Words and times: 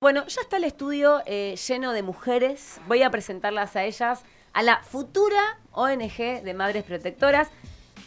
Bueno, 0.00 0.24
ya 0.28 0.42
está 0.42 0.58
el 0.58 0.64
estudio 0.64 1.22
eh, 1.26 1.56
lleno 1.66 1.92
de 1.92 2.04
mujeres. 2.04 2.80
Voy 2.86 3.02
a 3.02 3.10
presentarlas 3.10 3.74
a 3.74 3.82
ellas, 3.82 4.22
a 4.52 4.62
la 4.62 4.78
futura 4.84 5.58
ONG 5.72 6.42
de 6.44 6.54
Madres 6.54 6.84
Protectoras. 6.84 7.48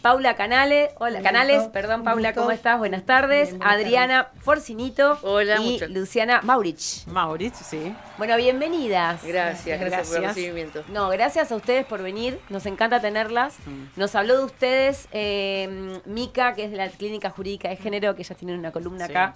Paula 0.01 0.35
Canales, 0.37 0.89
hola, 0.99 1.21
Canales, 1.21 1.63
perdón 1.67 2.03
Paula. 2.05 2.33
¿cómo 2.33 2.49
estás? 2.51 2.79
Buenas 2.79 3.05
tardes. 3.05 3.49
Bien, 3.49 3.59
buenas 3.59 3.75
Adriana 3.75 4.31
Forcinito 4.39 5.19
Hola, 5.21 5.57
y 5.59 5.73
muchas- 5.73 5.89
Luciana 5.91 6.41
Maurich. 6.43 7.05
Maurich, 7.07 7.53
sí. 7.55 7.93
Bueno, 8.17 8.37
bienvenidas. 8.37 9.21
Gracias, 9.23 9.77
gracias, 9.79 10.07
por 10.07 10.15
el 10.15 10.21
Gracias. 10.23 10.35
recibimiento. 10.35 10.83
No, 10.87 11.09
gracias 11.09 11.51
a 11.51 11.55
ustedes 11.57 11.85
por 11.85 12.01
venir, 12.01 12.39
nos 12.49 12.65
encanta 12.67 13.01
tenerlas. 13.01 13.55
Mm. 13.65 13.99
Nos 13.99 14.15
habló 14.15 14.37
de 14.39 14.45
ustedes 14.45 15.09
eh, 15.11 15.99
Mica, 16.05 16.55
que 16.55 16.63
es 16.63 16.71
de 16.71 16.77
la 16.77 16.89
Clínica 16.89 17.29
Jurídica 17.29 17.67
de 17.67 17.75
Género, 17.75 18.15
que 18.15 18.21
ellas 18.21 18.37
tienen 18.37 18.57
una 18.57 18.71
columna 18.71 19.05
Sí. 19.07 19.11
acá. 19.11 19.35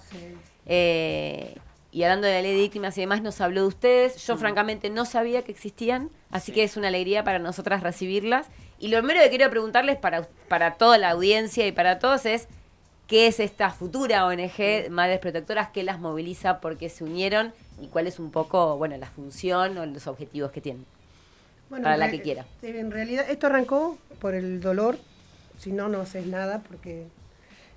Eh, 0.64 1.54
y 1.96 2.04
hablando 2.04 2.26
de 2.26 2.34
la 2.34 2.42
ley 2.42 2.52
de 2.52 2.60
víctimas 2.60 2.98
y 2.98 3.00
demás, 3.00 3.22
nos 3.22 3.40
habló 3.40 3.62
de 3.62 3.68
ustedes. 3.68 4.26
Yo, 4.26 4.36
francamente, 4.36 4.90
no 4.90 5.06
sabía 5.06 5.40
que 5.44 5.50
existían, 5.50 6.10
así 6.30 6.52
que 6.52 6.62
es 6.62 6.76
una 6.76 6.88
alegría 6.88 7.24
para 7.24 7.38
nosotras 7.38 7.82
recibirlas. 7.82 8.48
Y 8.78 8.88
lo 8.88 8.98
primero 8.98 9.22
que 9.22 9.30
quiero 9.30 9.48
preguntarles 9.48 9.96
para, 9.96 10.28
para 10.46 10.74
toda 10.74 10.98
la 10.98 11.08
audiencia 11.08 11.66
y 11.66 11.72
para 11.72 11.98
todos 11.98 12.26
es: 12.26 12.48
¿qué 13.06 13.28
es 13.28 13.40
esta 13.40 13.70
futura 13.70 14.26
ONG 14.26 14.90
Madres 14.90 15.20
Protectoras? 15.20 15.70
¿Qué 15.70 15.84
las 15.84 15.98
moviliza? 15.98 16.60
¿Por 16.60 16.76
qué 16.76 16.90
se 16.90 17.02
unieron? 17.02 17.54
¿Y 17.80 17.86
cuál 17.86 18.06
es 18.06 18.18
un 18.18 18.30
poco, 18.30 18.76
bueno, 18.76 18.94
la 18.98 19.06
función 19.06 19.78
o 19.78 19.86
los 19.86 20.06
objetivos 20.06 20.50
que 20.50 20.60
tienen? 20.60 20.84
Para 21.70 21.94
en 21.94 22.00
la 22.00 22.10
que 22.10 22.20
quiera. 22.20 22.44
En 22.60 22.90
realidad, 22.90 23.24
esto 23.30 23.46
arrancó 23.46 23.96
por 24.20 24.34
el 24.34 24.60
dolor. 24.60 24.98
Si 25.58 25.72
no, 25.72 25.88
no 25.88 26.02
haces 26.02 26.26
nada, 26.26 26.62
porque 26.68 27.06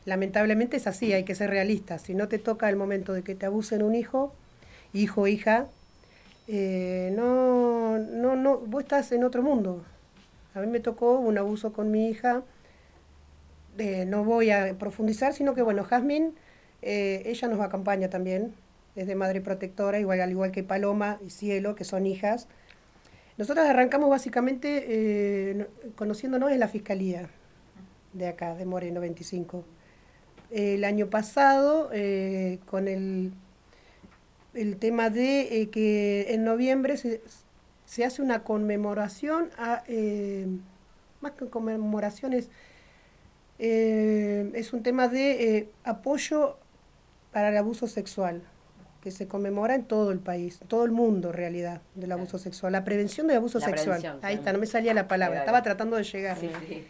lamentablemente 0.10 0.78
es 0.78 0.88
así, 0.88 1.14
hay 1.14 1.26
que 1.26 1.36
ser 1.36 1.52
realista. 1.52 2.00
Si 2.00 2.16
no 2.16 2.28
te 2.30 2.40
toca 2.40 2.70
el 2.70 2.78
momento 2.78 3.14
de 3.14 3.24
que 3.24 3.36
te 3.36 3.48
abusen 3.48 3.84
un 3.84 3.96
hijo, 3.96 4.34
hijo, 4.94 5.28
hija, 5.28 5.68
eh, 6.48 7.14
no, 7.16 8.00
no, 8.00 8.36
no, 8.38 8.60
vos 8.60 8.84
estás 8.84 9.12
en 9.14 9.24
otro 9.26 9.44
mundo. 9.44 9.84
A 10.56 10.62
mí 10.62 10.68
me 10.68 10.80
tocó 10.82 11.20
un 11.20 11.38
abuso 11.38 11.74
con 11.74 11.92
mi 11.92 12.10
hija. 12.10 12.44
no 14.08 14.24
voy 14.24 14.52
a 14.52 14.76
profundizar, 14.78 15.34
sino 15.34 15.56
que, 15.56 15.62
bueno, 15.62 15.84
Jazmín, 15.84 16.34
eh, 16.82 17.24
ella 17.26 17.48
nos 17.48 17.60
acompaña 17.62 18.10
también, 18.10 18.54
es 18.96 19.08
de 19.08 19.16
madre 19.16 19.42
protectora, 19.42 20.00
igual, 20.00 20.22
al 20.22 20.32
igual 20.32 20.52
que 20.52 20.64
Paloma 20.64 21.20
y 21.26 21.30
Cielo, 21.30 21.76
que 21.76 21.84
son 21.84 22.06
hijas. 22.06 22.48
Nosotros 23.38 23.66
arrancamos 23.68 24.10
básicamente 24.10 24.86
eh, 25.52 25.56
no- 25.56 25.68
conociéndonos 25.96 26.52
en 26.52 26.60
la 26.60 26.68
fiscalía 26.68 27.30
de 28.14 28.28
acá, 28.28 28.56
de 28.56 28.66
Moreno 28.66 29.02
25. 29.02 29.66
El 30.52 30.84
año 30.84 31.10
pasado, 31.10 31.90
eh, 31.94 32.60
con 32.66 32.88
el, 32.88 33.32
el 34.54 34.78
tema 34.78 35.10
de 35.10 35.62
eh, 35.62 35.70
que 35.70 36.34
en 36.34 36.44
noviembre 36.44 36.98
se, 36.98 37.22
se 37.86 38.04
hace 38.06 38.22
una 38.22 38.44
conmemoración, 38.44 39.50
a, 39.58 39.84
eh, 39.88 40.48
más 41.22 41.34
que 41.34 41.48
conmemoraciones, 41.48 42.50
eh, 43.60 44.52
es 44.56 44.74
un 44.74 44.84
tema 44.84 45.08
de 45.08 45.58
eh, 45.58 45.70
apoyo 45.84 46.58
para 47.32 47.50
el 47.50 47.58
abuso 47.58 47.88
sexual, 47.88 48.42
que 49.02 49.12
se 49.12 49.28
conmemora 49.28 49.76
en 49.76 49.84
todo 49.84 50.12
el 50.12 50.20
país, 50.20 50.60
todo 50.68 50.84
el 50.86 50.92
mundo 50.92 51.30
en 51.30 51.36
realidad, 51.36 51.82
del 51.96 52.12
abuso 52.12 52.38
sexual, 52.38 52.72
la 52.74 52.84
prevención 52.84 53.28
del 53.28 53.38
abuso 53.38 53.60
La 53.60 53.66
sexual. 53.68 54.20
Ahí 54.22 54.36
está, 54.36 54.52
no 54.54 54.60
me 54.60 54.66
salía 54.66 54.94
la 54.94 55.08
palabra, 55.08 55.36
Claro. 55.44 55.46
estaba 55.46 55.64
tratando 55.64 55.96
de 55.98 56.04
llegar. 56.04 56.38
Sí, 56.40 56.50
sí. 56.68 56.86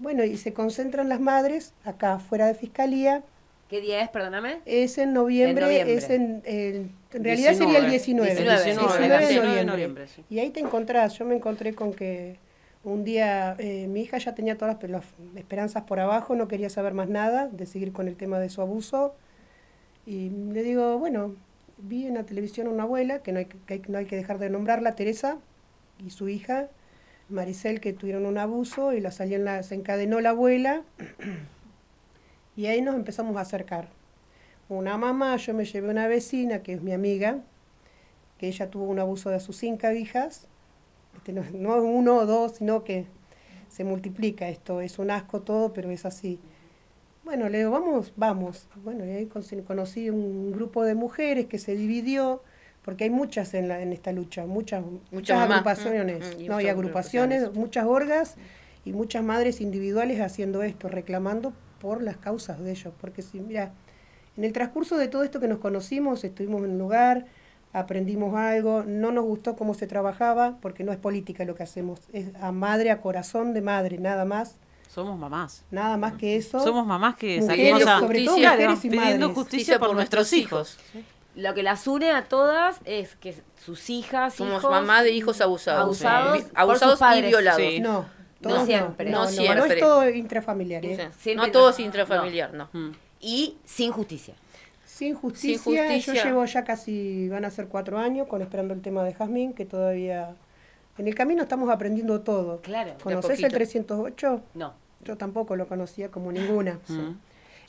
Bueno, 0.00 0.24
y 0.24 0.36
se 0.36 0.52
concentran 0.52 1.08
las 1.08 1.20
madres 1.20 1.72
acá 1.84 2.18
fuera 2.18 2.46
de 2.46 2.54
fiscalía. 2.54 3.22
¿Qué 3.68 3.80
día 3.80 4.02
es, 4.02 4.08
perdóname? 4.08 4.58
Es 4.66 4.98
en 4.98 5.12
noviembre, 5.12 5.64
En 5.64 5.70
noviembre. 5.70 5.94
es 5.94 6.10
en, 6.10 6.42
en- 6.44 6.92
en 7.12 7.24
realidad 7.24 7.54
sería 7.54 7.78
el 7.78 7.88
19. 7.90 8.30
19, 8.34 8.64
19 8.64 8.88
19 8.88 9.26
de 9.26 9.26
de 9.26 9.40
noviembre. 9.40 9.64
noviembre, 9.64 10.08
sí. 10.08 10.24
Y 10.28 10.38
ahí 10.40 10.50
te 10.50 10.60
encontrás, 10.60 11.16
yo 11.18 11.24
me 11.24 11.36
encontré 11.36 11.74
con 11.74 11.92
que 11.92 12.36
un 12.82 13.04
día 13.04 13.54
eh, 13.58 13.86
mi 13.88 14.00
hija 14.02 14.18
ya 14.18 14.34
tenía 14.34 14.56
todas 14.56 14.76
las, 14.82 14.90
las 14.90 15.04
esperanzas 15.36 15.84
por 15.84 16.00
abajo, 16.00 16.34
no 16.34 16.48
quería 16.48 16.70
saber 16.70 16.94
más 16.94 17.08
nada, 17.08 17.48
de 17.48 17.66
seguir 17.66 17.92
con 17.92 18.08
el 18.08 18.16
tema 18.16 18.38
de 18.40 18.48
su 18.48 18.60
abuso. 18.62 19.14
Y 20.06 20.30
le 20.30 20.62
digo, 20.62 20.98
bueno, 20.98 21.34
vi 21.78 22.06
en 22.06 22.14
la 22.14 22.24
televisión 22.24 22.66
a 22.66 22.70
una 22.70 22.84
abuela, 22.84 23.18
que 23.22 23.32
no 23.32 23.38
hay 23.40 23.44
que, 23.46 23.82
no 23.88 23.98
hay 23.98 24.06
que 24.06 24.16
dejar 24.16 24.38
de 24.38 24.50
nombrarla, 24.50 24.94
Teresa, 24.96 25.36
y 26.04 26.10
su 26.10 26.28
hija, 26.28 26.68
Maricel, 27.30 27.80
que 27.80 27.92
tuvieron 27.92 28.26
un 28.26 28.38
abuso 28.38 28.92
y 28.92 29.00
la 29.00 29.10
salió 29.10 29.36
en 29.36 29.44
la, 29.44 29.62
se 29.62 29.74
encadenó 29.74 30.20
la 30.20 30.30
abuela. 30.30 30.82
Y 32.56 32.66
ahí 32.66 32.82
nos 32.82 32.94
empezamos 32.94 33.36
a 33.36 33.40
acercar. 33.40 33.88
Una 34.68 34.98
mamá, 34.98 35.36
yo 35.36 35.54
me 35.54 35.64
llevé 35.64 35.88
una 35.88 36.08
vecina, 36.08 36.62
que 36.62 36.74
es 36.74 36.82
mi 36.82 36.92
amiga, 36.92 37.38
que 38.38 38.48
ella 38.48 38.68
tuvo 38.68 38.84
un 38.84 38.98
abuso 38.98 39.30
de 39.30 39.40
sus 39.40 39.56
cinco 39.56 39.90
hijas. 39.92 40.46
Este, 41.16 41.32
no, 41.32 41.42
no 41.54 41.76
uno 41.82 42.16
o 42.16 42.26
dos, 42.26 42.56
sino 42.56 42.84
que 42.84 43.06
se 43.68 43.84
multiplica 43.84 44.48
esto. 44.48 44.80
Es 44.80 44.98
un 44.98 45.10
asco 45.10 45.40
todo, 45.40 45.72
pero 45.72 45.90
es 45.90 46.04
así. 46.04 46.38
Bueno, 47.24 47.48
le 47.48 47.58
digo, 47.58 47.70
vamos, 47.70 48.12
vamos. 48.16 48.68
Bueno, 48.84 49.06
y 49.06 49.10
ahí 49.10 49.26
con- 49.26 49.42
conocí 49.66 50.10
un 50.10 50.52
grupo 50.52 50.84
de 50.84 50.94
mujeres 50.94 51.46
que 51.46 51.58
se 51.58 51.74
dividió, 51.76 52.42
porque 52.84 53.04
hay 53.04 53.10
muchas 53.10 53.54
en, 53.54 53.68
la, 53.68 53.80
en 53.82 53.92
esta 53.92 54.12
lucha, 54.12 54.46
muchas, 54.46 54.82
muchas 55.10 55.36
mamás. 55.38 55.58
agrupaciones, 55.58 56.18
Mm, 56.36 56.38
mm, 56.38 56.40
y 56.40 56.48
no, 56.48 56.60
y 56.60 56.64
muchas 56.64 56.70
agrupaciones, 56.72 57.36
agrupaciones. 57.42 57.58
muchas 57.58 57.86
orgas 57.86 58.34
y 58.84 58.92
muchas 58.92 59.22
madres 59.22 59.60
individuales 59.60 60.20
haciendo 60.20 60.62
esto, 60.62 60.88
reclamando 60.88 61.52
por 61.80 62.02
las 62.02 62.16
causas 62.16 62.58
de 62.60 62.70
ellos. 62.70 62.92
Porque 63.00 63.22
si, 63.22 63.38
mira, 63.40 63.72
en 64.36 64.44
el 64.44 64.52
transcurso 64.52 64.96
de 64.96 65.08
todo 65.08 65.22
esto 65.24 65.40
que 65.40 65.48
nos 65.48 65.58
conocimos, 65.58 66.24
estuvimos 66.24 66.62
en 66.64 66.70
un 66.72 66.78
lugar, 66.78 67.26
aprendimos 67.72 68.34
algo, 68.34 68.82
no 68.86 69.12
nos 69.12 69.24
gustó 69.24 69.54
cómo 69.56 69.74
se 69.74 69.86
trabajaba, 69.86 70.56
porque 70.60 70.82
no 70.84 70.92
es 70.92 70.98
política 70.98 71.44
lo 71.44 71.54
que 71.54 71.62
hacemos, 71.62 72.00
es 72.12 72.28
a 72.40 72.50
madre, 72.52 72.90
a 72.90 73.00
corazón 73.00 73.52
de 73.54 73.60
madre, 73.60 73.98
nada 73.98 74.24
más, 74.24 74.56
Somos 74.88 75.18
mamás. 75.18 75.64
nada 75.70 75.96
más 75.96 76.14
que 76.14 76.34
eso. 76.36 76.58
Somos 76.60 76.84
mamás 76.86 77.14
que 77.16 77.40
Mujeres, 77.40 77.46
salimos 77.46 77.86
a 77.86 78.00
sobre 78.00 78.18
todo 78.24 78.34
justicia, 78.34 78.50
mujeres 78.52 78.84
y 78.84 78.88
pidiendo 78.90 79.28
madres. 79.28 79.34
justicia 79.34 79.78
por 79.78 79.94
nuestros 79.94 80.32
hijos. 80.32 80.78
Lo 81.40 81.54
que 81.54 81.62
las 81.62 81.86
une 81.86 82.10
a 82.12 82.24
todas 82.24 82.80
es 82.84 83.16
que 83.16 83.34
sus 83.64 83.90
hijas, 83.90 84.34
Somos 84.34 84.58
hijos, 84.60 84.70
mamá 84.70 85.02
de 85.02 85.10
hijos 85.12 85.40
abusados. 85.40 85.82
Abusados 85.82 86.38
Sí. 86.38 86.44
por 86.44 86.58
Abusados 86.60 86.92
sus 86.94 87.00
padres. 87.00 87.24
y 87.24 87.28
violados. 87.28 87.60
Sí. 87.62 87.80
No, 87.80 88.06
No 88.40 88.64
siempre. 88.66 89.10
No, 89.10 89.10
No 89.10 89.24
no, 89.24 89.24
no, 89.24 89.30
siempre. 89.30 89.74
es 89.74 89.80
todo 89.80 90.08
intrafamiliar. 90.10 90.84
¿eh? 90.84 91.10
Siempre 91.18 91.46
no 91.46 91.52
todos 91.52 91.78
no. 91.78 91.84
intrafamiliar, 91.84 92.54
no. 92.54 92.68
Mm. 92.72 92.92
y 93.20 93.56
sin 93.64 93.92
justicia. 93.92 94.34
Sin 94.86 95.14
justicia, 95.14 95.58
Sin 95.62 95.74
justicia. 95.74 96.14
yo 96.14 96.24
llevo 96.24 96.44
ya 96.44 96.64
casi, 96.64 97.28
van 97.30 97.44
a 97.46 97.50
ser 97.50 97.68
cuatro 97.68 97.98
años 97.98 98.26
con 98.28 98.42
esperando 98.42 98.74
el 98.74 98.82
tema 98.82 99.02
de 99.04 99.14
Jazmín, 99.14 99.52
que 99.54 99.64
todavía... 99.64 100.34
En 100.98 101.08
el 101.08 101.14
camino 101.14 101.42
estamos 101.42 101.70
aprendiendo 101.70 102.20
todo. 102.20 102.60
Claro. 102.60 102.94
¿Conoces 103.02 103.30
el 103.38 103.44
poquito. 103.44 103.56
308? 103.56 104.42
No. 104.54 104.74
Yo 105.04 105.16
tampoco 105.16 105.56
lo 105.56 105.66
conocía 105.66 106.10
como 106.10 106.30
ninguna. 106.32 106.78
Mm. 106.88 107.12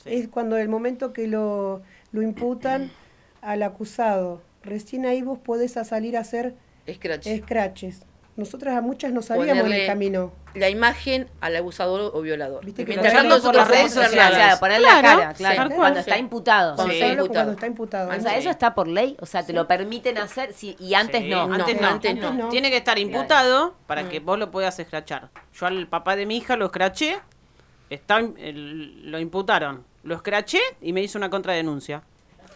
Es 0.04 0.28
cuando 0.28 0.58
el 0.58 0.68
momento 0.68 1.14
que 1.14 1.26
lo, 1.28 1.80
lo 2.12 2.20
imputan 2.20 2.90
al 3.42 3.62
acusado. 3.62 4.40
Recién 4.62 5.04
ahí 5.06 5.20
vos 5.22 5.38
podés 5.38 5.76
a 5.76 5.84
salir 5.84 6.16
a 6.16 6.20
hacer 6.20 6.54
Scratch. 6.90 7.26
scratches. 7.42 8.02
Nosotras 8.34 8.74
a 8.76 8.80
muchas 8.80 9.12
no 9.12 9.20
sabíamos 9.20 9.50
en 9.50 9.56
el 9.58 9.62
Ponerle 9.64 9.86
camino. 9.86 10.32
La 10.54 10.70
imagen 10.70 11.28
al 11.42 11.54
abusador 11.54 12.12
o 12.14 12.22
violador. 12.22 12.64
Viste 12.64 12.84
que 12.86 12.92
Mientras 12.92 13.12
lo 13.12 13.20
tanto 13.20 13.34
ven 13.34 13.42
por 13.44 13.54
las 13.56 13.68
redes 13.68 13.92
sociales. 13.92 14.16
nada. 14.16 14.30
Claro, 14.36 14.60
poner 14.60 14.80
la 14.80 14.88
Claro, 15.00 15.18
cara, 15.20 15.34
claro. 15.34 15.68
sí. 15.70 15.74
Cuando 15.76 16.00
está 16.00 16.18
imputado. 16.18 16.74
Cuando 16.76 16.92
Sí, 16.94 17.00
está 17.00 17.12
imputado. 17.12 17.34
cuando 17.34 17.52
está 17.52 17.66
imputado. 17.66 18.10
O 18.10 18.20
sea, 18.20 18.36
eso 18.38 18.48
está 18.50 18.74
por 18.74 18.88
ley, 18.88 19.16
o 19.20 19.26
sea, 19.26 19.44
te 19.44 19.52
lo 19.52 19.66
permiten 19.68 20.16
hacer 20.16 20.54
sí, 20.54 20.76
y 20.78 20.94
antes 20.94 21.22
Sí, 21.22 21.28
no. 21.28 21.42
Antes 21.52 21.74
No, 21.74 21.80
no. 21.82 21.86
antes 21.88 22.16
no. 22.16 22.32
no. 22.32 22.48
Tiene 22.48 22.70
que 22.70 22.78
estar 22.78 22.98
imputado 22.98 23.74
para 23.86 24.08
que 24.08 24.20
vos 24.20 24.38
lo 24.38 24.50
puedas 24.50 24.78
escrachar. 24.78 25.28
Yo 25.52 25.66
al 25.66 25.86
papá 25.88 26.16
de 26.16 26.24
mi 26.24 26.38
hija 26.38 26.56
lo 26.56 26.66
escraché, 26.66 27.18
está, 27.90 28.18
el- 28.18 29.10
lo 29.10 29.18
imputaron. 29.18 29.84
Lo 30.04 30.14
escraché 30.14 30.60
y 30.80 30.94
me 30.94 31.02
hizo 31.02 31.18
una 31.18 31.28
contradenuncia. 31.28 32.02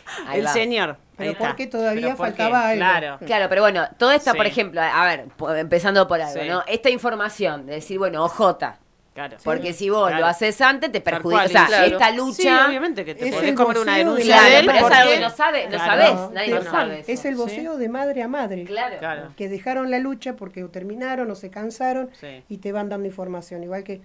Ahí 0.26 0.40
el 0.40 0.46
va. 0.46 0.52
señor. 0.52 0.96
Pero 1.16 1.28
ahí 1.30 1.32
está. 1.32 1.46
porque 1.48 1.66
todavía 1.66 2.02
Pero 2.08 2.16
porque, 2.16 2.32
faltaba 2.32 2.68
algo. 2.68 2.78
Claro. 2.78 3.18
Claro, 3.24 3.48
pero 3.48 3.62
bueno, 3.62 3.88
todo 3.98 4.12
está, 4.12 4.32
Sí. 4.32 4.36
por 4.36 4.46
ejemplo, 4.46 4.80
a 4.82 5.06
ver, 5.06 5.26
empezando 5.58 6.06
por 6.06 6.20
algo, 6.20 6.40
Sí. 6.42 6.48
¿no? 6.48 6.62
Esta 6.66 6.90
información 6.90 7.64
de 7.66 7.74
decir, 7.76 7.98
bueno, 7.98 8.22
OJ, 8.24 8.76
Claro. 9.14 9.38
porque 9.42 9.72
si 9.72 9.88
vos 9.88 10.08
Claro. 10.08 10.20
lo 10.20 10.26
haces 10.26 10.60
antes 10.60 10.92
te 10.92 11.00
perjudica. 11.00 11.38
cual, 11.44 11.46
O 11.46 11.48
sea, 11.48 11.66
claro. 11.68 11.86
esta 11.86 12.10
Sí, 12.10 12.16
lucha. 12.16 12.66
obviamente 12.68 13.02
que 13.06 13.14
te 13.14 13.28
Es 13.30 13.34
podés 13.34 13.48
el 13.48 13.54
comer 13.54 13.78
una 13.78 13.96
denuncia 13.96 14.42
de 14.42 14.58
él. 14.58 14.66
pero 14.66 14.86
es 14.88 14.92
algo 14.94 15.10
que 15.14 15.20
no 15.20 15.30
sabe, 15.30 15.64
no 15.64 15.70
Claro. 15.70 15.84
sabés, 15.86 16.14
No, 16.14 16.30
nadie 16.32 16.54
lo 16.54 16.62
sabe. 16.62 17.04
Es 17.06 17.24
el 17.24 17.34
voceo 17.34 17.78
de 17.78 17.88
madre 17.88 18.22
a 18.22 18.28
madre. 18.28 18.64
Claro. 18.64 18.98
Claro. 18.98 19.28
Que 19.34 19.48
dejaron 19.48 19.90
la 19.90 19.98
lucha 20.00 20.36
porque 20.36 20.62
o 20.64 20.68
terminaron 20.68 21.30
o 21.30 21.34
se 21.34 21.48
cansaron 21.50 22.10
Sí. 22.20 22.44
y 22.50 22.58
te 22.58 22.72
van 22.72 22.90
dando 22.90 23.06
información. 23.06 23.62
Igual 23.64 23.84
que 23.84 24.02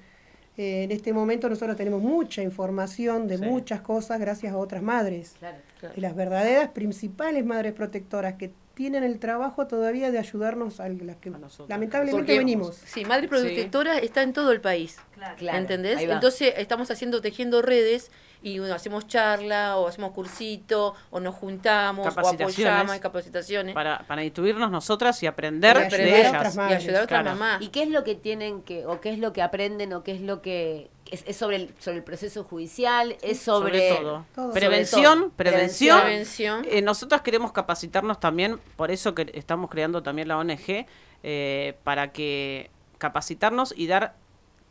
eh, 0.58 0.84
en 0.84 0.92
este 0.92 1.14
momento 1.14 1.48
nosotros 1.50 1.76
tenemos 1.78 2.02
mucha 2.02 2.42
información 2.44 3.28
de 3.28 3.38
Sí. 3.38 3.46
muchas 3.46 3.82
cosas 3.82 4.20
gracias 4.20 4.54
a 4.54 4.58
otras 4.58 4.82
madres. 4.82 5.36
Claro. 5.40 5.58
Claro. 5.80 5.96
de 5.96 6.02
las 6.02 6.16
verdaderas 6.16 6.70
principales 6.70 7.44
madres 7.44 7.74
protectoras 7.74 8.36
que 8.36 8.52
tienen 8.74 9.04
el 9.04 9.20
trabajo 9.20 9.68
todavía 9.68 10.12
de 10.12 10.20
ayudarnos 10.20 10.80
a 10.80 10.88
las 10.90 11.18
que 11.18 11.30
A 11.30 11.34
lamentablemente 11.68 12.12
Porque, 12.18 12.38
venimos. 12.38 12.76
Sí, 12.86 13.06
Madre 13.06 13.28
Protectora 13.28 13.98
está 13.98 14.22
en 14.24 14.34
todo 14.34 14.52
el 14.52 14.62
país. 14.62 14.98
Claro, 15.38 15.58
¿Entendés? 15.58 16.02
Entonces 16.02 16.54
estamos 16.58 16.90
haciendo, 16.90 17.22
tejiendo 17.22 17.62
redes 17.62 18.12
y 18.42 18.58
bueno, 18.58 18.74
hacemos 18.74 19.08
charla 19.08 19.78
o 19.78 19.88
hacemos 19.88 20.12
cursito 20.14 20.96
o 21.12 21.20
nos 21.20 21.36
juntamos 21.36 22.08
o 22.08 22.10
Capacitaciones. 22.10 22.58
apoyamos 22.74 22.96
en 22.96 23.02
capacitaciones 23.02 23.76
Para, 23.76 24.00
para 24.08 24.24
instruirnos 24.24 24.72
nosotras 24.72 25.22
y 25.22 25.28
aprender 25.28 25.78
Y 25.92 25.96
de 25.98 26.20
ellas. 26.22 26.34
otras 26.34 26.56
y 26.56 26.74
ayudar 26.74 27.02
a 27.02 27.04
otra 27.04 27.22
Claro. 27.22 27.38
mamá. 27.38 27.58
¿Y 27.62 27.68
qué 27.68 27.84
es 27.84 27.90
lo 27.90 28.04
que 28.04 28.16
tienen 28.16 28.64
que, 28.64 28.86
o 28.88 29.00
qué 29.00 29.12
es 29.12 29.20
lo 29.20 29.32
que 29.32 29.44
aprenden, 29.44 29.94
o 29.94 30.04
qué 30.04 30.14
es 30.14 30.22
lo 30.22 30.42
que 30.42 30.90
es, 31.12 31.24
es 31.28 31.38
sobre 31.38 31.58
el 31.58 31.74
sobre 31.80 31.98
el 31.98 32.04
proceso 32.04 32.44
judicial, 32.44 33.18
es 33.22 33.40
sobre, 33.40 33.90
Sobre 33.90 33.96
todo. 34.02 34.26
Todo. 34.34 34.52
Prevención, 34.52 35.04
Sobre 35.04 35.20
todo. 35.20 35.30
prevención. 35.32 36.02
Prevención. 36.02 36.66
Eh, 36.70 36.82
nosotras 36.82 37.22
queremos 37.22 37.52
capacitarnos 37.52 38.20
también, 38.20 38.60
por 38.76 38.92
eso 38.92 39.14
que 39.14 39.30
estamos 39.34 39.70
creando 39.70 40.02
también 40.02 40.28
la 40.28 40.38
ONG, 40.38 40.88
eh, 41.24 41.78
para 41.84 42.12
que 42.12 42.72
capacitarnos 42.98 43.74
y 43.76 43.88
dar 43.88 44.16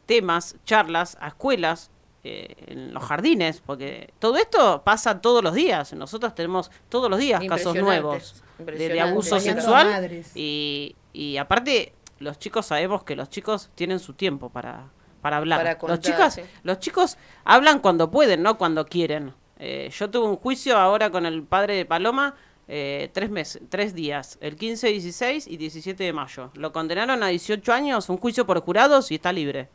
temas, 0.07 0.57
charlas 0.65 1.17
a 1.21 1.29
escuelas, 1.29 1.91
eh, 2.23 2.55
en 2.67 2.93
los 2.93 3.03
jardines, 3.03 3.63
porque 3.65 4.13
todo 4.19 4.37
esto 4.37 4.83
pasa 4.85 5.21
todos 5.23 5.43
los 5.43 5.55
días. 5.55 5.93
Nosotros 5.95 6.35
tenemos 6.35 6.71
todos 6.89 7.09
los 7.09 7.19
días 7.19 7.43
casos 7.49 7.75
nuevos 7.77 8.43
de, 8.59 8.89
de 8.91 9.01
abuso 9.01 9.41
sexual. 9.41 9.89
madres. 9.89 10.33
Y, 10.35 10.97
y 11.13 11.39
aparte, 11.39 11.95
los 12.19 12.39
chicos 12.39 12.67
sabemos 12.67 13.05
que 13.05 13.17
los 13.17 13.31
chicos 13.31 13.71
tienen 13.75 13.99
su 13.99 14.13
tiempo 14.13 14.51
para, 14.51 14.91
para 15.21 15.37
hablar. 15.39 15.79
Para 15.79 15.89
los, 15.95 16.01
chicos, 16.01 16.35
sí. 16.35 16.43
los 16.63 16.79
chicos 16.79 17.19
hablan 17.45 17.81
cuando 17.81 18.11
pueden, 18.11 18.43
no 18.43 18.59
cuando 18.59 18.87
quieren. 18.87 19.35
Eh, 19.59 19.91
yo 19.93 20.11
tuve 20.11 20.27
un 20.27 20.37
juicio 20.37 20.79
ahora 20.79 21.11
con 21.11 21.27
el 21.27 21.43
padre 21.43 21.75
de 21.77 21.85
Paloma. 21.85 22.35
eh, 22.73 23.11
tres 23.13 23.31
meses, 23.31 23.63
tres 23.69 23.95
días, 23.95 24.39
el 24.41 24.55
15, 24.57 24.89
16 24.89 25.47
y 25.49 25.57
17 25.57 26.05
de 26.05 26.13
mayo. 26.13 26.51
Lo 26.55 26.73
condenaron 26.73 27.23
a 27.25 27.27
18 27.29 27.73
años, 27.73 28.09
un 28.09 28.17
juicio 28.17 28.47
por 28.47 28.61
jurados 28.61 29.11
y 29.11 29.17
está 29.17 29.33
libre. 29.33 29.69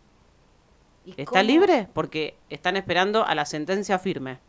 ¿Y 1.05 1.11
¿Está 1.11 1.25
cómo? 1.25 1.43
libre? 1.43 1.87
Porque 1.93 2.37
están 2.49 2.77
esperando 2.77 3.25
a 3.25 3.35
la 3.35 3.45
sentencia 3.45 3.99
firme. 3.99 4.39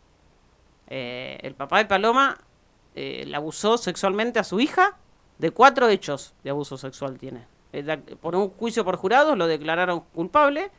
Eh, 0.88 1.38
el 1.42 1.54
papá 1.54 1.78
de 1.78 1.86
Paloma 1.86 2.38
eh, 2.94 3.24
le 3.26 3.36
abusó 3.36 3.76
sexualmente 3.76 4.38
a 4.38 4.44
su 4.44 4.60
hija 4.60 4.96
de 5.38 5.50
cuatro 5.50 5.88
hechos 5.88 6.34
de 6.44 6.50
abuso 6.50 6.78
sexual 6.78 7.18
tiene. 7.18 7.46
Eh, 7.72 7.98
por 8.20 8.36
un 8.36 8.50
juicio 8.50 8.84
por 8.84 8.96
jurados 8.96 9.36
lo 9.36 9.46
declararon 9.48 10.00
culpable 10.14 10.70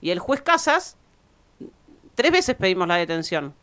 y 0.00 0.10
el 0.10 0.18
juez 0.18 0.42
Casas, 0.42 0.96
tres 2.14 2.32
veces 2.32 2.56
pedimos 2.56 2.88
la 2.88 2.96
detención 2.96 3.54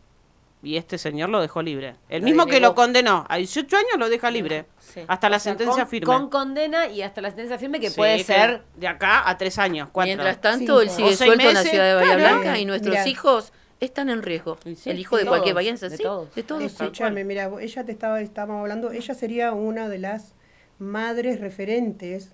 y 0.63 0.77
este 0.77 0.97
señor 0.97 1.29
lo 1.29 1.39
dejó 1.39 1.61
libre. 1.61 1.95
El 2.09 2.21
Lo 2.21 2.25
mismo 2.25 2.45
que 2.47 2.59
lo 2.59 2.73
condenó 2.73 3.25
a 3.29 3.37
18 3.37 3.75
años 3.77 3.91
lo 3.97 4.09
deja 4.09 4.31
libre. 4.31 4.65
Sí. 4.79 5.01
Hasta 5.07 5.29
la 5.29 5.37
O 5.37 5.39
sea, 5.39 5.51
sentencia 5.51 5.83
con, 5.83 5.89
firme. 5.89 6.05
Con 6.05 6.29
condena 6.29 6.87
y 6.87 7.01
hasta 7.03 7.21
la 7.21 7.29
sentencia 7.29 7.57
firme 7.59 7.79
que 7.79 7.89
Sí, 7.89 7.95
puede 7.95 8.17
que 8.17 8.23
ser 8.23 8.63
de 8.75 8.87
acá 8.87 9.29
a 9.29 9.37
tres 9.37 9.59
años, 9.59 9.89
cuatro. 9.91 10.07
Mientras 10.07 10.41
tanto, 10.41 10.81
él 10.81 10.89
sigue 10.89 11.15
suelto 11.15 11.47
en 11.47 11.53
la 11.53 11.63
ciudad 11.63 11.85
de 11.87 11.93
Bahía 11.95 12.15
claro. 12.17 12.39
Blanca 12.39 12.57
y 12.59 12.65
nuestros 12.65 12.91
Mirá. 12.95 13.07
hijos 13.07 13.53
están 13.79 14.09
en 14.09 14.23
riesgo. 14.23 14.57
Sí, 14.75 14.89
el 14.89 14.97
hijo 14.99 15.17
de 15.17 15.25
cualquier 15.27 15.53
bahiense, 15.53 15.89
de 15.89 15.97
sí, 15.97 16.03
todos. 16.03 16.33
de 16.33 16.41
todos. 16.43 16.63
Escúchame, 16.63 17.23
mira, 17.23 17.51
ella 17.61 17.85
te 17.85 17.91
estaba, 17.91 18.19
estábamos 18.21 18.61
hablando, 18.61 18.91
ella 18.91 19.13
sería 19.13 19.51
una 19.51 19.87
de 19.87 19.99
las 19.99 20.33
madres 20.79 21.39
referentes 21.39 22.31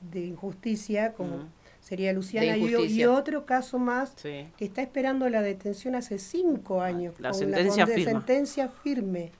de 0.00 0.20
injusticia, 0.20 1.12
como 1.12 1.36
Mm. 1.36 1.48
Sería 1.90 2.12
Luciana, 2.12 2.56
y, 2.56 3.04
otro 3.04 3.44
caso 3.44 3.76
más 3.76 4.12
Sí. 4.14 4.46
que 4.56 4.64
está 4.64 4.80
esperando 4.80 5.28
la 5.28 5.42
detención 5.42 5.96
hace 5.96 6.20
cinco 6.20 6.80
años. 6.82 7.16
La 7.18 7.30
con 7.30 7.38
sentencia 7.40 7.84
conde- 7.84 7.94
firme. 7.96 8.10
sentencia 8.12 8.68
firme. 8.68 9.32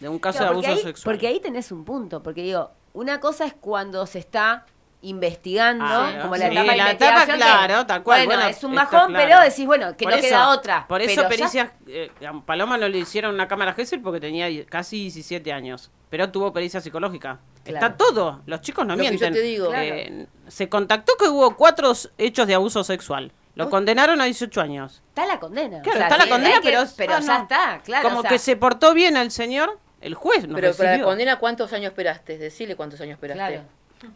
De 0.00 0.08
un 0.10 0.18
caso 0.18 0.40
Claro, 0.40 0.60
de 0.60 0.66
abuso 0.66 0.70
ahí, 0.72 0.82
sexual. 0.86 1.14
Porque 1.14 1.26
ahí 1.28 1.40
tenés 1.40 1.72
un 1.72 1.82
punto, 1.86 2.22
porque 2.22 2.42
digo, 2.42 2.70
una 2.92 3.20
cosa 3.20 3.46
es 3.46 3.54
cuando 3.54 4.04
se 4.06 4.18
está 4.18 4.66
investigando, 5.04 5.84
Ah, 5.86 6.18
como 6.22 6.34
sí, 6.34 6.40
la 6.40 6.46
etapa 6.48 6.60
de 6.70 6.76
la 6.76 6.90
etapa, 6.90 7.04
investigación, 7.12 7.36
que, 7.38 7.44
claro, 7.44 7.86
tal 7.86 8.02
cual, 8.02 8.24
Bueno, 8.26 8.40
bueno, 8.42 8.50
es 8.56 8.64
un 8.64 8.74
bajón, 8.74 9.08
claro. 9.12 9.14
pero 9.14 9.40
decís, 9.40 9.66
bueno, 9.66 9.96
que 9.96 10.04
Por 10.04 10.12
no 10.12 10.18
eso- 10.18 10.28
queda 10.28 10.48
otra. 10.50 10.86
Por 10.88 11.02
eso 11.02 11.14
pero 11.14 11.22
ya- 11.22 11.28
pericias, 11.28 11.70
eh, 11.86 12.10
Paloma 12.46 12.76
no 12.78 12.88
le 12.88 12.98
hicieron 12.98 13.34
una 13.34 13.46
cámara 13.48 13.72
Gesell 13.74 14.00
porque 14.00 14.20
tenía 14.20 14.48
casi 14.66 14.96
17 15.02 15.52
años, 15.52 15.90
pero 16.10 16.30
tuvo 16.30 16.52
pericia 16.52 16.80
psicológica. 16.80 17.38
Claro. 17.64 17.86
Está 17.86 17.96
todo, 17.96 18.42
los 18.46 18.60
chicos 18.60 18.86
no 18.86 18.94
Lo 18.94 18.98
que 18.98 19.04
yo 19.04 19.10
mienten. 19.10 19.32
te 19.32 19.40
digo. 19.40 19.70
Eh, 19.74 20.26
se 20.48 20.68
contactó 20.68 21.14
que 21.18 21.28
hubo 21.28 21.56
cuatro 21.56 21.92
hechos 22.18 22.46
de 22.46 22.54
abuso 22.54 22.84
sexual. 22.84 23.32
Lo 23.54 23.70
condenaron 23.70 24.20
a 24.20 24.24
18 24.24 24.60
años. 24.60 25.00
Está 25.10 25.26
la 25.26 25.38
condena. 25.38 25.80
Claro, 25.80 25.96
O 25.96 26.00
sea, 26.00 26.08
está 26.08 26.24
la 26.24 26.28
condena, 26.30 26.60
que- 26.60 26.70
pero, 26.70 26.82
pero 26.96 27.14
ah, 27.14 27.20
ya 27.20 27.36
no. 27.38 27.42
está, 27.44 27.80
claro. 27.84 28.02
Como 28.08 28.18
o 28.18 28.22
sea, 28.22 28.30
que 28.30 28.38
se 28.38 28.56
portó 28.56 28.94
bien 28.94 29.16
el 29.16 29.30
señor, 29.30 29.78
el 30.00 30.14
juez 30.14 30.46
nos 30.48 30.60
Pero 30.60 30.74
para 30.74 30.96
la 30.98 31.04
condena, 31.04 31.38
¿cuántos 31.38 31.72
años 31.72 31.90
esperaste? 31.92 32.36
Decirle 32.36 32.74
cuántos 32.74 33.00
años 33.00 33.12
esperaste. 33.14 33.38
Claro. 33.38 33.68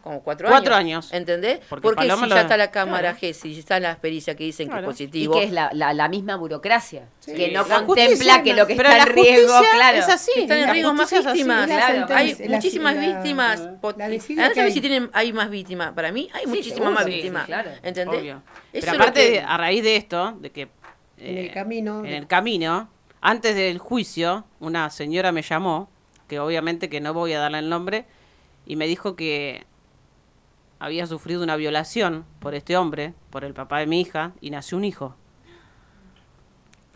Como 0.02 0.23
cuatro, 0.23 0.49
Cuatro 0.49 0.75
años. 0.75 1.06
años. 1.06 1.12
¿Entendés? 1.12 1.61
Porque 1.69 1.82
Porque, 1.82 2.02
si 2.02 2.08
lo- 2.08 2.26
ya 2.29 2.40
está 2.43 2.56
la 2.56 2.70
cámara 2.70 3.14
Claro. 3.14 3.19
G, 3.19 3.32
si 3.35 3.55
ya 3.55 3.61
está 3.61 3.81
la 3.81 3.96
pericia 3.96 4.35
que 4.37 4.44
dicen 4.44 4.69
Claro. 4.69 4.87
que 4.88 4.93
es 4.94 5.00
Y 5.00 5.05
positivo. 5.06 5.35
que 5.35 5.44
es 5.44 5.52
la, 5.52 5.70
la, 5.73 5.93
la 5.94 6.08
misma 6.08 6.37
burocracia, 6.37 7.08
Sí. 7.20 7.35
que 7.35 7.49
no 7.52 7.67
La 7.67 7.85
contempla 7.85 8.43
que 8.43 8.55
lo 8.55 8.67
que 8.67 8.75
pero 8.76 8.88
está 8.88 9.02
en 9.05 9.14
riesgo, 9.14 9.61
claro. 9.73 9.99
es 9.99 10.08
así. 10.08 10.31
Están 10.37 10.58
en 10.58 10.70
riesgo 10.70 10.94
más 10.94 11.11
víctimas. 11.11 11.69
La 11.69 11.76
claro. 11.76 12.14
Hay 12.14 12.35
la- 12.38 12.56
muchísimas 12.56 12.94
la- 12.96 13.00
víctimas. 13.00 13.61
que 13.61 14.20
sabes 14.20 14.58
hay. 14.58 14.73
si 14.73 14.81
tienen, 14.81 15.11
hay 15.12 15.32
más 15.32 15.50
víctimas. 15.50 15.93
Para 15.93 16.12
mí 16.12 16.29
hay 16.32 16.43
Sí, 16.44 16.49
muchísimas 16.49 16.75
seguro, 16.76 16.90
más 16.94 17.05
víctimas. 17.06 17.43
sí, 17.43 17.46
claro. 17.46 17.70
¿Entendés? 17.82 18.37
Pero 18.73 18.87
lo 18.87 18.93
aparte, 19.02 19.40
a 19.40 19.56
raíz 19.56 19.82
de 19.82 19.96
esto, 19.96 20.32
de 20.40 20.50
que... 20.50 20.69
En 21.20 21.37
el 21.38 21.46
eh, 21.46 21.50
camino 21.52 22.00
En 22.05 22.12
el 22.14 22.26
camino, 22.29 22.88
antes 23.20 23.56
del 23.56 23.79
juicio, 23.79 24.44
una 24.61 24.88
señora 24.90 25.32
me 25.32 25.43
llamó, 25.43 25.90
que 26.29 26.38
obviamente 26.38 26.88
que 26.88 27.00
no 27.00 27.12
voy 27.14 27.32
a 27.32 27.40
darle 27.40 27.58
el 27.58 27.69
nombre, 27.69 28.05
y 28.67 28.76
me 28.76 28.87
dijo 28.87 29.17
que 29.17 29.64
había 30.78 31.06
sufrido 31.06 31.42
una 31.42 31.56
violación 31.56 32.25
por 32.38 32.54
este 32.54 32.76
hombre, 32.76 33.14
por 33.30 33.44
el 33.44 33.54
papá 33.54 33.78
de 33.78 33.86
mi 33.86 34.00
hija, 34.00 34.32
y 34.40 34.50
nació 34.50 34.78
un 34.78 34.84
hijo. 34.84 35.16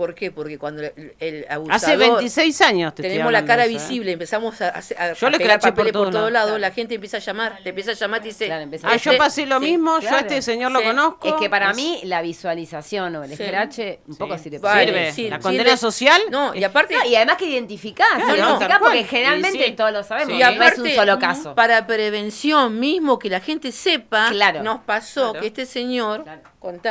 ¿Por 0.02 0.16
qué? 0.16 0.32
Porque 0.32 0.58
cuando 0.58 0.82
el, 0.82 1.14
el 1.20 1.46
abusador... 1.48 1.76
Hace 1.76 1.96
26 1.96 2.60
años 2.62 2.92
te 2.92 3.02
estoy 3.02 3.12
Tenemos 3.12 3.30
la 3.32 3.44
cara 3.44 3.66
¿eh? 3.66 3.68
visible, 3.68 4.10
empezamos 4.10 4.60
a, 4.60 4.70
hacer- 4.70 4.98
a, 5.00 5.12
Yo 5.12 5.26
a 5.28 5.30
le 5.30 5.38
pegar 5.38 5.58
escraché 5.58 5.60
por 5.60 5.84
papeles 5.86 5.92
por 5.92 6.10
todos 6.10 6.32
lados. 6.32 6.32
lados, 6.48 6.60
la 6.60 6.72
gente 6.72 6.96
empieza 6.96 7.18
a 7.18 7.20
llamar, 7.20 7.60
te 7.62 7.68
empieza 7.68 7.92
a 7.92 7.94
llamar 7.94 8.20
y 8.22 8.24
dice... 8.24 8.46
Claro, 8.46 8.68
Ah, 8.82 8.94
Este- 8.96 9.10
yo 9.12 9.16
pasé 9.16 9.46
lo 9.46 9.60
sí, 9.60 9.64
mismo, 9.66 9.92
yo 10.00 10.08
a 10.08 10.10
claro. 10.10 10.26
este 10.26 10.42
señor 10.42 10.72
lo 10.72 10.82
conozco. 10.82 11.28
Es 11.28 11.34
que 11.34 11.48
para 11.48 11.70
Es- 11.70 11.76
mí 11.76 12.00
la 12.02 12.20
visualización 12.20 13.14
o 13.14 13.22
el 13.22 13.36
Sí. 13.36 13.42
escrache 13.44 14.00
un 14.08 14.16
poco 14.16 14.36
Sí. 14.36 14.42
sirve. 14.44 14.58
Vale, 14.58 14.86
Sirve. 14.86 15.12
sí, 15.12 15.22
la 15.30 15.36
sirve. 15.36 15.42
condena 15.42 15.76
social. 15.76 16.20
No, 16.30 16.52
y 16.54 16.64
aparte... 16.64 16.96
No, 16.96 17.04
y 17.04 17.14
además 17.14 17.36
que 17.36 17.44
identificás, 17.46 18.08
Claro, 18.16 18.34
identificás 18.34 18.78
porque 18.80 18.96
cual. 18.98 19.06
generalmente 19.06 19.70
todos 19.72 19.92
lo 19.92 20.02
sabemos, 20.02 20.34
Y 20.34 20.38
no 20.40 20.44
es 20.48 20.56
un 20.56 20.62
aparte, 20.62 20.94
solo 20.96 21.18
caso. 21.20 21.54
para 21.54 21.86
prevención 21.86 22.80
mismo, 22.80 23.20
que 23.20 23.30
la 23.30 23.38
gente 23.38 23.70
sepa, 23.70 24.30
Claro. 24.30 24.64
nos 24.64 24.80
pasó 24.80 25.30
Claro. 25.30 25.40
que 25.40 25.46
este 25.46 25.64
señor, 25.66 26.24
Claro. 26.24 26.42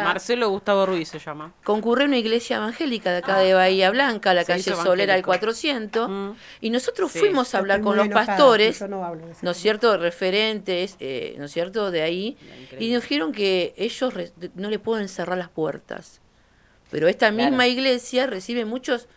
Marcelo 0.04 0.50
Gustavo 0.50 0.86
Ruiz 0.86 1.08
se 1.08 1.18
llama. 1.20 1.54
concurrió 1.64 2.04
a 2.04 2.08
una 2.08 2.18
iglesia 2.18 2.58
evangélica 2.58 3.01
de 3.10 3.18
acá 3.18 3.40
de 3.40 3.54
Bahía 3.56 3.90
Blanca, 3.90 4.34
la 4.36 4.46
calle 4.46 4.62
Solera 4.62 5.14
evangélico. 5.18 5.26
400, 5.28 6.10
Mm. 6.10 6.32
y 6.62 6.70
nosotros 6.70 7.12
Sí. 7.12 7.20
fuimos 7.20 7.56
a 7.56 7.58
hablar 7.58 7.78
estoy 7.80 7.88
con 7.90 7.98
los 7.98 8.06
enojada, 8.06 8.28
pastores, 8.28 8.82
no 8.88 9.04
hablo 9.04 9.26
de 9.26 9.32
ese 9.32 9.46
¿no 9.46 9.52
es 9.52 9.58
cierto?, 9.58 9.98
referentes, 9.98 10.96
eh, 11.00 11.36
¿no 11.40 11.46
es 11.46 11.52
cierto?, 11.52 11.90
de 11.90 12.02
ahí, 12.04 12.38
y 12.80 12.92
nos 12.92 13.02
dijeron 13.02 13.32
que 13.32 13.74
ellos 13.78 14.14
re- 14.14 14.32
no 14.56 14.70
le 14.70 14.78
pueden 14.78 15.10
cerrar 15.10 15.38
las 15.38 15.50
puertas. 15.50 16.22
Pero 16.92 17.08
esta 17.08 17.32
Claro. 17.32 17.50
misma 17.50 17.68
iglesia 17.68 18.28
recibe 18.28 18.66
muchos, 18.66 19.08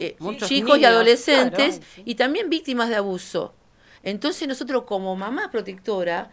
eh, 0.00 0.16
Muchos 0.18 0.48
chicos 0.48 0.78
y 0.78 0.84
adolescentes 0.84 1.76
claro, 1.78 1.84
sí. 1.94 2.02
y 2.04 2.14
también 2.16 2.50
víctimas 2.50 2.88
de 2.88 2.96
abuso. 2.96 3.54
Entonces 4.02 4.48
nosotros 4.48 4.84
como 4.84 5.14
mamá 5.16 5.50
protectora 5.50 6.30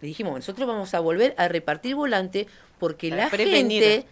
le 0.00 0.08
dijimos, 0.08 0.34
nosotros 0.34 0.66
vamos 0.68 0.92
a 0.94 1.00
volver 1.00 1.34
a 1.38 1.48
repartir 1.48 1.94
volante 1.94 2.46
porque 2.78 3.08
la 3.10 3.30
gente 3.30 4.06
Ah, 4.06 4.10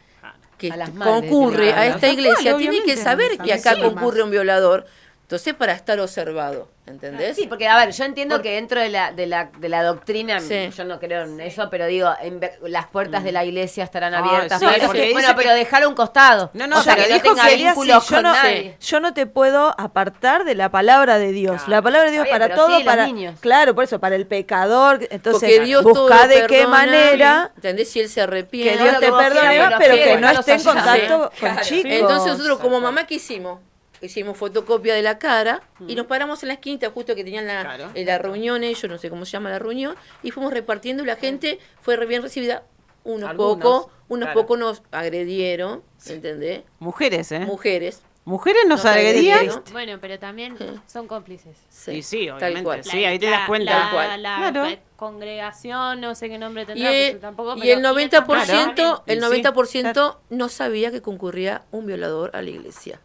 que 0.62 0.73
A 0.73 0.76
las 0.76 0.95
madres, 0.95 1.28
concurre 1.28 1.73
a 1.73 1.87
esta 1.88 2.09
iglesia 2.09 2.57
tiene 2.57 2.83
que 2.85 2.97
saber 2.97 3.37
que 3.38 3.52
acá 3.52 3.76
concurre 3.81 4.23
un 4.23 4.31
violador. 4.31 4.87
Entonces, 5.33 5.55
para 5.55 5.73
estar 5.73 5.99
observado, 5.99 6.69
¿entendés? 6.87 7.37
Sí, 7.37 7.47
porque 7.47 7.67
a 7.67 7.79
ver, 7.79 7.91
yo 7.93 8.05
entiendo 8.05 8.43
que 8.43 8.51
dentro 8.57 8.79
de 8.83 8.91
la, 8.91 9.12
de 9.12 9.27
la, 9.27 9.47
de 9.59 9.71
la 9.71 9.83
doctrina, 9.83 10.41
Sí. 10.41 10.69
yo 10.77 10.85
no 10.85 11.01
creo 11.01 11.23
en 11.23 11.41
eso, 11.41 11.71
pero 11.71 11.87
digo, 11.87 12.12
en 12.21 12.39
ver- 12.39 12.59
las 12.67 12.87
puertas 12.89 13.25
de 13.25 13.33
la 13.33 13.43
iglesia 13.43 13.83
estarán 13.85 14.12
Ah, 14.15 14.19
abiertas. 14.19 14.59
sí, 14.61 14.67
para- 14.67 14.85
porque 14.89 15.11
bueno, 15.15 15.29
pero 15.35 15.49
que- 15.49 15.55
dejar 15.55 15.85
a 15.85 15.89
un 15.89 15.95
costado. 15.95 16.51
No, 16.53 16.67
no, 16.67 16.81
o 16.81 16.83
sea, 16.83 16.97
que 16.97 17.09
no 17.09 17.19
tenga 17.23 17.49
vínculos 17.49 18.07
yo 18.11 18.15
con 18.17 18.25
no, 18.25 18.35
nadie. 18.35 18.77
yo 18.79 19.01
no 19.01 19.15
te 19.15 19.25
puedo 19.27 19.75
apartar 19.81 20.45
de 20.45 20.55
la 20.55 20.71
palabra 20.71 21.17
de 21.17 21.33
Dios. 21.33 21.62
Claro. 21.62 21.71
La 21.71 21.81
palabra 21.83 22.07
de 22.09 22.12
Dios 22.12 22.25
bien, 22.25 22.39
para 22.39 22.55
todo, 22.55 22.77
sí, 22.77 22.85
para 22.85 23.07
niños. 23.07 23.41
claro, 23.41 23.75
por 23.75 23.85
eso 23.85 23.99
para 23.99 24.15
el 24.17 24.27
pecador, 24.27 24.99
entonces 25.11 25.49
Porque 25.51 25.61
Dios 25.65 25.83
todo 25.83 25.95
busca 26.09 26.27
de 26.29 26.47
qué 26.47 26.67
manera 26.67 27.53
¿entendés? 27.57 27.91
Si 27.91 28.01
él 28.01 28.11
se 28.11 28.21
arrepiente. 28.21 28.77
que 28.77 28.83
Dios 28.83 29.01
te 29.01 29.11
perdone, 29.11 29.62
pero 29.79 29.95
que 29.95 30.17
no 30.19 30.29
esté 30.31 30.53
en 30.57 30.62
contacto 30.62 31.33
con 31.41 31.57
chicos. 31.62 31.91
Entonces 31.91 32.33
nosotros 32.33 32.59
como 32.59 32.81
mamá, 32.81 33.07
¿qué 33.07 33.15
hicimos? 33.15 33.61
Hicimos 34.03 34.37
fotocopia 34.37 34.95
de 34.95 35.03
la 35.03 35.19
cara 35.19 35.63
y 35.87 35.95
nos 35.95 36.07
paramos 36.07 36.43
en 36.43 36.49
la 36.49 36.55
esquinita 36.55 36.91
justo 36.91 37.15
que 37.15 37.23
tenían 37.25 37.47
la, 37.47 37.63
Claro. 37.63 37.91
en 37.95 38.07
la 38.07 38.19
reunión, 38.19 38.65
ellos 38.65 38.85
no 38.91 38.99
sé 38.99 39.09
cómo 39.11 39.25
se 39.25 39.31
llama 39.33 39.49
la 39.49 39.59
reunión, 39.61 39.95
y 40.23 40.31
fuimos 40.33 40.53
repartiendo 40.53 41.03
y 41.05 41.07
la 41.07 41.17
gente 41.17 41.59
fue 41.81 41.97
re 41.97 42.07
bien 42.07 42.21
recibida. 42.23 42.65
Unos 43.05 43.35
pocos, 43.35 43.87
unos 44.09 44.27
claro. 44.27 44.41
pocos 44.41 44.59
nos 44.59 44.83
agredieron, 44.93 45.83
¿entendés? 46.07 46.63
Mujeres, 46.79 47.33
¿eh? 47.33 47.41
Mujeres. 47.41 48.03
Mujeres 48.25 48.63
nos 48.69 48.79
No 48.85 48.91
sabía 48.91 49.09
agredían. 49.09 49.47
¿no? 49.47 49.63
Bueno, 49.73 49.99
pero 50.01 50.17
también 50.21 50.57
son 50.87 51.09
cómplices. 51.09 51.57
Y 51.89 52.03
sí, 52.03 52.27
tal 52.27 52.37
obviamente. 52.37 52.63
cual. 52.63 52.85
Sí, 52.85 53.05
ahí 53.05 53.19
te 53.19 53.29
das 53.29 53.49
cuenta. 53.49 53.77
La, 53.87 53.91
cual. 53.91 54.23
la 54.23 54.37
Claro. 54.37 54.67
eh, 54.67 54.81
congregación, 54.95 56.01
no 56.01 56.15
sé 56.15 56.29
qué 56.29 56.39
nombre 56.39 56.63
Y 56.63 56.67
tendrá, 56.67 56.93
el, 56.93 57.11
pues, 57.13 57.21
tampoco, 57.21 57.57
y 57.57 57.71
el 57.71 57.83
90%, 57.83 58.25
Claro. 58.75 59.03
el 59.07 59.19
Y 59.19 59.21
sí. 59.21 59.27
90% 59.43 60.19
no 60.31 60.49
sabía 60.49 60.93
que 60.93 61.03
concurría 61.03 61.63
un 61.73 61.87
violador 61.87 62.31
a 62.35 62.43
la 62.43 62.51
iglesia. 62.51 63.01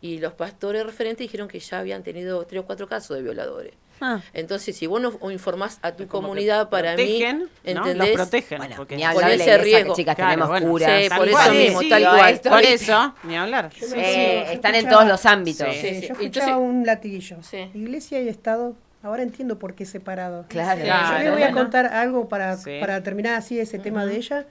Y 0.00 0.18
los 0.18 0.32
pastores 0.34 0.84
referentes 0.86 1.24
dijeron 1.24 1.48
que 1.48 1.58
ya 1.58 1.80
habían 1.80 2.02
tenido 2.04 2.44
tres 2.46 2.62
o 2.62 2.66
cuatro 2.66 2.86
casos 2.86 3.16
de 3.16 3.22
violadores. 3.22 3.72
Ah. 4.00 4.20
Entonces, 4.32 4.76
si 4.76 4.86
vos 4.86 5.00
no 5.00 5.12
o 5.18 5.32
informás 5.32 5.80
a 5.82 5.90
tu 5.90 6.06
comunidad, 6.06 6.68
para 6.68 6.94
protegen, 6.94 7.48
mí, 7.64 7.74
¿no? 7.74 7.84
Los 7.94 8.08
protegen. 8.10 8.58
Bueno, 8.58 8.74
porque 8.76 8.94
ni 8.94 9.02
la 9.02 9.10
ese 9.10 9.20
iglesia, 9.32 9.58
riesgo. 9.58 9.92
que 9.94 10.02
chicas 10.02 10.14
Claro, 10.14 10.30
tenemos 10.30 10.48
bueno. 10.50 10.68
curas. 10.68 11.02
Sí, 11.02 11.08
por 11.16 11.26
eso 11.28 11.36
cual. 11.36 11.50
mismo, 11.56 11.80
Sí, 11.80 11.88
tal 11.88 12.02
cual. 12.04 12.40
Por 12.48 12.62
eso, 12.62 13.14
ni 13.24 13.36
hablar. 13.36 13.70
Eh, 13.96 14.52
están 14.52 14.76
en 14.76 14.88
todos 14.88 15.04
los 15.08 15.26
ámbitos. 15.26 15.66
Sí. 15.74 15.80
Sí, 15.80 15.88
Sí, 15.88 16.06
yo 16.06 16.12
escuchaba 16.14 16.46
Entonces- 16.52 16.56
un 16.56 16.86
latiguillo. 16.86 17.42
Sí. 17.42 17.70
Iglesia 17.74 18.20
y 18.22 18.28
Estado. 18.28 18.76
Ahora 19.02 19.24
entiendo 19.24 19.58
por 19.58 19.74
qué 19.74 19.84
separado. 19.84 20.44
Claro. 20.48 20.80
Yo 20.84 21.24
le 21.24 21.30
voy 21.32 21.42
a 21.42 21.50
contar 21.50 21.86
algo 21.86 22.28
para, 22.28 22.56
Sí. 22.56 22.78
para 22.80 23.02
terminar 23.02 23.34
así 23.34 23.58
ese 23.58 23.80
tema 23.80 24.06
de 24.06 24.14
ella. 24.16 24.46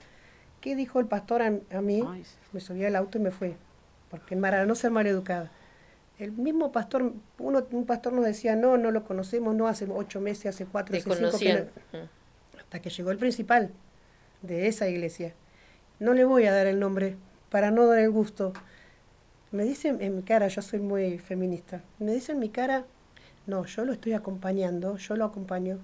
¿Qué 0.60 0.74
dijo 0.76 1.00
el 1.00 1.06
pastor 1.06 1.40
a, 1.40 1.46
a 1.74 1.80
mí? 1.80 2.02
Ay, 2.06 2.22
sí. 2.24 2.34
Me 2.52 2.60
subí 2.60 2.84
al 2.84 2.96
auto 2.96 3.16
y 3.16 3.20
me 3.22 3.30
fui. 3.30 3.54
Porque 4.10 4.36
para 4.36 4.64
no 4.66 4.74
ser 4.74 4.90
maleducada. 4.90 5.50
El 6.18 6.32
mismo 6.32 6.72
pastor, 6.72 7.12
uno, 7.38 7.64
un 7.70 7.86
pastor 7.86 8.12
nos 8.12 8.24
decía, 8.24 8.56
no, 8.56 8.76
no 8.76 8.90
lo 8.90 9.04
conocemos, 9.04 9.54
no 9.54 9.68
hace 9.68 9.86
ocho 9.88 10.20
meses, 10.20 10.46
hace 10.54 10.66
cuatro, 10.66 10.92
hace 10.98 11.08
cinco 11.30 11.38
que 11.38 11.44
no- 11.92 11.98
hasta 12.58 12.80
que 12.80 12.90
llegó 12.90 13.10
el 13.12 13.18
principal 13.18 13.70
de 14.42 14.66
esa 14.66 14.88
iglesia. 14.88 15.34
No 16.00 16.14
le 16.14 16.24
voy 16.24 16.46
a 16.46 16.52
dar 16.52 16.66
el 16.66 16.80
nombre 16.80 17.16
para 17.50 17.70
no 17.70 17.86
dar 17.86 17.98
el 18.00 18.10
gusto. 18.10 18.52
Me 19.52 19.64
dice 19.64 19.88
en 19.88 20.16
mi 20.16 20.22
cara, 20.22 20.48
yo 20.48 20.60
soy 20.60 20.80
muy 20.80 21.18
feminista, 21.18 21.82
me 21.98 22.12
dice 22.12 22.32
en 22.32 22.38
mi 22.40 22.48
cara, 22.50 22.84
no, 23.46 23.64
yo 23.64 23.84
lo 23.84 23.92
estoy 23.92 24.12
acompañando, 24.12 24.96
yo 24.98 25.16
lo 25.16 25.24
acompaño, 25.24 25.78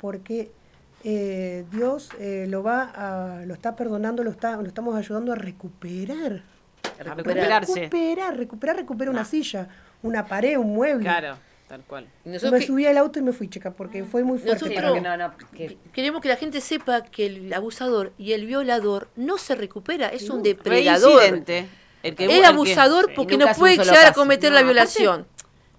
porque 0.00 0.50
eh, 1.04 1.64
Dios 1.70 2.10
eh, 2.18 2.46
lo 2.48 2.62
va 2.62 2.90
a, 2.94 3.44
lo 3.44 3.54
está 3.54 3.76
perdonando, 3.76 4.24
lo 4.24 4.30
está, 4.30 4.56
lo 4.56 4.66
estamos 4.66 4.96
ayudando 4.96 5.32
a 5.32 5.36
recuperar. 5.36 6.42
Recuperarse. 6.98 7.74
Recuperar, 7.80 8.36
recuperar, 8.36 8.76
recuperar 8.76 9.14
una 9.14 9.24
silla, 9.24 9.68
una 10.02 10.26
pared, 10.26 10.56
un 10.56 10.74
mueble. 10.74 11.02
Claro, 11.04 11.36
tal 11.68 11.82
cual. 11.82 12.06
Y 12.24 12.28
me 12.28 12.34
nosotros 12.34 12.60
que- 12.60 12.66
subí 12.66 12.86
al 12.86 12.96
auto 12.98 13.18
y 13.18 13.22
me 13.22 13.32
fui, 13.32 13.48
chica, 13.48 13.70
porque 13.72 14.04
fue 14.04 14.22
muy 14.24 14.38
fuerte. 14.38 14.54
Nosotros- 14.66 14.74
para 14.74 14.92
mí. 14.94 15.00
no, 15.00 15.16
no, 15.16 15.32
que- 15.56 15.78
Queremos 15.92 16.20
que 16.20 16.28
la 16.28 16.36
gente 16.36 16.60
sepa 16.60 17.02
que 17.02 17.26
el 17.26 17.52
abusador 17.52 18.12
y 18.18 18.32
el 18.32 18.46
violador 18.46 19.08
no 19.16 19.38
se 19.38 19.54
recupera, 19.54 20.08
es 20.08 20.28
un 20.30 20.42
depredador. 20.42 21.18
Reincidente. 21.20 21.68
El 22.02 22.14
que 22.14 22.24
el 22.24 22.30
que- 22.30 22.44
abusador 22.46 23.12
porque 23.14 23.38
no 23.38 23.46
puede 23.56 23.78
llegar 23.78 24.04
a 24.06 24.12
cometer 24.12 24.50
No, 24.50 24.54
la 24.56 24.60
aparte, 24.60 24.74
violación. 24.74 25.26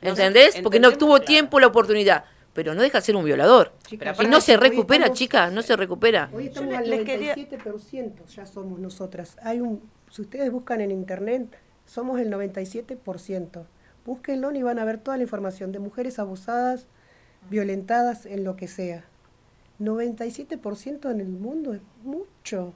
sé, 0.01 0.09
¿Entendés? 0.09 0.55
Porque 0.63 0.79
no 0.79 0.91
tuvo 0.91 1.13
claro. 1.15 1.25
tiempo 1.25 1.59
la 1.59 1.67
oportunidad. 1.67 2.25
Pero 2.53 2.73
no 2.73 2.81
deja 2.81 2.99
de 2.99 3.05
ser 3.05 3.15
un 3.17 3.25
violador. 3.25 3.73
Chica, 3.85 4.15
Y 4.21 4.27
no 4.27 4.39
se 4.39 4.55
recupera, 4.55 5.03
estamos- 5.05 5.19
chica, 5.19 5.49
no 5.51 5.61
se 5.61 5.75
recupera. 5.75 6.29
Hoy 6.33 6.45
estamos 6.47 6.73
al 6.73 6.89
les 6.89 7.03
quería- 7.03 7.33
97%, 7.35 8.25
ya 8.27 8.45
somos 8.45 8.79
nosotras. 8.79 9.35
Hay 9.43 9.59
un, 9.59 9.81
si 10.15 10.21
ustedes 10.21 10.49
buscan 10.49 10.79
en 10.79 10.91
internet, 10.91 11.57
somos 11.85 12.21
el 12.21 12.31
97%. 12.31 13.65
Búsquenlo 14.05 14.55
y 14.55 14.63
van 14.63 14.79
a 14.79 14.85
ver 14.85 14.97
toda 14.97 15.17
la 15.17 15.23
información 15.23 15.73
de 15.73 15.79
mujeres 15.79 16.19
abusadas, 16.19 16.87
violentadas, 17.49 18.25
en 18.25 18.45
lo 18.45 18.55
que 18.55 18.69
sea. 18.69 19.03
97% 19.81 21.11
en 21.11 21.19
el 21.19 21.27
mundo 21.27 21.73
es 21.73 21.81
mucho. 22.01 22.73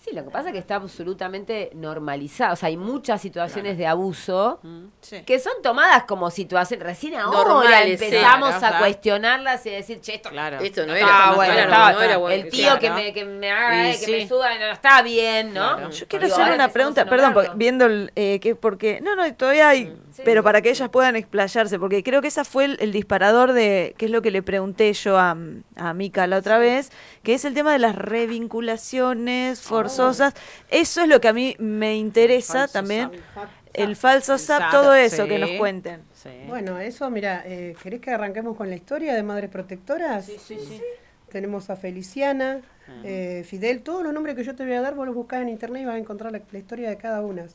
Sí, 0.00 0.14
lo 0.14 0.22
que 0.24 0.30
pasa 0.30 0.48
es 0.48 0.52
que 0.52 0.60
está 0.60 0.76
absolutamente 0.76 1.70
normalizado. 1.74 2.52
O 2.52 2.56
sea, 2.56 2.68
hay 2.68 2.76
muchas 2.76 3.20
situaciones 3.20 3.76
de 3.76 3.86
abuso 3.86 4.60
Mm, 4.62 4.84
sí. 5.00 5.22
que 5.26 5.40
son 5.40 5.54
tomadas 5.60 6.04
como 6.04 6.30
situaciones. 6.30 6.86
Recién 6.86 7.16
ahora 7.16 7.48
Normales, 7.48 7.98
sí. 7.98 8.04
empezamos 8.06 8.48
Claro, 8.50 8.56
a 8.56 8.68
claro. 8.70 8.78
cuestionarlas 8.84 9.66
y 9.66 9.70
decir, 9.70 10.00
che, 10.00 10.14
esto 10.14 10.30
Claro. 10.30 10.60
Esto 10.60 10.86
no 10.86 10.94
era, 10.94 11.32
bueno, 11.34 11.52
estaba- 11.52 11.92
no 11.92 12.02
era 12.02 12.16
bueno. 12.16 12.42
el 12.44 12.48
tío 12.50 12.78
que, 12.78 12.90
me, 12.90 13.12
que 13.12 13.24
me 13.24 13.50
haga, 13.50 13.88
Y 13.88 13.90
eh, 13.90 13.98
que 13.98 14.06
sí. 14.06 14.12
me 14.12 14.28
suba, 14.28 14.56
no, 14.56 14.66
está 14.72 15.02
bien, 15.02 15.52
¿no? 15.52 15.74
Claro. 15.76 15.90
Yo 15.90 16.06
quiero 16.06 16.24
Digo, 16.26 16.38
hacer 16.38 16.54
una 16.54 16.68
pregunta, 16.68 17.02
a 17.02 17.04
perdón, 17.06 17.32
porque 17.34 17.50
viendo 17.56 17.86
el, 17.86 18.12
eh, 18.14 18.38
que 18.40 18.54
porque 18.54 19.00
no, 19.00 19.16
no, 19.16 19.34
todavía 19.34 19.68
hay, 19.70 19.96
Sí, 20.12 20.22
pero 20.24 20.42
para 20.42 20.62
que 20.62 20.70
ellas 20.70 20.88
puedan 20.88 21.14
explayarse, 21.16 21.78
porque 21.78 22.02
creo 22.02 22.20
que 22.22 22.28
esa 22.28 22.44
fue 22.44 22.64
el, 22.64 22.76
el 22.80 22.90
disparador 22.92 23.52
de, 23.52 23.94
que 23.98 24.06
es 24.06 24.10
lo 24.10 24.20
que 24.22 24.30
le 24.32 24.42
pregunté 24.42 24.92
yo 24.92 25.16
a, 25.18 25.36
a 25.76 25.94
Mica 25.94 26.26
la 26.26 26.38
otra 26.38 26.58
vez, 26.58 26.90
que 27.22 27.34
es 27.34 27.44
el 27.44 27.54
tema 27.54 27.72
de 27.72 27.78
las 27.78 27.94
revinculaciones 27.94 29.60
forzosas. 29.88 30.34
Eso 30.70 31.02
es 31.02 31.08
lo 31.08 31.20
que 31.20 31.28
a 31.28 31.32
mí 31.32 31.56
me 31.58 31.96
interesa 31.96 32.60
falso 32.60 32.72
también, 32.72 33.10
SAP. 33.34 33.48
el 33.74 33.96
falso 33.96 34.38
SAP, 34.38 34.70
todo 34.70 34.94
eso, 34.94 35.24
sí. 35.24 35.28
que 35.28 35.38
nos 35.38 35.50
cuenten. 35.52 36.02
Sí. 36.14 36.30
Bueno, 36.46 36.78
eso, 36.78 37.10
mira, 37.10 37.42
eh, 37.46 37.76
¿querés 37.82 38.00
que 38.00 38.10
arranquemos 38.10 38.56
con 38.56 38.68
la 38.68 38.76
historia 38.76 39.14
de 39.14 39.22
Madres 39.22 39.50
Protectoras? 39.50 40.26
Sí, 40.26 40.36
sí, 40.38 40.58
sí. 40.60 40.82
Tenemos 41.30 41.68
a 41.68 41.76
Feliciana, 41.76 42.62
eh, 43.04 43.44
Fidel, 43.46 43.82
todos 43.82 44.02
los 44.02 44.14
nombres 44.14 44.34
que 44.34 44.44
yo 44.44 44.56
te 44.56 44.64
voy 44.64 44.72
a 44.72 44.80
dar, 44.80 44.94
vos 44.94 45.06
los 45.06 45.14
buscás 45.14 45.42
en 45.42 45.50
internet 45.50 45.82
y 45.82 45.84
vas 45.84 45.96
a 45.96 45.98
encontrar 45.98 46.32
la, 46.32 46.40
la 46.50 46.58
historia 46.58 46.88
de 46.88 46.96
cada 46.96 47.20
una, 47.20 47.46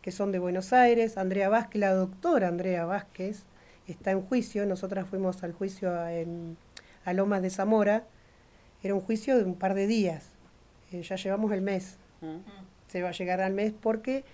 que 0.00 0.12
son 0.12 0.30
de 0.30 0.38
Buenos 0.38 0.72
Aires, 0.72 1.18
Andrea 1.18 1.48
Vázquez, 1.48 1.80
la 1.80 1.92
doctora 1.94 2.46
Andrea 2.46 2.84
Vázquez, 2.84 3.44
está 3.88 4.10
en 4.12 4.22
juicio, 4.22 4.66
nosotras 4.66 5.08
fuimos 5.08 5.42
al 5.42 5.52
juicio 5.52 5.92
a, 5.92 6.12
en, 6.12 6.56
a 7.04 7.12
Lomas 7.12 7.42
de 7.42 7.50
Zamora, 7.50 8.04
era 8.82 8.94
un 8.94 9.00
juicio 9.00 9.36
de 9.36 9.44
un 9.44 9.54
par 9.54 9.74
de 9.74 9.86
días, 9.86 10.31
Eh, 10.92 11.02
ya 11.02 11.16
llevamos 11.16 11.52
el 11.52 11.62
mes, 11.62 11.98
Mm. 12.20 12.36
se 12.88 13.02
va 13.02 13.08
a 13.08 13.12
llegar 13.12 13.40
al 13.40 13.52
mes 13.52 13.72
porque 13.80 14.24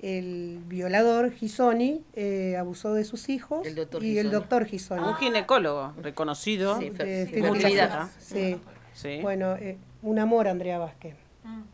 el 0.00 0.60
violador 0.66 1.32
Gisoni 1.32 2.04
eh, 2.14 2.56
abusó 2.58 2.92
de 2.92 3.04
sus 3.04 3.28
hijos 3.30 3.66
El 3.66 3.74
doctor 3.74 4.04
y 4.04 4.10
el 4.18 4.26
Gisoni. 4.26 4.32
doctor 4.34 4.64
Gisoni. 4.66 5.02
Un 5.02 5.14
ginecólogo 5.14 5.94
reconocido. 6.02 6.78
Sí, 6.78 6.90
de. 6.90 8.06
Sí. 8.18 8.60
Sí. 8.92 9.18
Bueno, 9.22 9.56
eh, 9.56 9.78
un 10.02 10.18
amor 10.18 10.48
Andrea 10.48 10.78
Vázquez. 10.78 11.14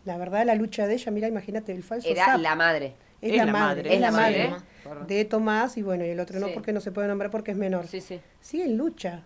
La 0.04 0.18
verdad, 0.18 0.44
la 0.44 0.54
lucha 0.54 0.86
de 0.86 0.94
ella, 0.94 1.10
mira, 1.10 1.28
imagínate, 1.28 1.72
el 1.72 1.82
falso 1.82 2.06
Era 2.08 2.36
la 2.36 2.54
madre. 2.54 2.94
es, 3.22 3.34
la 3.36 3.46
madre, 3.46 3.94
es 3.94 4.00
la 4.00 4.10
madre, 4.10 4.50
madre. 4.84 5.06
de 5.06 5.24
Tomás 5.24 5.76
y 5.78 5.82
bueno, 5.82 6.04
y 6.04 6.08
el 6.10 6.20
otro 6.20 6.38
no 6.40 6.48
porque 6.52 6.72
no 6.74 6.80
se 6.80 6.92
puede 6.92 7.08
nombrar 7.08 7.30
porque 7.30 7.52
es 7.52 7.56
menor. 7.56 7.86
Sí, 7.86 8.00
sí. 8.02 8.20
Sí, 8.40 8.60
en 8.60 8.76
lucha. 8.76 9.22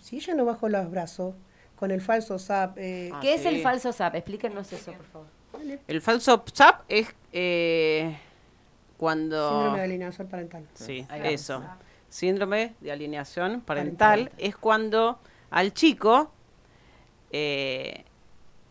Si 0.00 0.16
ella 0.16 0.34
no 0.34 0.44
bajó 0.46 0.68
los 0.70 0.90
brazos 0.90 1.34
con 1.82 1.90
el 1.90 2.00
falso 2.00 2.38
SAP, 2.38 2.78
eh, 2.78 3.10
Ah, 3.12 3.18
¿Qué 3.20 3.34
es 3.34 3.44
el 3.44 3.60
falso 3.60 3.92
SAP? 3.92 4.14
Explíquenos 4.14 4.72
eso, 4.72 4.92
por 4.92 5.04
favor. 5.06 5.26
El 5.88 6.00
falso 6.00 6.44
SAP 6.54 6.84
es 6.88 7.12
eh, 7.32 8.16
cuando... 8.96 9.48
síndrome 9.50 9.78
de 9.78 9.84
alineación 9.84 10.28
parental. 10.28 10.68
Sí, 10.74 11.04
eso. 11.24 11.60
Síndrome 12.08 12.74
de 12.80 12.92
alineación 12.92 13.62
parental 13.62 14.26
Parental. 14.26 14.32
es 14.38 14.56
cuando 14.56 15.18
al 15.50 15.74
chico, 15.74 16.30
eh, 17.32 18.04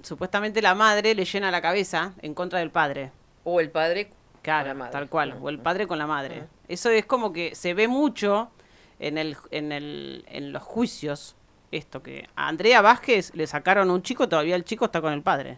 supuestamente 0.01 0.61
la 0.61 0.73
madre 0.73 1.13
le 1.13 1.25
llena 1.25 1.51
la 1.51 1.61
cabeza 1.61 2.13
en 2.21 2.33
contra 2.33 2.59
del 2.59 2.71
padre. 2.71 3.11
O 3.43 3.59
el 3.59 3.71
padre 3.71 4.09
Claro, 4.41 4.61
con 4.61 4.67
la 4.69 4.73
madre. 4.85 4.91
tal 4.93 5.09
cual. 5.09 5.37
O 5.41 5.49
el 5.49 5.59
padre 5.59 5.85
con 5.85 5.97
la 5.97 6.07
madre. 6.07 6.45
Eso 6.69 6.89
es 6.89 7.05
como 7.05 7.33
que 7.33 7.55
se 7.55 7.73
ve 7.73 7.89
mucho 7.89 8.51
en, 8.99 9.17
el, 9.17 9.35
en, 9.49 9.73
el, 9.73 10.23
en 10.29 10.53
los 10.53 10.63
juicios. 10.63 11.35
Esto 11.71 12.03
que 12.03 12.27
a 12.35 12.47
Andrea 12.49 12.81
Vázquez 12.81 13.33
le 13.33 13.47
sacaron 13.47 13.89
un 13.89 14.01
chico, 14.01 14.27
todavía 14.27 14.55
el 14.55 14.65
chico 14.65 14.85
está 14.85 15.01
con 15.01 15.13
el 15.13 15.21
padre. 15.21 15.57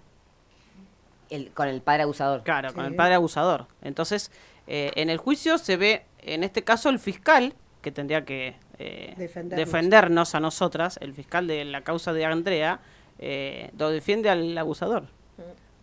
El, 1.29 1.51
con 1.51 1.67
el 1.67 1.81
padre 1.81 2.03
abusador. 2.03 2.43
Claro, 2.43 2.73
con 2.73 2.85
el 2.85 2.95
padre 2.95 3.15
abusador. 3.15 3.65
Entonces, 3.81 4.31
eh, 4.67 4.91
en 4.95 5.09
el 5.09 5.17
juicio 5.17 5.57
se 5.57 5.77
ve, 5.77 6.05
en 6.19 6.43
este 6.43 6.63
caso, 6.63 6.89
el 6.89 6.99
fiscal, 6.99 7.55
que 7.81 7.91
tendría 7.91 8.23
que 8.23 8.55
eh, 8.77 9.13
Defendernos. 9.17 9.57
defendernos 9.65 10.35
a 10.35 10.39
nosotras, 10.39 10.99
el 11.01 11.13
fiscal 11.13 11.47
de 11.47 11.65
la 11.65 11.81
causa 11.81 12.13
de 12.13 12.25
Andrea, 12.25 12.79
eh, 13.17 13.71
lo 13.77 13.89
defiende 13.89 14.29
al 14.29 14.55
abusador. 14.57 15.07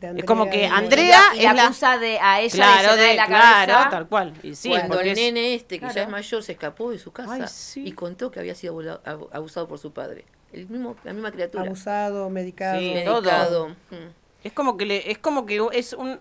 Es 0.00 0.24
como 0.24 0.48
que 0.48 0.66
Andrea 0.66 1.20
y 1.34 1.42
la 1.42 1.64
acusa 1.64 1.98
de, 1.98 2.18
a 2.18 2.40
ella 2.40 2.54
claro, 2.54 2.96
de, 2.96 3.14
la 3.14 3.26
claro, 3.26 3.72
cabeza. 3.72 3.90
tal 3.90 4.08
cual. 4.08 4.34
Y 4.42 4.54
sí, 4.54 4.70
Cuando 4.70 5.00
el 5.00 5.14
nene 5.14 5.54
este, 5.54 5.78
que 5.78 5.88
ya 5.92 6.02
es 6.02 6.08
mayor, 6.08 6.42
se 6.42 6.52
escapó 6.52 6.90
de 6.90 6.98
su 6.98 7.12
casa 7.12 7.34
Ay, 7.34 7.44
sí. 7.48 7.84
y 7.86 7.92
contó 7.92 8.30
que 8.30 8.40
había 8.40 8.54
sido 8.54 9.00
abusado 9.32 9.68
por 9.68 9.78
su 9.78 9.92
padre. 9.92 10.24
El 10.52 10.68
mismo, 10.68 10.96
la 11.04 11.12
misma 11.12 11.30
criatura. 11.30 11.64
abusado, 11.64 12.28
medicado. 12.30 12.80
Sí, 12.80 12.92
Medicado. 12.92 13.68
Mm. 13.68 14.10
Es 14.42 14.52
como 14.52 14.76
que 14.76 14.86
le, 14.86 15.10
es 15.10 15.18
como 15.18 15.46
que 15.46 15.60
es 15.72 15.92
un 15.92 16.18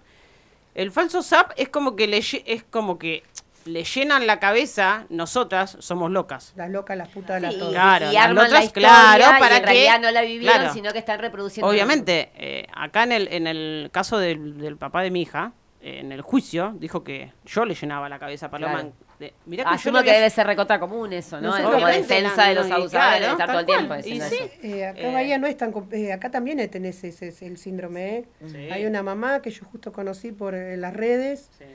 el 0.76 0.92
falso 0.92 1.22
SAP 1.22 1.52
es 1.58 1.68
como 1.68 1.96
que 1.96 2.08
le 2.08 2.20
es 2.20 2.64
como 2.70 3.00
que 3.00 3.24
le 3.70 3.84
llenan 3.84 4.28
la 4.28 4.40
cabeza, 4.40 5.06
nosotras 5.10 5.78
somos 5.80 6.12
locas. 6.12 6.54
Las 6.56 6.70
locas, 6.70 6.98
las 6.98 7.10
putas, 7.10 7.42
las 7.42 7.54
Sí, 7.54 7.60
todas. 7.60 7.74
Claro, 7.74 8.10
y 8.10 8.14
las 8.14 8.24
arman 8.26 8.36
la 8.44 8.50
otras, 8.50 8.64
historia 8.66 8.90
claro, 8.90 9.24
y 9.38 9.40
para 9.40 9.56
en 9.58 9.62
que- 9.62 9.66
realidad 9.70 10.00
no 10.02 10.12
la 10.12 10.22
vivieron, 10.22 10.58
claro. 10.58 10.74
sino 10.74 10.92
que 10.92 11.00
están 11.00 11.20
reproduciendo. 11.20 11.70
Obviamente, 11.70 12.32
eh, 12.36 12.68
acá 12.74 13.04
en 13.04 13.12
el, 13.12 13.28
en 13.32 13.48
el 13.48 13.90
caso 13.92 14.18
del, 14.18 14.58
del 14.58 14.78
papá 14.78 15.02
de 15.04 15.12
mi 15.12 15.22
hija, 15.22 15.54
eh, 15.82 16.00
en 16.00 16.12
el 16.12 16.22
juicio, 16.22 16.74
dijo 16.78 17.04
que 17.04 17.32
yo 17.46 17.64
le 17.64 17.74
llenaba 17.74 18.10
la 18.10 18.20
cabeza 18.20 18.48
a 18.48 18.50
Paloma. 18.52 18.74
Claro. 18.82 18.94
de- 19.20 19.34
mirá 19.46 19.66
que 19.66 19.76
Asumo 19.76 19.96
que 19.96 20.00
había- 20.12 20.14
debe 20.14 20.30
ser 20.30 20.48
recota 20.48 20.80
común 20.80 21.12
eso, 21.12 21.42
¿no? 21.42 21.50
No, 21.50 21.58
Es 21.58 21.64
como 21.66 21.88
defensa 21.88 22.48
de 22.48 22.56
los 22.56 22.68
y 22.70 22.72
abusadores, 22.72 22.90
claro, 23.20 23.26
de 23.26 23.32
estar 23.32 23.48
todo 23.50 23.60
el 23.60 23.66
tiempo 23.66 23.94
diciendo 23.96 24.26
Y 24.26 24.30
sí. 24.30 24.36
eso. 24.38 24.54
Eh, 24.64 24.86
acá 24.88 25.00
Eh, 25.02 25.14
Bahía 25.14 25.38
no 25.38 25.46
es 25.48 25.58
tan... 25.58 25.74
com- 25.74 25.90
eh, 25.92 26.14
acá 26.14 26.32
también 26.32 26.70
tenés 26.70 27.04
ese, 27.04 27.28
ese- 27.28 27.46
el 27.46 27.58
síndrome, 27.58 28.16
¿eh? 28.20 28.26
Sí. 28.48 28.56
Hay 28.72 28.86
una 28.86 29.04
mamá 29.04 29.42
que 29.42 29.52
yo 29.52 29.66
justo 29.66 29.92
conocí 29.92 30.32
por 30.32 30.56
eh, 30.56 30.78
las 30.78 30.94
redes, 30.94 31.50
Sí. 31.58 31.66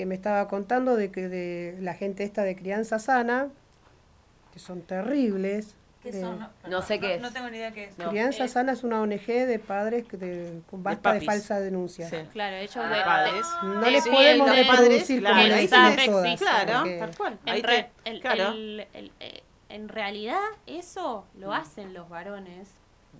Que 0.00 0.06
me 0.06 0.14
estaba 0.14 0.48
contando 0.48 0.96
de 0.96 1.10
que 1.10 1.28
de 1.28 1.76
la 1.82 1.92
gente 1.92 2.24
esta 2.24 2.42
de 2.42 2.56
crianza 2.56 2.98
sana, 2.98 3.48
que 4.50 4.58
son 4.58 4.80
terribles. 4.80 5.74
¿Qué 6.02 6.10
de- 6.10 6.22
son? 6.22 6.48
No 6.70 6.80
sé 6.80 6.98
qué 6.98 7.16
es. 7.16 7.20
No 7.20 7.30
tengo 7.30 7.50
ni 7.50 7.58
idea 7.58 7.70
qué 7.72 7.84
es. 7.84 7.98
No. 7.98 8.08
Crianza 8.08 8.48
Sana 8.48 8.72
es 8.72 8.82
una 8.82 9.02
ONG 9.02 9.26
de 9.26 9.58
padres 9.58 10.06
que 10.06 10.16
de, 10.16 10.62
con 10.70 10.82
basta 10.82 11.10
de, 11.12 11.16
papis. 11.18 11.26
falsa 11.26 11.60
denuncia. 11.60 12.08
Sí. 12.08 12.16
Claro, 12.32 12.56
ellos 12.56 12.74
De 12.76 12.94
de, 12.96 13.02
padres. 13.04 13.46
No 13.62 13.80
de- 13.82 13.90
les 13.90 14.04
sí, 14.04 14.10
podemos 14.10 14.48
el 14.48 14.56
de- 14.56 14.62
reproducir 14.62 15.20
claro, 15.20 15.54
como 16.06 16.22
dice. 16.22 16.36
Claro, 16.46 16.72
porque- 16.78 16.98
tal 16.98 17.16
cual. 17.18 17.38
En, 17.44 17.52
Ahí 17.52 17.60
re- 17.60 17.90
te- 18.02 18.10
el- 18.10 18.20
claro. 18.22 18.48
el- 18.52 18.86
eh, 19.20 19.42
en 19.68 19.88
realidad 19.90 20.40
eso 20.66 21.26
lo 21.38 21.52
hacen 21.52 21.92
los 21.92 22.08
varones 22.08 22.70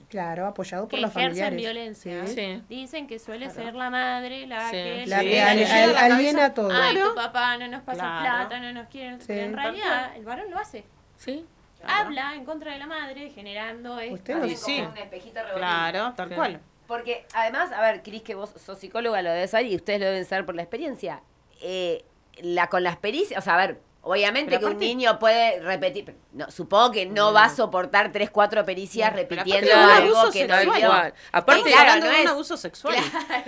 Claro, 0.09 0.47
apoyado 0.47 0.88
por 0.88 0.99
que 0.99 1.04
ejercen 1.04 1.23
familiares. 1.23 1.56
violencia. 1.56 2.26
Sí. 2.26 2.35
Sí. 2.35 2.62
Dicen 2.68 3.06
que 3.06 3.18
suele 3.20 3.49
ser 3.50 3.75
la 3.75 3.90
madre 3.90 4.47
la 4.47 4.66
Sí. 4.68 4.73
que 4.76 5.04
La 5.06 5.20
que 5.20 5.30
Sí, 5.30 5.38
al- 5.38 5.73
al- 5.73 5.92
la 5.94 6.16
aliena 6.16 6.52
todo. 6.54 6.70
Ay, 6.73 6.94
Claro. 6.97 7.11
tu 7.11 7.14
papá 7.14 7.56
no 7.59 7.68
nos 7.68 7.82
pasa 7.82 8.00
Claro. 8.00 8.20
plata, 8.49 8.61
no 8.61 8.73
nos 8.73 8.88
quiere. 8.88 9.18
En 9.28 9.52
realidad 9.54 10.16
el 10.16 10.25
varón 10.25 10.50
lo 10.50 10.59
hace. 10.59 10.85
¿Sí? 11.16 11.47
Habla 11.87 12.35
en 12.35 12.44
contra 12.44 12.73
de 12.73 12.78
la 12.78 12.87
madre, 12.87 13.30
generando 13.30 13.94
Usted 13.94 14.14
esto. 14.14 14.37
Hacen 14.37 14.56
Sí. 14.56 14.76
como 14.80 14.90
un 14.92 14.99
espejito 14.99 15.35
revolviendo. 15.42 15.59
Claro, 15.59 16.12
tal 16.16 16.28
Sí. 16.28 16.35
cual. 16.35 16.61
Porque 16.88 17.25
además, 17.32 17.70
a 17.73 17.80
ver, 17.80 18.02
Cris, 18.02 18.23
que 18.23 18.35
vos 18.35 18.50
sos 18.56 18.78
psicóloga, 18.78 19.23
lo 19.23 19.30
debes 19.30 19.52
saber 19.52 19.66
y 19.66 19.76
ustedes 19.76 20.00
lo 20.00 20.06
deben 20.06 20.25
saber 20.25 20.44
por 20.44 20.56
la 20.56 20.62
experiencia. 20.62 21.23
Eh, 21.62 22.04
la, 22.42 22.66
con 22.66 22.82
las 22.82 22.97
pericias, 22.97 23.38
o 23.38 23.42
sea, 23.42 23.54
a 23.54 23.66
ver, 23.66 23.80
obviamente 24.02 24.57
Pero 24.57 24.69
que 24.69 24.75
un 24.75 24.78
niño 24.80 25.19
puede 25.19 25.61
repetir, 25.61 26.14
no, 26.33 26.50
supongo 26.50 26.92
que 26.92 27.07
no 27.07 27.33
va 27.33 27.45
a 27.45 27.54
soportar 27.54 28.11
tres, 28.12 28.30
cuatro 28.30 28.64
pericias 28.64 29.12
repitiendo 29.12 29.71
aparte 29.71 29.71
de 29.71 29.85
un 29.85 29.90
algo 29.90 30.16
abuso 30.16 30.33
que 30.33 30.47
no 30.49 30.54
sexual. 30.57 30.76
vio. 30.78 30.87
Igual. 30.88 31.14
Aparte, 31.33 31.62
Claro, 31.71 31.78
hablando 31.80 32.07
no 32.07 32.12
de 32.12 32.16
un 32.19 32.25
es- 32.26 32.30
abuso 32.30 32.57
sexual. 32.57 32.97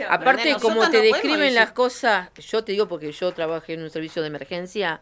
Aparte, 0.08 0.54
como 0.60 0.88
te 0.90 0.98
no 0.98 1.02
describen 1.04 1.40
decir- 1.40 1.54
las 1.54 1.72
cosas, 1.72 2.30
yo 2.34 2.62
te 2.64 2.72
digo 2.72 2.86
porque 2.88 3.10
yo 3.12 3.32
trabajé 3.32 3.74
en 3.74 3.82
un 3.82 3.90
servicio 3.90 4.20
de 4.22 4.28
emergencia, 4.28 5.00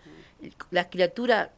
las 0.70 0.86
criaturas 0.86 1.50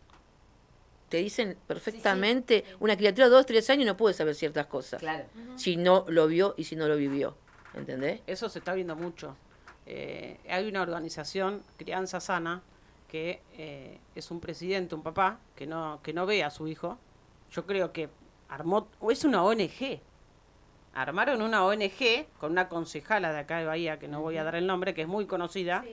te 1.09 1.19
dicen 1.19 1.59
perfectamente, 1.67 2.65
una 2.81 2.97
criatura 2.97 3.27
de 3.27 3.33
dos, 3.35 3.45
tres 3.45 3.69
años 3.69 3.85
no 3.87 3.97
puede 3.99 4.15
saber 4.15 4.35
ciertas 4.35 4.67
cosas, 4.67 5.01
Claro. 5.01 5.25
si 5.57 5.77
no 5.77 6.07
lo 6.09 6.27
vio 6.27 6.55
y 6.57 6.65
si 6.65 6.75
no 6.75 6.89
lo 6.89 6.97
vivió, 6.97 7.37
¿entendés? 7.75 8.21
Eso 8.27 8.49
se 8.49 8.61
está 8.61 8.73
viendo 8.73 8.97
mucho. 8.97 9.37
Eh, 9.85 10.39
hay 10.49 10.67
una 10.67 10.81
organización, 10.81 11.63
Crianza 11.77 12.19
Sana, 12.21 12.63
que 13.12 13.42
eh, 13.59 13.99
es 14.14 14.31
un 14.31 14.40
presidente, 14.40 14.95
un 14.95 15.02
papá, 15.02 15.38
que 15.54 15.66
no, 15.66 16.00
que 16.02 16.14
no 16.14 16.25
ve 16.25 16.42
a 16.42 16.49
su 16.50 16.66
hijo. 16.66 16.97
Yo 17.50 17.66
creo 17.66 17.92
que 17.92 18.09
armó, 18.49 18.88
o 19.00 19.11
es 19.11 19.23
una 19.25 19.45
ONG. 19.45 20.00
Armaron 20.95 21.42
una 21.42 21.62
ONG 21.66 22.26
con 22.40 22.52
una 22.52 22.71
concejala 22.71 23.31
de 23.35 23.40
acá 23.40 23.59
de 23.59 23.66
Bahía, 23.66 23.99
que 23.99 24.09
no 24.09 24.23
voy 24.23 24.38
a 24.38 24.45
dar 24.45 24.54
el 24.54 24.66
nombre, 24.66 24.95
que 24.95 25.02
es 25.02 25.09
muy 25.09 25.26
conocida. 25.26 25.85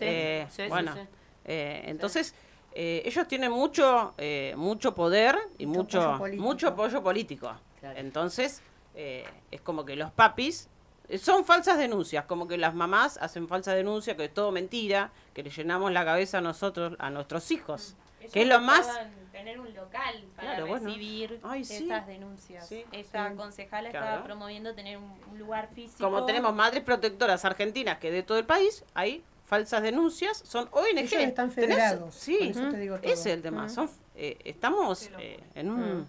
Eh, 0.00 0.46
Sí, 0.48 0.62
sí, 0.62 0.68
bueno, 0.68 0.94
sí. 0.94 1.00
eh, 1.46 1.82
entonces 1.86 2.32
eh, 2.74 3.02
ellos 3.06 3.26
tienen 3.26 3.50
mucho, 3.50 4.14
eh, 4.16 4.54
mucho 4.56 4.94
poder 4.94 5.36
y 5.58 5.66
Mucho 5.66 5.80
mucho, 5.80 6.00
apoyo 6.02 6.18
político. 6.20 6.42
mucho 6.44 6.68
apoyo 6.68 7.02
político. 7.02 7.52
Claro. 7.80 7.98
Entonces 7.98 8.62
eh, 8.94 9.24
es 9.50 9.60
como 9.62 9.84
que 9.84 9.96
los 9.96 10.12
papis 10.12 10.66
eh, 10.66 10.71
son 11.18 11.44
falsas 11.44 11.78
denuncias, 11.78 12.24
como 12.26 12.46
que 12.48 12.56
las 12.58 12.74
mamás 12.74 13.18
hacen 13.18 13.48
falsa 13.48 13.74
denuncia, 13.74 14.16
que 14.16 14.24
es 14.26 14.34
todo 14.34 14.52
mentira, 14.52 15.10
que 15.34 15.42
le 15.42 15.50
llenamos 15.50 15.92
la 15.92 16.04
cabeza 16.04 16.38
a 16.38 16.40
nosotros, 16.40 16.94
a 16.98 17.10
nuestros 17.10 17.50
hijos, 17.50 17.94
Ellos 18.20 18.32
que 18.32 18.42
es 18.42 18.48
lo 18.48 18.60
más... 18.60 18.88
tener 19.32 19.58
un 19.58 19.74
local 19.74 20.24
para 20.36 20.48
Claro, 20.50 20.66
bueno. 20.66 20.86
recibir 20.86 21.40
Ay, 21.42 21.64
sí. 21.64 21.84
esas 21.86 22.06
denuncias. 22.06 22.68
Sí. 22.68 22.84
Esta 22.92 23.30
Sí. 23.30 23.36
concejala 23.36 23.90
Claro. 23.90 24.06
estaba 24.06 24.24
promoviendo 24.24 24.74
tener 24.74 24.98
un, 24.98 25.12
un 25.30 25.38
lugar 25.38 25.68
físico. 25.74 25.98
Como 26.04 26.24
tenemos 26.26 26.54
madres 26.54 26.82
protectoras 26.84 27.44
argentinas 27.44 27.98
que 27.98 28.10
de 28.10 28.22
todo 28.22 28.38
el 28.38 28.44
país, 28.46 28.84
hay 28.94 29.22
falsas 29.44 29.82
denuncias, 29.82 30.38
son 30.46 30.68
ONG. 30.70 30.98
Ellos 30.98 31.12
están 31.14 31.50
¿Tenés? 31.50 31.76
federados, 31.76 32.14
Sí, 32.14 32.36
por 32.38 32.46
eso 32.62 32.70
te 32.70 32.78
digo 32.78 32.96
todo. 32.98 33.10
ese 33.12 33.30
es 33.30 33.36
el 33.36 33.42
tema. 33.42 33.68
Son, 33.68 33.90
eh, 34.14 34.38
estamos 34.44 35.10
eh, 35.18 35.40
en 35.54 35.70
un... 35.70 36.06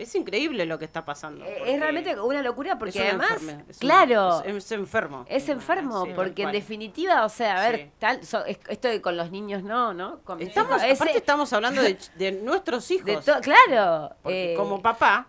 Es 0.00 0.14
increíble 0.14 0.64
lo 0.66 0.78
que 0.78 0.84
está 0.84 1.04
pasando. 1.04 1.44
Eh, 1.44 1.62
es 1.74 1.80
realmente 1.80 2.18
una 2.20 2.42
locura 2.42 2.72
es 2.72 2.78
porque 2.78 2.98
una 3.00 3.08
además, 3.26 3.42
un- 3.42 3.64
claro, 3.78 4.42
es, 4.44 4.56
es 4.56 4.72
enfermo. 4.72 5.24
Es 5.28 5.48
enfermo, 5.48 6.04
Sí, 6.06 6.12
porque 6.14 6.42
en 6.44 6.52
definitiva, 6.52 7.24
o 7.24 7.28
sea, 7.28 7.58
a 7.64 7.68
ver, 7.70 7.76
Sí. 7.80 7.90
tal, 7.98 8.24
so- 8.24 8.44
esto 8.46 8.88
de 8.88 9.00
con 9.02 9.16
los 9.16 9.30
niños 9.30 9.62
no, 9.62 9.92
¿no? 9.94 10.20
Con 10.20 10.40
Estamos, 10.40 10.72
hijos, 10.78 10.82
ese- 10.84 10.92
aparte 11.02 11.18
estamos 11.18 11.52
hablando 11.52 11.82
de, 11.82 11.98
de 12.16 12.32
nuestros 12.32 12.90
hijos. 12.90 13.06
de 13.06 13.16
to- 13.32 13.40
claro. 13.40 14.14
Porque 14.22 14.54
eh, 14.54 14.56
como 14.56 14.80
papá, 14.80 15.26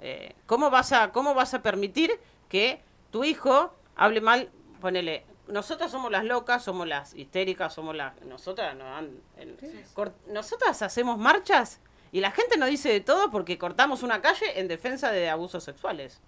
eh, 0.00 0.34
¿cómo, 0.46 0.70
vas 0.70 0.92
a, 0.92 1.10
¿cómo 1.12 1.34
vas 1.34 1.54
a 1.54 1.62
permitir 1.62 2.18
que 2.48 2.80
tu 3.10 3.24
hijo 3.24 3.74
hable 3.96 4.20
mal? 4.20 4.50
Ponele, 4.80 5.24
nosotras 5.48 5.90
somos 5.90 6.10
las 6.10 6.24
locas, 6.24 6.62
somos 6.62 6.86
las 6.86 7.12
histéricas, 7.14 7.74
somos 7.74 7.94
las... 7.96 8.20
Nosotras, 8.22 8.76
no, 8.76 8.84
an- 8.94 9.20
en- 9.36 9.56
cor- 9.94 10.12
nosotras 10.28 10.80
hacemos 10.82 11.18
marchas 11.18 11.80
y 12.12 12.20
la 12.20 12.30
gente 12.30 12.56
nos 12.56 12.68
dice 12.68 12.88
de 12.90 13.00
todo 13.00 13.30
porque 13.30 13.58
cortamos 13.58 14.02
una 14.02 14.20
calle 14.20 14.58
en 14.58 14.68
defensa 14.68 15.12
de 15.12 15.28
abusos 15.28 15.64
sexuales. 15.64 16.20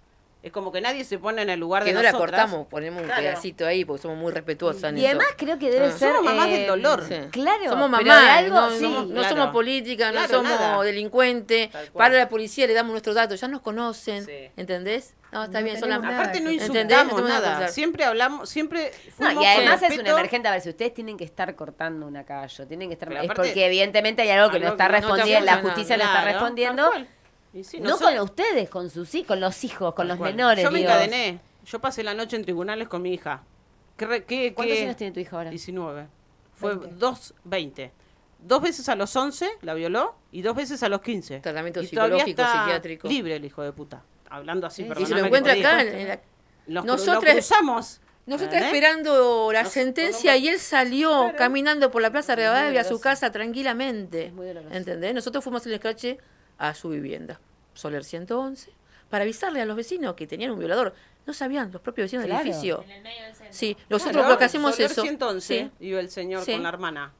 Es 0.43 0.51
como 0.51 0.73
que 0.73 0.81
nadie 0.81 1.05
se 1.05 1.17
pone 1.19 1.41
en 1.41 1.49
el 1.49 1.57
lugar 1.57 1.83
Que 1.83 1.91
de 1.91 1.95
no 1.95 2.01
la 2.03 2.11
cortamos, 2.11 2.67
ponemos 2.67 2.99
un 3.01 3.05
Claro. 3.07 3.21
pedacito 3.21 3.65
ahí 3.65 3.85
porque 3.85 4.01
somos 4.01 4.17
muy 4.17 4.29
respetuosas 4.33 4.83
en 4.91 4.97
y 4.97 5.01
eso. 5.05 5.07
además 5.11 5.27
creo 5.37 5.57
que 5.57 5.71
debe 5.71 5.85
Ah. 5.85 5.91
ser... 5.91 6.09
Somos 6.13 6.25
mamás 6.25 6.47
eh, 6.49 6.51
del 6.57 6.67
dolor. 6.67 7.03
Sí. 7.07 7.15
Claro, 7.31 7.63
somos 7.69 7.85
de 7.85 8.03
mamás, 8.03 8.29
algo, 8.37 8.55
no, 8.59 8.69
sí. 8.71 8.79
somos, 8.81 9.07
no 9.07 9.13
Claro. 9.21 9.29
somos 9.29 9.47
políticas, 9.53 10.13
no 10.13 10.27
somos 10.27 10.51
nada. 10.51 10.81
delincuentes. 10.83 11.69
Para 11.93 12.15
la 12.17 12.27
policía 12.27 12.67
le 12.67 12.73
damos 12.73 12.91
nuestros 12.91 13.15
datos, 13.15 13.39
ya 13.39 13.47
nos 13.47 13.61
conocen, 13.61 14.25
Sí. 14.25 14.49
¿entendés? 14.57 15.15
No, 15.31 15.45
está 15.45 15.59
No 15.61 15.65
bien, 15.65 15.79
son 15.79 15.89
las 15.89 15.99
Aparte 15.99 16.41
no 16.41 16.49
¿Entendés? 16.49 16.67
insultamos 16.67 17.23
de 17.23 17.29
nada, 17.29 17.67
siempre 17.69 18.03
hablamos, 18.03 18.49
siempre 18.49 18.91
No, 19.19 19.31
y 19.41 19.45
además 19.45 19.81
es 19.81 19.83
un 19.91 19.95
respeto. 19.97 20.17
emergente, 20.17 20.47
a 20.49 20.51
ver, 20.51 20.61
si 20.61 20.69
ustedes 20.69 20.93
tienen 20.93 21.15
que 21.17 21.23
estar 21.23 21.55
cortando 21.55 22.05
una 22.05 22.25
calle, 22.25 22.65
tienen 22.65 22.89
que 22.89 22.93
estar... 22.95 23.07
Pero 23.07 23.21
es 23.21 23.29
aparte- 23.29 23.47
porque 23.49 23.65
evidentemente 23.65 24.21
hay 24.23 24.29
algo 24.31 24.51
que 24.51 24.59
no 24.59 24.67
está 24.67 24.89
respondiendo, 24.89 25.45
la 25.45 25.57
justicia 25.59 25.95
no 25.95 26.03
está 26.03 26.21
Claro, 26.21 26.31
respondiendo. 26.33 26.91
Sí, 27.61 27.79
No 27.79 27.97
con 27.97 28.17
ustedes, 28.19 28.69
con 28.69 28.89
sus 28.89 29.13
hijos, 29.15 29.27
con 29.27 29.39
los 29.41 29.63
hijos, 29.63 29.93
con 29.93 30.07
los 30.07 30.17
cual. 30.17 30.31
menores. 30.33 30.63
Yo 30.63 30.71
me 30.71 30.79
digo. 30.79 30.89
encadené. 30.89 31.39
Yo 31.65 31.79
pasé 31.79 32.03
la 32.03 32.13
noche 32.13 32.35
en 32.35 32.43
tribunales 32.43 32.87
con 32.87 33.01
mi 33.01 33.13
hija. 33.13 33.43
¿Qué, 33.97 34.05
re- 34.07 34.23
qué- 34.23 34.53
¿Cuántos 34.53 34.75
qué- 34.77 34.83
años 34.83 34.95
tiene 34.97 35.13
tu 35.13 35.19
hija 35.19 35.35
ahora? 35.37 35.49
19. 35.51 36.07
Fue 36.55 36.75
Veinte. 36.75 36.95
dos, 36.97 37.33
20. 37.43 37.91
Dos 38.39 38.61
veces 38.61 38.89
a 38.89 38.95
los 38.95 39.15
11 39.15 39.49
la 39.61 39.73
violó 39.73 40.15
y 40.31 40.41
dos 40.41 40.55
veces 40.55 40.81
a 40.83 40.89
los 40.89 41.01
15. 41.01 41.39
Tratamiento 41.41 41.81
Y 41.81 41.87
todavía 41.87 42.17
psicológico, 42.25 42.41
está 42.41 42.63
psiquiátrico. 42.63 43.07
Libre 43.07 43.35
el 43.35 43.45
hijo 43.45 43.61
de 43.61 43.71
puta. 43.71 44.03
Hablando 44.29 44.65
así, 44.67 44.83
Sí, 44.83 44.89
Y 45.03 45.05
se 45.05 45.13
lo 45.15 45.25
encuentra 45.25 45.53
acá. 45.53 45.81
en 45.81 46.19
la- 46.67 46.81
Nosotras- 46.81 47.33
cruzamos. 47.35 48.01
Nosotros 48.25 48.61
esperando 48.61 49.51
la 49.51 49.63
Nos- 49.63 49.71
sentencia 49.73 50.35
y 50.37 50.47
él 50.47 50.57
salió 50.59 51.09
Claro. 51.09 51.37
caminando 51.37 51.91
por 51.91 52.01
la 52.01 52.09
Plaza 52.09 52.35
Rivadavia 52.35 52.81
a 52.81 52.83
su 52.85 52.99
casa 53.01 53.31
tranquilamente. 53.31 54.31
Muy. 54.31 54.47
¿Entendés? 54.71 55.13
Nosotros 55.13 55.43
fuimos 55.43 55.65
en 55.65 55.71
el 55.73 55.75
escache 55.75 56.17
a 56.69 56.73
su 56.73 56.89
vivienda, 56.89 57.39
Soler 57.73 58.03
111, 58.03 58.71
para 59.09 59.23
avisarle 59.23 59.61
a 59.61 59.65
los 59.65 59.75
vecinos 59.75 60.13
que 60.15 60.27
tenían 60.27 60.51
un 60.51 60.59
violador. 60.59 60.93
No 61.25 61.33
sabían 61.33 61.71
los 61.71 61.81
propios 61.81 62.05
vecinos 62.05 62.25
Claro. 62.25 62.39
del 62.43 62.47
edificio. 62.53 62.83
En 62.83 62.91
el 62.91 63.01
medio 63.03 63.23
del 63.23 63.35
centro. 63.35 63.53
Sí, 63.53 63.77
nosotros 63.89 64.17
Claro, 64.17 64.29
lo 64.29 64.37
que 64.37 64.43
hacemos 64.45 64.71
Soler 64.75 64.85
es 64.87 64.91
eso. 64.91 65.01
111 65.01 65.71
Sí. 65.79 65.85
iba 65.85 65.99
el 65.99 66.09
señor 66.09 66.43
Sí. 66.43 66.53
con 66.53 66.63
la 66.63 66.69
hermana. 66.69 67.13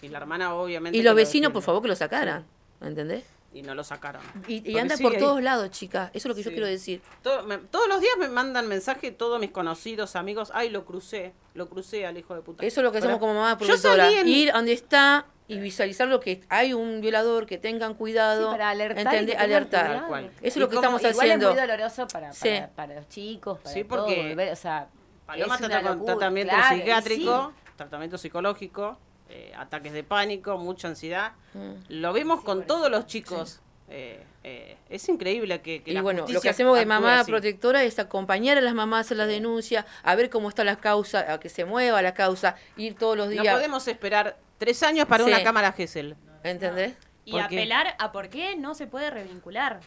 Y 0.00 0.08
la 0.08 0.18
hermana 0.18 0.54
obviamente... 0.54 0.98
Y 0.98 1.02
los 1.02 1.12
lo 1.12 1.14
vecinos, 1.16 1.32
defiende. 1.48 1.52
por 1.54 1.62
favor, 1.62 1.82
que 1.82 1.88
lo 1.88 1.96
sacaran. 1.96 2.44
¿Entendés? 2.80 3.24
Y 3.54 3.62
no 3.62 3.74
lo 3.74 3.84
sacaron. 3.84 4.22
Y, 4.48 4.68
y 4.70 4.78
anda 4.78 4.96
por 4.96 5.12
ahí. 5.12 5.18
todos 5.18 5.42
lados, 5.42 5.70
chicas. 5.70 6.08
Eso 6.14 6.26
es 6.26 6.30
lo 6.30 6.34
que 6.34 6.42
yo 6.42 6.48
Sí. 6.50 6.54
quiero 6.54 6.66
decir. 6.66 7.02
Todo- 7.22 7.42
me- 7.44 7.58
todos 7.58 7.86
los 7.86 8.00
días 8.00 8.14
me 8.18 8.28
mandan 8.28 8.66
mensaje 8.66 9.12
todos 9.12 9.38
mis 9.38 9.50
conocidos, 9.50 10.16
amigos. 10.16 10.50
Ay, 10.54 10.70
lo 10.70 10.84
crucé, 10.86 11.34
lo 11.54 11.68
crucé 11.68 12.06
al 12.06 12.16
hijo 12.16 12.34
de 12.34 12.40
puta. 12.40 12.64
Eso 12.64 12.80
es 12.80 12.84
lo 12.84 12.90
que 12.92 12.98
hacemos 12.98 13.18
como 13.18 13.34
mamá 13.34 13.58
salí 13.76 14.14
en- 14.14 14.28
Ir 14.28 14.52
donde 14.52 14.72
está 14.72 15.26
y 15.52 15.60
visualizar 15.60 16.08
lo 16.08 16.20
que 16.20 16.42
hay 16.48 16.72
un 16.72 17.00
violador, 17.00 17.46
que 17.46 17.58
tengan 17.58 17.94
cuidado. 17.94 18.46
Sí, 18.46 18.50
para 18.52 18.70
alertar. 18.70 19.10
tengan 19.10 19.40
alertar. 19.40 20.06
cuidado. 20.06 20.28
Eso 20.38 20.42
es 20.42 20.56
lo 20.56 20.68
que 20.68 20.76
como- 20.76 20.96
estamos 20.96 21.00
Igual 21.02 21.14
haciendo. 21.26 21.48
es 21.50 21.54
muy 21.54 21.60
doloroso 21.66 22.06
para, 22.08 22.32
Sí. 22.32 22.48
para, 22.48 22.68
para 22.70 22.94
los 22.94 23.08
chicos, 23.08 23.58
para 23.60 23.74
Sí, 23.74 23.84
todo, 23.84 23.98
porque 24.04 24.28
volver, 24.28 24.52
o 24.52 24.56
sea, 24.56 24.88
Paloma 25.26 25.56
trata 25.58 25.82
con 25.82 26.04
tratamiento 26.04 26.54
claro, 26.54 26.76
psiquiátrico, 26.76 27.52
tratamiento 27.76 28.18
psicológico, 28.18 28.98
eh, 29.28 29.52
ataques 29.56 29.92
de 29.92 30.04
pánico, 30.04 30.58
mucha 30.58 30.88
ansiedad. 30.88 31.32
Mm. 31.54 31.72
Lo 31.88 32.12
vemos 32.12 32.42
con 32.42 32.66
todos 32.66 32.90
los 32.90 33.06
chicos. 33.06 33.60
Eh, 33.94 34.24
eh, 34.44 34.76
es 34.88 35.06
increíble 35.08 35.60
que, 35.60 35.82
que 35.82 35.90
Y 35.90 35.94
la 35.94 36.00
bueno, 36.02 36.24
lo 36.28 36.40
que 36.40 36.48
hacemos 36.48 36.78
de 36.78 36.86
mamá 36.86 37.20
así. 37.20 37.30
protectora 37.30 37.82
es 37.84 37.98
acompañar 37.98 38.56
a 38.56 38.60
las 38.62 38.72
mamás 38.74 39.10
en 39.12 39.18
las 39.18 39.28
denuncias, 39.28 39.84
a 40.02 40.14
ver 40.14 40.30
cómo 40.30 40.48
está 40.48 40.64
la 40.64 40.76
causa, 40.76 41.30
a 41.32 41.38
que 41.38 41.48
se 41.50 41.64
mueva 41.66 42.00
la 42.02 42.14
causa, 42.14 42.56
ir 42.76 42.94
todos 42.94 43.16
los 43.18 43.26
No 43.26 43.42
días. 43.42 43.54
podemos 43.54 43.86
esperar 43.88 44.36
tres 44.62 44.80
años 44.84 45.06
para 45.08 45.24
Sí. 45.24 45.30
una 45.30 45.42
cámara 45.42 45.72
Gesell. 45.72 46.14
¿Entendés? 46.44 46.94
Y 47.24 47.32
¿Por 47.32 47.48
qué? 47.48 47.56
apelar 47.56 47.96
a 47.98 48.12
por 48.12 48.28
qué 48.28 48.54
no 48.54 48.74
se 48.76 48.86
puede 48.86 49.10
revincular. 49.10 49.80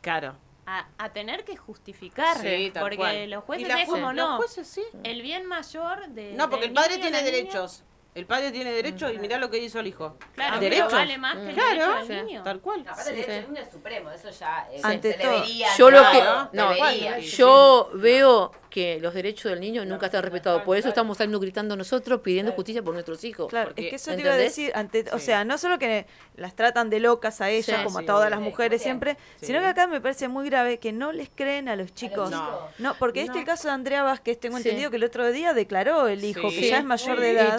Claro. 0.00 0.34
A, 0.66 0.88
a 0.98 1.12
tener 1.12 1.44
que 1.44 1.56
justificar. 1.56 2.36
Sí, 2.38 2.72
porque 2.80 2.96
cual. 2.96 3.30
los 3.30 3.44
jueces 3.44 3.68
es 3.68 3.86
como 3.86 4.12
los 4.12 4.28
no. 4.30 4.36
jueces 4.38 4.66
sí. 4.66 4.82
El 5.04 5.22
bien 5.22 5.46
mayor 5.46 6.08
de. 6.08 6.32
No, 6.32 6.50
porque 6.50 6.66
el 6.66 6.72
padre 6.72 6.96
tiene 6.98 7.10
niña, 7.10 7.22
derechos. 7.22 7.84
El 8.16 8.24
padre 8.24 8.50
tiene 8.50 8.72
derechos 8.72 9.12
y 9.14 9.18
mirá 9.18 9.36
lo 9.38 9.50
que 9.50 9.58
hizo 9.58 9.78
el 9.78 9.86
hijo. 9.88 10.16
Claro, 10.34 10.58
derechos. 10.58 10.86
pero 10.86 10.98
vale 10.98 11.18
más 11.18 11.36
que 11.36 11.48
el 11.50 11.54
Claro. 11.54 11.92
derecho 11.92 12.14
del 12.14 12.26
niño. 12.26 12.42
Tal 12.42 12.60
cual. 12.60 12.80
Aparte, 12.88 13.10
el 13.10 13.16
derecho 13.16 13.32
del 13.32 13.48
niño 13.52 13.62
es 13.62 13.70
supremo, 13.70 14.10
eso 14.10 14.30
ya 14.30 14.68
eh, 14.72 14.80
Ante 14.82 15.12
se 15.12 15.18
todo. 15.18 15.32
debería. 15.32 15.68
Yo 15.76 15.90
lo 15.90 16.02
¿no? 16.02 16.10
que 16.10 16.56
no, 16.56 16.68
Debería. 16.74 17.18
yo 17.18 17.90
veo 17.92 18.52
que 18.70 19.00
los 19.00 19.14
derechos 19.14 19.50
del 19.50 19.60
niño 19.60 19.84
nunca 19.86 20.06
están 20.06 20.22
respetados. 20.22 20.62
Por 20.62 20.76
eso 20.76 20.88
estamos 20.88 21.16
saliendo 21.16 21.40
gritando 21.40 21.76
nosotros 21.76 22.20
pidiendo 22.20 22.52
justicia 22.52 22.82
por 22.82 22.92
nuestros 22.92 23.24
hijos. 23.24 23.48
Claro, 23.48 23.68
Porque, 23.68 23.84
es 23.84 23.88
que 23.90 23.96
eso 23.96 24.14
te 24.14 24.20
iba 24.20 24.32
a 24.32 24.36
decir, 24.36 24.70
ante, 24.74 25.06
o 25.12 25.18
sea, 25.18 25.44
no 25.44 25.56
solo 25.56 25.78
que 25.78 26.06
las 26.36 26.54
tratan 26.54 26.90
de 26.90 27.00
locas 27.00 27.40
a 27.40 27.48
ellas, 27.48 27.64
Sí, 27.78 27.84
como 27.84 27.98
sí, 28.00 28.04
a 28.04 28.06
todas 28.06 28.28
las 28.28 28.40
mujeres 28.40 28.82
siempre, 28.82 29.16
sino 29.40 29.60
que 29.60 29.66
acá 29.66 29.86
me 29.86 30.00
parece 30.02 30.28
muy 30.28 30.48
grave 30.50 30.78
que 30.78 30.92
no 30.92 31.12
les 31.12 31.30
creen 31.34 31.70
a 31.70 31.76
los 31.76 31.94
chicos. 31.94 32.30
No. 32.30 32.68
No, 32.78 32.94
porque 32.98 33.22
este 33.22 33.38
el 33.38 33.44
caso 33.46 33.68
de 33.68 33.74
Andrea 33.74 34.02
Vázquez, 34.02 34.38
tengo 34.38 34.58
entendido 34.58 34.90
que 34.90 34.96
el 34.96 35.04
otro 35.04 35.30
día 35.32 35.54
declaró 35.54 36.06
el 36.08 36.22
hijo, 36.22 36.48
que 36.50 36.68
ya 36.68 36.78
es 36.78 36.84
mayor 36.84 37.18
de 37.20 37.28
Y 37.32 37.36
edad. 37.36 37.56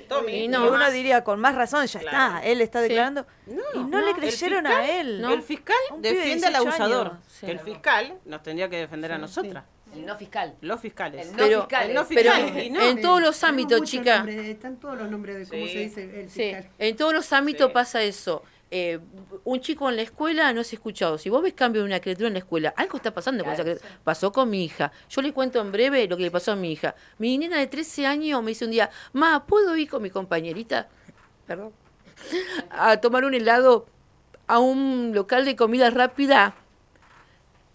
Tommy, 0.00 0.20
Tommy, 0.20 0.32
y 0.32 0.44
Y 0.44 0.48
no, 0.48 0.68
uno 0.70 0.90
diría, 0.90 1.24
con 1.24 1.40
más 1.40 1.54
razón, 1.54 1.86
ya 1.86 2.00
Claro. 2.00 2.36
está, 2.36 2.46
él 2.46 2.60
está 2.60 2.80
Sí. 2.82 2.88
declarando. 2.88 3.26
y 3.74 3.78
no, 3.78 4.00
le 4.00 4.12
creyeron 4.14 4.64
fiscal- 4.64 4.80
a 4.80 5.00
él. 5.00 5.20
no. 5.22 5.32
El 5.32 5.42
fiscal 5.42 5.76
defiende 5.98 6.46
al 6.46 6.52
18 6.54 6.56
abusador. 6.82 7.16
Sí. 7.28 7.46
El 7.46 7.60
fiscal 7.60 8.18
nos 8.24 8.42
tendría 8.42 8.68
que 8.68 8.76
defender 8.78 9.12
a 9.12 9.18
nosotras. 9.18 9.64
El 9.94 10.06
no 10.06 10.16
fiscal. 10.16 10.54
Los 10.60 10.80
fiscales. 10.80 11.26
El 11.26 11.32
no 11.32 11.36
Pero- 11.38 11.60
fiscal. 11.60 11.88
el 11.88 11.94
no 11.94 12.04
fiscal, 12.04 12.56
en 12.56 13.00
todos 13.00 13.20
los 13.20 13.44
ámbitos, 13.44 13.82
chica. 13.82 14.16
nombres, 14.18 14.46
están 14.48 14.76
todos 14.78 14.98
los 14.98 15.08
nombres 15.08 15.36
de 15.38 15.46
cómo 15.46 15.66
Sí. 15.66 15.72
se 15.72 15.78
dice 15.78 16.20
el 16.20 16.30
Sí, 16.30 16.42
fiscal. 16.42 16.68
en 16.78 16.96
todos 16.96 17.14
los 17.14 17.32
ámbitos 17.32 17.68
Sí. 17.68 17.72
pasa 17.74 18.02
eso. 18.02 18.42
Eh, 18.76 18.98
un 19.44 19.60
chico 19.60 19.88
en 19.88 19.94
la 19.94 20.02
escuela 20.02 20.52
no 20.52 20.62
es 20.62 20.72
escuchado. 20.72 21.16
Si 21.16 21.30
vos 21.30 21.40
ves 21.40 21.52
cambio 21.52 21.82
de 21.82 21.86
una 21.86 22.00
criatura 22.00 22.26
en 22.26 22.32
la 22.32 22.40
escuela, 22.40 22.74
algo 22.76 22.96
está 22.96 23.14
pasando 23.14 23.44
con 23.44 23.52
esa 23.52 23.62
criatura. 23.62 23.88
Pasó 24.02 24.32
con 24.32 24.50
mi 24.50 24.64
hija. 24.64 24.90
Yo 25.08 25.22
le 25.22 25.32
cuento 25.32 25.60
en 25.60 25.70
breve 25.70 26.08
lo 26.08 26.16
que 26.16 26.24
le 26.24 26.32
pasó 26.32 26.50
a 26.50 26.56
mi 26.56 26.72
hija. 26.72 26.96
Mi 27.18 27.38
nena 27.38 27.56
de 27.56 27.68
13 27.68 28.04
años 28.04 28.42
me 28.42 28.50
dice 28.50 28.64
un 28.64 28.72
día, 28.72 28.90
Ma, 29.12 29.46
¿puedo 29.46 29.76
ir 29.76 29.88
con 29.88 30.02
mi 30.02 30.10
compañerita? 30.10 30.88
Perdón. 31.46 31.72
A 32.70 32.96
tomar 32.96 33.24
un 33.24 33.34
helado 33.34 33.86
a 34.48 34.58
un 34.58 35.12
local 35.14 35.44
de 35.44 35.54
comida 35.54 35.90
rápida 35.90 36.56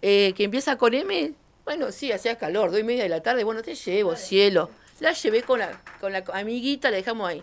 eh, 0.02 0.34
que 0.36 0.44
empieza 0.44 0.76
con 0.76 0.92
M. 0.92 1.32
Bueno, 1.64 1.92
sí, 1.92 2.12
hacía 2.12 2.36
calor, 2.36 2.72
dos 2.72 2.78
y 2.78 2.84
media 2.84 3.04
de 3.04 3.08
la 3.08 3.22
tarde. 3.22 3.42
Bueno, 3.44 3.62
te 3.62 3.74
llevo, 3.74 4.16
cielo. 4.16 4.68
La 4.98 5.12
llevé 5.12 5.44
con 5.44 5.60
la, 5.60 5.80
con 5.98 6.12
la 6.12 6.22
amiguita, 6.34 6.90
la 6.90 6.98
dejamos 6.98 7.26
ahí. 7.26 7.42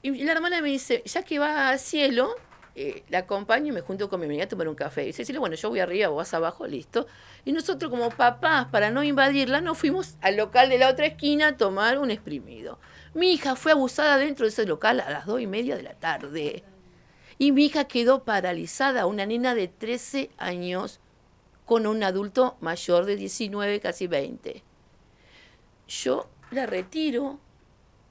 Y 0.00 0.24
la 0.24 0.32
hermana 0.32 0.62
me 0.62 0.70
dice, 0.70 1.02
ya 1.04 1.22
que 1.22 1.38
va 1.38 1.68
a 1.68 1.76
cielo, 1.76 2.36
eh, 2.74 3.02
la 3.08 3.18
acompaño 3.18 3.68
y 3.68 3.72
me 3.72 3.80
junto 3.80 4.08
con 4.08 4.20
mi 4.20 4.26
amiga 4.26 4.44
a 4.44 4.48
tomar 4.48 4.68
un 4.68 4.74
café. 4.74 5.08
Y 5.08 5.12
"Cielo, 5.12 5.40
bueno, 5.40 5.56
yo 5.56 5.68
voy 5.70 5.80
arriba, 5.80 6.08
vos 6.08 6.18
vas 6.18 6.34
abajo, 6.34 6.66
listo. 6.66 7.06
Y 7.44 7.52
nosotros 7.52 7.90
como 7.90 8.10
papás, 8.10 8.66
para 8.66 8.90
no 8.90 9.02
invadirla, 9.02 9.60
nos 9.60 9.78
fuimos 9.78 10.16
al 10.20 10.36
local 10.36 10.68
de 10.68 10.78
la 10.78 10.88
otra 10.88 11.06
esquina 11.06 11.48
a 11.48 11.56
tomar 11.56 11.98
un 11.98 12.10
exprimido. 12.10 12.78
Mi 13.14 13.32
hija 13.32 13.56
fue 13.56 13.72
abusada 13.72 14.18
dentro 14.18 14.44
de 14.46 14.50
ese 14.50 14.66
local 14.66 15.00
a 15.00 15.10
las 15.10 15.26
dos 15.26 15.40
y 15.40 15.46
media 15.46 15.76
de 15.76 15.82
la 15.82 15.94
tarde. 15.94 16.62
Y 17.38 17.52
mi 17.52 17.64
hija 17.66 17.84
quedó 17.84 18.24
paralizada, 18.24 19.06
una 19.06 19.26
nena 19.26 19.54
de 19.54 19.66
13 19.68 20.30
años 20.38 21.00
con 21.66 21.86
un 21.86 22.02
adulto 22.04 22.56
mayor 22.60 23.04
de 23.06 23.16
19, 23.16 23.80
casi 23.80 24.06
20. 24.06 24.62
Yo 25.88 26.28
la 26.50 26.66
retiro, 26.66 27.38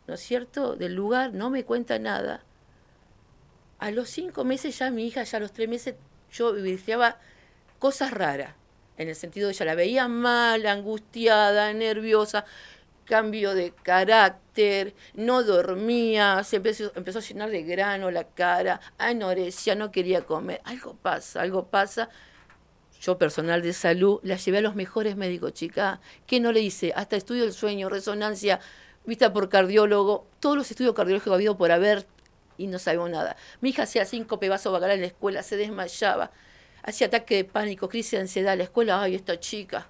¿no 0.07 0.13
es 0.15 0.19
cierto?, 0.21 0.75
del 0.75 0.95
lugar, 0.95 1.33
no 1.33 1.49
me 1.49 1.63
cuenta 1.63 1.99
nada. 1.99 2.43
A 3.79 3.91
los 3.91 4.09
cinco 4.09 4.43
meses 4.43 4.77
ya 4.77 4.91
mi 4.91 5.07
hija, 5.07 5.23
ya 5.23 5.37
a 5.37 5.41
los 5.41 5.53
tres 5.53 5.69
meses, 5.69 5.95
yo 6.31 6.53
vivenciaba 6.53 7.17
cosas 7.79 8.11
raras, 8.11 8.53
en 8.97 9.07
el 9.07 9.15
sentido 9.15 9.47
de 9.47 9.53
ella 9.53 9.65
la 9.65 9.75
veía 9.75 10.07
mal, 10.09 10.65
angustiada, 10.65 11.71
nerviosa, 11.71 12.45
cambio 13.05 13.55
de 13.55 13.71
carácter, 13.71 14.93
no 15.13 15.43
dormía, 15.43 16.43
se 16.43 16.57
empezó, 16.57 16.91
a 16.93 17.21
llenar 17.21 17.49
de 17.49 17.63
grano 17.63 18.11
la 18.11 18.25
cara, 18.25 18.81
anorexia, 18.97 19.75
no 19.75 19.91
quería 19.91 20.25
comer. 20.25 20.61
Algo 20.65 20.95
pasa, 20.95 21.41
algo 21.41 21.67
pasa. 21.67 22.09
Yo, 23.01 23.17
personal 23.17 23.61
de 23.61 23.71
salud, 23.71 24.19
la 24.23 24.35
llevé 24.35 24.57
a 24.57 24.61
los 24.61 24.75
mejores 24.75 25.15
médicos, 25.15 25.53
chica. 25.53 26.01
¿Qué 26.27 26.41
no 26.41 26.51
le 26.51 26.59
hice? 26.59 26.91
Hasta 26.95 27.15
estudio 27.15 27.43
del 27.43 27.53
sueño, 27.53 27.87
resonancia, 27.87 28.59
vista 29.05 29.31
por 29.31 29.47
cardiólogo, 29.47 30.27
todos 30.39 30.57
los 30.57 30.69
estudios 30.69 30.93
cardiológicos 30.93 31.33
habido 31.33 31.57
por 31.57 31.71
haber 31.71 32.05
y 32.59 32.67
no 32.67 32.77
sabemos 32.77 33.09
nada. 33.09 33.35
Mi 33.61 33.69
hija 33.69 33.83
hacía 33.83 34.05
cinco 34.05 34.39
pebazos 34.39 34.71
bacalar 34.73 34.95
en 34.95 35.01
la 35.01 35.07
escuela, 35.07 35.41
se 35.41 35.55
desmayaba, 35.57 36.29
hacía 36.83 37.07
ataque 37.07 37.37
de 37.37 37.43
pánico, 37.45 37.87
crisis 37.89 38.11
de 38.11 38.17
ansiedad. 38.19 38.57
La 38.57 38.63
escuela, 38.65 39.01
ay, 39.01 39.15
esta 39.15 39.39
chica. 39.39 39.87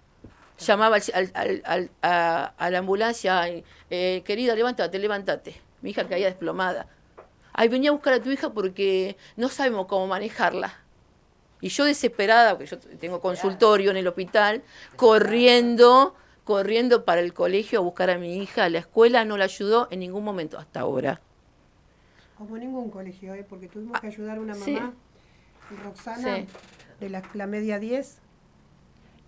Llamaba 0.60 0.98
al, 1.14 1.32
al- 1.34 1.62
al- 1.66 1.90
a 2.58 2.70
la 2.70 2.78
ambulancia, 2.78 3.42
ay, 3.42 3.64
eh, 3.90 4.22
querida, 4.26 4.56
levántate, 4.56 5.00
levántate. 5.00 5.60
Mi 5.82 5.90
hija 5.92 6.08
caía 6.08 6.28
desplomada. 6.28 6.88
Ay, 7.54 7.70
venía 7.70 7.90
a 7.90 7.94
buscar 7.94 8.14
a 8.14 8.22
tu 8.22 8.30
hija 8.30 8.52
porque 8.52 9.18
no 9.36 9.50
sabemos 9.50 9.88
cómo 9.88 10.06
manejarla. 10.08 10.78
Y 11.62 11.70
yo 11.70 11.86
desesperada, 11.86 12.52
porque 12.52 12.68
yo 12.68 12.78
tengo 13.00 13.20
consultorio 13.20 13.92
en 13.92 13.98
el 13.98 14.08
hospital, 14.08 14.62
corriendo, 14.96 16.16
corriendo 16.44 17.04
para 17.04 17.22
el 17.22 17.34
colegio 17.34 17.80
a 17.80 17.82
buscar 17.82 18.10
a 18.10 18.18
mi 18.18 18.38
hija. 18.38 18.70
La 18.70 18.80
escuela 18.80 19.26
no 19.26 19.38
la 19.38 19.46
ayudó 19.46 19.88
en 19.92 20.00
ningún 20.02 20.24
momento 20.24 20.58
hasta 20.58 20.82
ahora. 20.82 21.20
Como 22.40 22.58
ningún 22.58 22.90
colegio, 22.90 23.34
¿eh? 23.36 23.46
porque 23.48 23.68
tuvimos 23.68 24.00
que 24.00 24.08
ayudar 24.08 24.38
a 24.38 24.42
una 24.42 24.56
sí. 24.56 24.72
mamá, 24.74 24.94
Roxana, 25.84 26.38
Sí. 26.38 26.48
de 27.02 27.10
la, 27.10 27.22
la 27.36 27.46
media 27.48 27.78
10. 27.80 28.20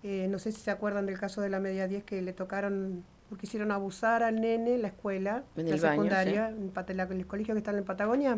Eh, 0.02 0.26
no 0.28 0.38
sé 0.40 0.50
si 0.50 0.60
se 0.62 0.70
acuerdan 0.72 1.06
del 1.06 1.18
caso 1.18 1.40
de 1.42 1.48
la 1.50 1.60
media 1.60 1.86
10 1.86 2.02
que 2.04 2.20
le 2.22 2.32
tocaron, 2.32 3.04
porque 3.28 3.46
hicieron 3.46 3.70
abusar 3.70 4.22
al 4.24 4.40
nene 4.40 4.74
en 4.74 4.82
la 4.82 4.88
escuela, 4.88 5.44
En 5.56 5.68
la 5.68 5.74
el 5.76 5.80
baño, 5.80 5.92
secundaria, 5.92 6.48
en 6.48 6.72
la- 6.96 7.04
el 7.04 7.26
colegio 7.26 7.54
que 7.54 7.58
está 7.58 7.70
en 7.70 7.84
Patagonia. 7.84 8.36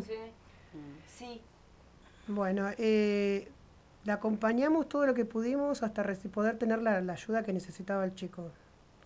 Sí. 1.06 1.40
Bueno, 2.26 2.68
eh, 2.76 3.48
la 4.04 4.14
acompañamos 4.14 4.88
todo 4.88 5.06
lo 5.06 5.14
que 5.14 5.24
pudimos 5.24 5.82
hasta 5.84 6.02
poder 6.32 6.58
tener 6.58 6.82
la, 6.82 7.00
la 7.00 7.12
ayuda 7.14 7.42
que 7.44 7.52
necesitaba 7.52 8.04
el 8.04 8.14
chico. 8.14 8.50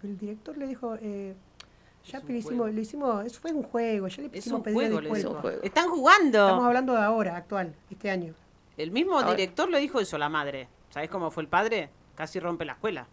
El 0.03 0.17
director 0.17 0.57
le 0.57 0.67
dijo, 0.67 0.97
eh, 1.01 1.35
ya 2.11 2.21
le 2.21 2.39
hicimos, 2.39 2.73
le 2.73 2.81
hicimos, 2.81 3.25
eso 3.27 3.41
fue 3.41 3.53
un 3.53 3.63
juego, 3.63 4.09
ya 4.09 4.23
le 4.23 4.27
Es 4.29 4.33
pusimos 4.33 4.59
un 4.59 4.63
pedir 4.65 4.77
juego, 4.79 5.01
le 5.01 5.11
Es 5.19 5.25
un 5.25 5.35
juego. 5.35 5.49
Están 5.63 5.67
Estamos 5.67 5.99
jugando. 5.99 6.47
hablando 6.47 6.93
de 6.95 7.01
ahora, 7.01 7.37
actual, 7.37 7.75
este 7.91 8.11
año. 8.11 8.35
El 8.77 8.91
mismo 8.91 9.15
Ahora- 9.19 9.31
director 9.35 9.69
le 9.69 9.79
dijo 9.81 10.01
eso 10.01 10.17
a 10.17 10.19
la 10.19 10.29
madre. 10.29 10.69
¿Sabés 10.91 11.11
cómo 11.11 11.31
fue 11.31 11.43
el 11.43 11.49
padre? 11.49 11.91
Casi 12.15 12.41
rompe 12.41 12.65
la 12.65 12.73
escuela. 12.73 13.07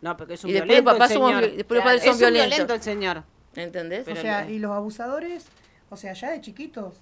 No, 0.00 0.16
porque 0.16 0.34
es 0.34 0.42
un 0.44 0.50
Y 0.50 0.54
después 0.54 0.68
violento 0.68 0.92
papás 0.92 1.10
el 1.10 1.16
somos 1.16 1.30
señor. 1.34 1.56
después 1.56 1.76
los 1.76 1.84
padres 1.84 2.00
Es 2.00 2.06
son 2.06 2.14
un 2.14 2.18
violentos. 2.20 2.48
violento 2.48 2.74
el 2.74 2.82
señor. 2.82 3.22
¿Entendés? 3.54 4.02
Pero 4.04 4.18
o 4.18 4.22
sea, 4.22 4.44
no- 4.44 4.50
y 4.50 4.58
los 4.58 4.72
abusadores, 4.72 5.46
o 5.90 5.96
sea, 5.96 6.12
ya 6.14 6.30
de 6.30 6.40
chiquitos, 6.40 6.94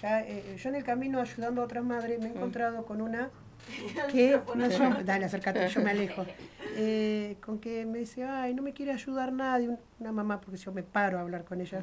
ya 0.00 0.20
eh, 0.20 0.56
yo 0.62 0.68
en 0.68 0.74
el 0.76 0.84
camino 0.84 1.20
ayudando 1.20 1.62
a 1.62 1.64
otras 1.64 1.82
madres 1.84 2.18
Mm. 2.18 2.22
me 2.22 2.28
he 2.28 2.32
encontrado 2.32 2.84
con 2.84 3.00
una 3.00 3.30
que, 4.10 4.40
no, 4.54 4.68
yo- 4.68 5.04
dale, 5.04 5.24
acércate, 5.26 5.68
yo 5.68 5.80
me 5.82 5.90
alejo, 5.90 6.24
Eh, 6.78 7.36
con 7.44 7.58
que 7.58 7.86
me 7.86 8.00
dice, 8.00 8.24
ay, 8.24 8.52
no 8.52 8.62
me 8.62 8.74
quiere 8.74 8.92
ayudar 8.92 9.32
nadie, 9.32 9.68
un- 9.70 9.78
una 9.98 10.12
mamá, 10.12 10.40
porque 10.42 10.58
yo 10.58 10.72
me 10.72 10.82
paro 10.82 11.16
a 11.16 11.22
hablar 11.22 11.44
con 11.44 11.60
ellas, 11.62 11.82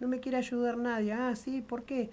no 0.00 0.08
me 0.08 0.20
quiere 0.20 0.38
ayudar 0.38 0.78
nadie, 0.78 1.12
ah, 1.12 1.36
sí, 1.36 1.60
¿por 1.60 1.82
qué? 1.84 2.08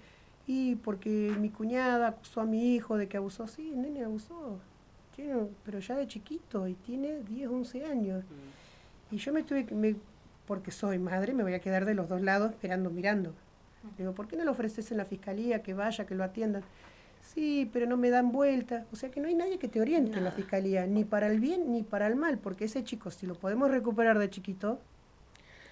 Y 0.46 0.74
porque 0.76 1.34
mi 1.40 1.48
cuñada 1.48 2.08
acusó 2.08 2.42
a 2.42 2.44
mi 2.44 2.74
hijo 2.74 2.98
de 2.98 3.08
que 3.08 3.16
abusó, 3.16 3.46
sí, 3.48 3.70
el 3.72 3.80
nene 3.80 4.04
abusó, 4.04 4.58
tiene, 5.16 5.46
pero 5.64 5.78
ya 5.78 5.96
de 5.96 6.06
chiquito, 6.06 6.68
y 6.68 6.74
tiene 6.74 7.20
10, 7.20 7.48
11 7.48 7.86
años. 7.86 8.22
Y 9.10 9.16
yo 9.16 9.32
me 9.32 9.42
tuve 9.42 9.64
que, 9.64 9.74
me- 9.74 9.96
porque 10.46 10.70
soy 10.72 10.98
madre, 10.98 11.32
me 11.32 11.42
voy 11.42 11.54
a 11.54 11.60
quedar 11.60 11.86
de 11.86 11.94
los 11.94 12.06
dos 12.08 12.20
lados 12.20 12.50
esperando, 12.50 12.90
mirando. 12.90 13.30
Le 13.96 14.04
digo, 14.04 14.12
¿por 14.12 14.28
qué 14.28 14.36
no 14.36 14.44
lo 14.44 14.50
ofreces 14.50 14.90
en 14.90 14.98
la 14.98 15.06
fiscalía, 15.06 15.62
que 15.62 15.72
vaya, 15.72 16.04
que 16.04 16.14
lo 16.14 16.24
atiendan? 16.24 16.62
Sí, 17.32 17.68
pero 17.72 17.86
no 17.86 17.96
me 17.96 18.10
dan 18.10 18.32
vuelta. 18.32 18.84
O 18.92 18.96
sea 18.96 19.10
que 19.10 19.20
no 19.20 19.28
hay 19.28 19.34
nadie 19.34 19.58
que 19.58 19.68
te 19.68 19.80
oriente 19.80 20.18
en 20.18 20.24
la 20.24 20.30
fiscalía, 20.30 20.86
ni 20.86 21.04
para 21.04 21.26
el 21.26 21.40
bien 21.40 21.72
ni 21.72 21.82
para 21.82 22.06
el 22.06 22.16
mal, 22.16 22.38
porque 22.38 22.66
ese 22.66 22.84
chico, 22.84 23.10
si 23.10 23.26
lo 23.26 23.34
podemos 23.34 23.70
recuperar 23.70 24.18
de 24.18 24.30
chiquito, 24.30 24.78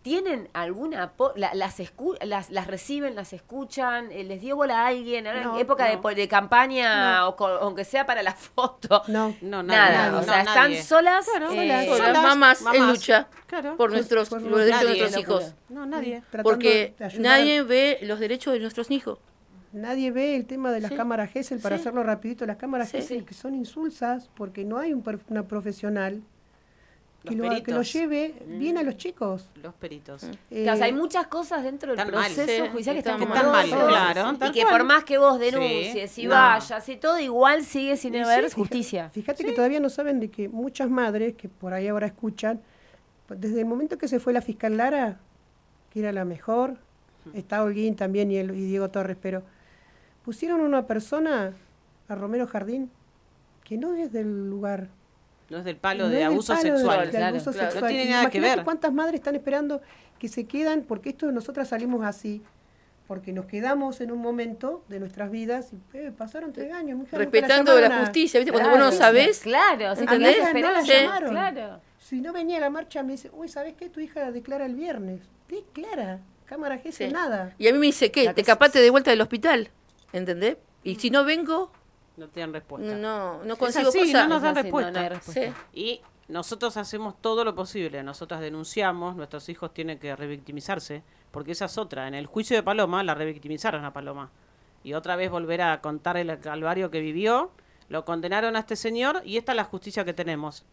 ¿Tienen 0.02 0.48
alguna... 0.52 1.12
la- 1.36 1.54
las, 1.54 1.78
escu- 1.78 2.20
las, 2.24 2.50
las 2.50 2.66
reciben, 2.66 3.14
las 3.14 3.32
escuchan? 3.32 4.10
eh, 4.10 4.24
¿Les 4.24 4.40
dio 4.40 4.56
bola 4.56 4.82
a 4.82 4.86
alguien? 4.88 5.26
Ahora 5.28 5.42
en 5.42 5.46
No, 5.48 5.58
época 5.58 5.84
de 5.86 5.94
no. 5.96 6.00
po- 6.02 6.10
de, 6.14 6.26
campaña, 6.28 7.28
o 7.28 7.46
aunque 7.60 7.84
sea 7.84 8.04
para 8.04 8.22
la 8.22 8.32
foto. 8.34 9.02
No. 9.06 9.34
No, 9.40 9.62
Nada, 9.62 10.18
o 10.18 10.22
sea, 10.24 10.40
están 10.40 10.70
nadie. 10.70 10.82
solas. 10.82 11.24
Claro, 11.26 11.52
eh, 11.52 11.86
Solas, 11.86 11.96
solas, 11.98 12.22
mamás, 12.22 12.64
en 12.74 12.86
lucha 12.88 13.28
Claro. 13.46 13.76
por 13.76 13.90
nuestros 13.92 14.28
por 14.28 14.42
los 14.42 14.58
derechos 14.60 14.80
de 14.82 14.98
nuestros 14.98 15.16
hijos. 15.22 15.54
No, 15.68 15.86
nadie. 15.86 16.22
Porque 16.42 16.94
de 16.98 17.18
nadie 17.20 17.62
ve 17.62 17.98
los 18.02 18.18
derechos 18.18 18.52
de 18.54 18.60
nuestros 18.60 18.90
hijos. 18.90 19.18
Nadie 19.72 20.10
ve 20.10 20.36
el 20.36 20.44
tema 20.46 20.70
de 20.72 20.80
las 20.80 20.90
Sí. 20.90 20.96
cámaras 20.96 21.30
Gesell, 21.30 21.58
para 21.60 21.76
Sí. 21.76 21.80
hacerlo 21.82 22.02
rapidito, 22.02 22.44
las 22.44 22.56
cámaras 22.58 22.90
Sí. 22.90 22.98
Gesell 22.98 23.24
que 23.24 23.32
son 23.34 23.54
insulsas 23.54 24.28
porque 24.34 24.64
no 24.64 24.78
hay 24.78 24.92
un 24.92 25.02
per- 25.02 25.20
una 25.28 25.44
profesional 25.48 26.22
que 27.24 27.34
lo, 27.36 27.48
que 27.62 27.84
lleve 27.84 28.34
bien 28.46 28.78
a 28.78 28.82
los 28.82 28.96
chicos. 28.96 29.48
Los 29.62 29.74
peritos. 29.74 30.24
Eh, 30.50 30.68
o 30.70 30.76
sea, 30.76 30.86
hay 30.86 30.92
muchas 30.92 31.28
cosas 31.28 31.62
dentro 31.62 31.92
del 31.92 31.98
Están 32.00 32.14
mal. 32.14 32.32
proceso 32.32 32.64
Sí, 32.64 32.70
judicial 32.72 32.94
que 32.96 32.98
están, 32.98 33.22
están 33.22 33.36
como 33.38 33.52
mal, 33.52 33.70
todos. 33.70 33.88
claro, 33.88 34.32
Y 34.48 34.52
que 34.52 34.66
por 34.66 34.84
más 34.84 35.04
que 35.04 35.18
vos 35.18 35.38
Sí. 35.38 35.44
denuncies 35.44 36.18
y 36.18 36.24
No. 36.24 36.30
vayas 36.30 36.88
y 36.88 36.96
todo, 36.96 37.18
igual 37.20 37.64
sigue 37.64 37.96
sin 37.96 38.12
sí, 38.14 38.18
haber 38.18 38.52
justicia. 38.52 39.10
Fíjate 39.10 39.44
que 39.44 39.52
todavía 39.52 39.78
no 39.80 39.88
saben 39.88 40.18
de 40.18 40.30
que 40.30 40.48
muchas 40.48 40.90
madres, 40.90 41.34
que 41.36 41.48
por 41.48 41.74
ahí 41.74 41.86
ahora 41.88 42.06
escuchan, 42.06 42.60
desde 43.28 43.60
el 43.60 43.66
momento 43.66 43.96
que 43.98 44.08
se 44.08 44.18
fue 44.18 44.32
la 44.32 44.42
fiscal 44.42 44.76
Lara, 44.76 45.18
que 45.90 46.00
era 46.00 46.10
la 46.12 46.24
mejor, 46.24 46.76
está 47.34 47.62
Holguín 47.62 47.94
también 47.94 48.30
y, 48.32 48.36
el- 48.36 48.50
y 48.56 48.64
Diego 48.66 48.88
Torres, 48.90 49.16
pero 49.22 49.42
pusieron 50.24 50.60
una 50.60 50.86
persona, 50.86 51.52
a 52.08 52.14
Romero 52.16 52.46
Jardín, 52.48 52.90
que 53.64 53.78
no 53.78 53.94
es 53.94 54.12
del 54.12 54.50
lugar. 54.50 54.88
No 55.52 55.58
es 55.58 55.64
del 55.64 55.76
palo 55.76 56.04
No 56.04 56.10
de 56.10 56.24
abuso 56.24 56.54
palo 56.54 56.62
sexual. 56.76 57.04
de 57.04 57.10
claro, 57.10 57.26
abuso 57.36 57.52
claro. 57.52 57.70
sexual. 57.70 57.92
No 57.92 57.96
tiene 57.96 58.10
nada 58.10 58.30
que 58.30 58.40
ver. 58.40 58.64
cuántas 58.64 58.92
madres 58.92 59.16
están 59.16 59.34
esperando 59.34 59.82
que 60.18 60.28
se 60.28 60.46
quedan, 60.46 60.82
porque 60.82 61.10
esto 61.10 61.30
nosotras 61.30 61.68
salimos 61.68 62.04
así, 62.04 62.42
porque 63.06 63.32
nos 63.32 63.44
quedamos 63.44 64.00
en 64.00 64.12
un 64.12 64.20
momento 64.20 64.82
de 64.88 64.98
nuestras 64.98 65.30
vidas 65.30 65.70
y 65.74 65.96
eh, 65.98 66.10
pasaron 66.16 66.52
tres 66.54 66.72
años. 66.72 66.96
mi 66.98 67.04
hija 67.04 67.16
nunca 67.16 67.18
Respetando 67.18 67.78
la 67.78 68.00
justicia, 68.00 68.40
¿viste? 68.40 68.50
Cuando 68.50 68.70
vos 68.70 68.78
no 68.78 68.86
Claro, 68.86 68.96
sabés, 68.96 69.40
Claro, 69.40 69.94
si 69.94 70.04
No 70.06 70.72
la 70.72 70.82
llamaron. 70.82 71.30
Claro. 71.30 71.80
Si 71.98 72.20
no 72.22 72.32
venía 72.32 72.56
a 72.56 72.60
la 72.60 72.70
marcha, 72.70 73.02
me 73.02 73.12
dice, 73.12 73.30
uy, 73.34 73.48
¿sabes 73.48 73.74
qué? 73.74 73.90
Tu 73.90 74.00
hija 74.00 74.30
declara 74.32 74.64
el 74.64 74.74
viernes. 74.74 75.20
Declara. 75.48 76.20
Cámara 76.46 76.82
G, 76.82 76.92
Sí. 76.92 77.08
nada. 77.08 77.54
Y 77.58 77.68
a 77.68 77.72
mí 77.72 77.78
me 77.78 77.86
dice, 77.86 78.10
¿qué? 78.10 78.24
La 78.24 78.34
Te 78.34 78.40
escapaste 78.40 78.78
de 78.80 78.88
vuelta 78.90 79.10
del 79.10 79.20
hospital, 79.20 79.68
¿entendés? 80.14 80.56
Y 80.82 80.94
si 80.96 81.10
no 81.10 81.24
vengo, 81.24 81.70
No 82.22 82.28
te 82.28 82.38
dan 82.38 82.52
respuesta. 82.52 82.94
no, 82.94 83.42
no 83.42 83.56
consigo 83.56 83.88
así, 83.88 83.98
cosas. 83.98 84.28
no 84.28 84.34
nos 84.34 84.42
dan 84.42 84.56
así, 84.56 84.62
respuesta. 84.62 84.90
no, 84.92 84.96
no 84.96 85.02
hay 85.02 85.08
respuesta. 85.08 85.40
Sí. 85.72 85.80
Y 85.80 86.00
nosotros 86.28 86.76
hacemos 86.76 87.20
todo 87.20 87.44
lo 87.44 87.56
posible. 87.56 88.00
Nosotras 88.04 88.40
denunciamos, 88.40 89.16
nuestros 89.16 89.48
hijos 89.48 89.74
tienen 89.74 89.98
que 89.98 90.14
revictimizarse, 90.14 91.02
porque 91.32 91.50
esa 91.50 91.64
es 91.64 91.76
otra. 91.78 92.06
En 92.06 92.14
el 92.14 92.26
juicio 92.26 92.56
de 92.56 92.62
Paloma 92.62 93.02
la 93.02 93.16
revictimizaron 93.16 93.84
a 93.84 93.92
Paloma. 93.92 94.30
Y 94.84 94.94
otra 94.94 95.16
vez 95.16 95.32
volver 95.32 95.62
a 95.62 95.80
contar 95.80 96.16
el 96.16 96.38
calvario 96.38 96.92
que 96.92 97.00
vivió. 97.00 97.50
Lo 97.88 98.04
condenaron 98.04 98.54
a 98.54 98.60
este 98.60 98.76
señor 98.76 99.20
y 99.24 99.36
esta 99.36 99.50
es 99.50 99.56
la 99.56 99.64
justicia 99.64 100.04
que 100.04 100.12
tenemos. 100.12 100.64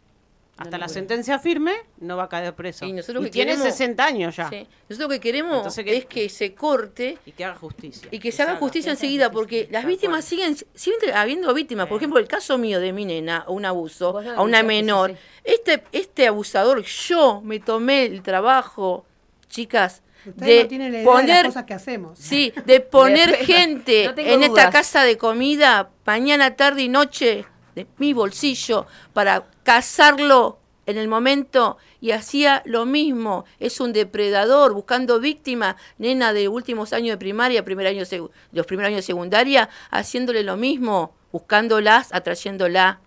Hasta 0.60 0.78
la 0.78 0.88
sentencia 0.88 1.38
firme 1.38 1.72
no 1.98 2.16
va 2.16 2.24
a 2.24 2.28
caer 2.28 2.54
preso. 2.54 2.84
Y 2.84 2.92
nosotros 2.92 3.24
que 3.24 3.30
tiene 3.30 3.52
queremos- 3.52 3.68
60 3.72 4.04
años 4.04 4.36
ya. 4.36 4.48
Sí. 4.50 4.66
Nosotros 4.88 4.98
lo 4.98 5.08
que 5.08 5.20
queremos 5.20 5.56
Entonces, 5.56 5.84
es 5.88 6.04
que 6.06 6.28
se 6.28 6.54
corte 6.54 7.18
Y 7.24 7.32
que 7.32 7.44
haga 7.44 7.54
justicia. 7.56 8.08
y 8.10 8.18
que 8.18 8.30
se 8.30 8.42
haga 8.42 8.56
justicia 8.56 8.90
enseguida, 8.92 9.30
porque 9.30 9.68
las 9.70 9.84
víctimas 9.86 10.18
cual. 10.28 10.54
siguen, 10.54 10.56
siguen 10.74 11.14
habiendo 11.14 11.52
víctimas. 11.54 11.86
Por 11.86 11.96
ejemplo, 11.96 12.18
el 12.20 12.28
caso 12.28 12.58
mío 12.58 12.78
de 12.78 12.92
mi 12.92 13.04
nena, 13.06 13.44
un 13.48 13.64
abuso 13.64 14.18
a 14.18 14.42
una 14.42 14.62
menor. 14.62 15.10
sí, 15.12 15.16
Este, 15.44 15.82
este 15.92 16.26
abusador, 16.26 16.82
yo 16.84 17.40
me 17.42 17.58
tomé 17.60 18.04
el 18.04 18.22
trabajo, 18.22 19.06
chicas, 19.48 20.02
Ustedes 20.26 20.46
de 20.46 20.62
no 20.64 20.68
tienen 20.68 20.92
la 20.92 20.98
idea 20.98 21.00
de 21.00 21.06
las 21.16 21.22
poner 21.22 21.46
cosas 21.46 21.64
que 21.64 21.72
hacemos. 21.74 22.18
Sí, 22.18 22.52
de 22.66 22.80
poner 22.80 23.34
gente 23.46 24.12
no 24.14 24.22
en 24.22 24.42
esta 24.42 24.68
casa 24.68 25.02
de 25.04 25.16
comida 25.16 25.88
mañana, 26.04 26.56
tarde 26.56 26.82
y 26.82 26.88
noche 26.90 27.46
de 27.84 27.86
mi 27.98 28.12
bolsillo 28.12 28.86
para 29.12 29.46
cazarlo 29.62 30.58
en 30.86 30.98
el 30.98 31.08
momento 31.08 31.76
y 32.00 32.12
hacía 32.12 32.62
lo 32.64 32.86
mismo. 32.86 33.44
Es 33.58 33.80
un 33.80 33.92
depredador 33.92 34.72
buscando 34.72 35.20
víctimas, 35.20 35.76
nena 35.98 36.32
de 36.32 36.48
últimos 36.48 36.92
años 36.92 37.10
de 37.10 37.18
primaria, 37.18 37.64
primer 37.64 37.86
año 37.86 38.04
de 38.04 38.28
los 38.52 38.66
primeros 38.66 38.88
años 38.88 38.98
de 38.98 39.12
secundaria, 39.12 39.68
haciéndole 39.90 40.42
lo 40.42 40.56
mismo, 40.56 41.14
buscándolas, 41.32 42.12
atrayéndola. 42.12 43.00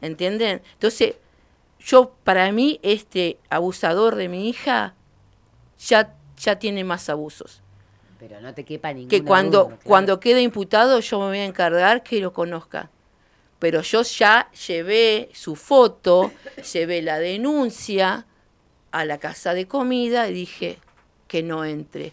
¿Entienden? 0.00 0.62
Entonces, 0.72 1.16
yo 1.78 2.12
para 2.24 2.50
mí 2.52 2.80
este 2.82 3.38
abusador 3.50 4.16
de 4.16 4.28
mi 4.28 4.48
hija 4.48 4.94
ya 5.78 6.14
ya 6.40 6.58
tiene 6.58 6.84
más 6.84 7.08
abusos 7.08 7.62
Pero 8.18 8.40
no 8.40 8.54
te 8.54 8.64
quepa 8.64 8.92
que 8.94 9.22
cuando, 9.22 9.58
duda, 9.58 9.66
claro. 9.68 9.82
cuando 9.84 10.20
quede 10.20 10.42
imputado 10.42 11.00
yo 11.00 11.20
me 11.20 11.26
voy 11.26 11.38
a 11.38 11.44
encargar 11.44 12.02
que 12.02 12.20
lo 12.20 12.32
conozca. 12.32 12.90
Pero 13.60 13.82
yo 13.82 14.02
ya 14.02 14.50
llevé 14.66 15.28
su 15.32 15.54
foto, 15.54 16.32
llevé 16.72 17.02
la 17.02 17.18
denuncia 17.20 18.26
a 18.90 19.04
la 19.04 19.18
casa 19.18 19.54
de 19.54 19.68
comida 19.68 20.28
y 20.28 20.32
dije 20.34 20.78
que 21.28 21.42
no 21.44 21.64
entre. 21.64 22.12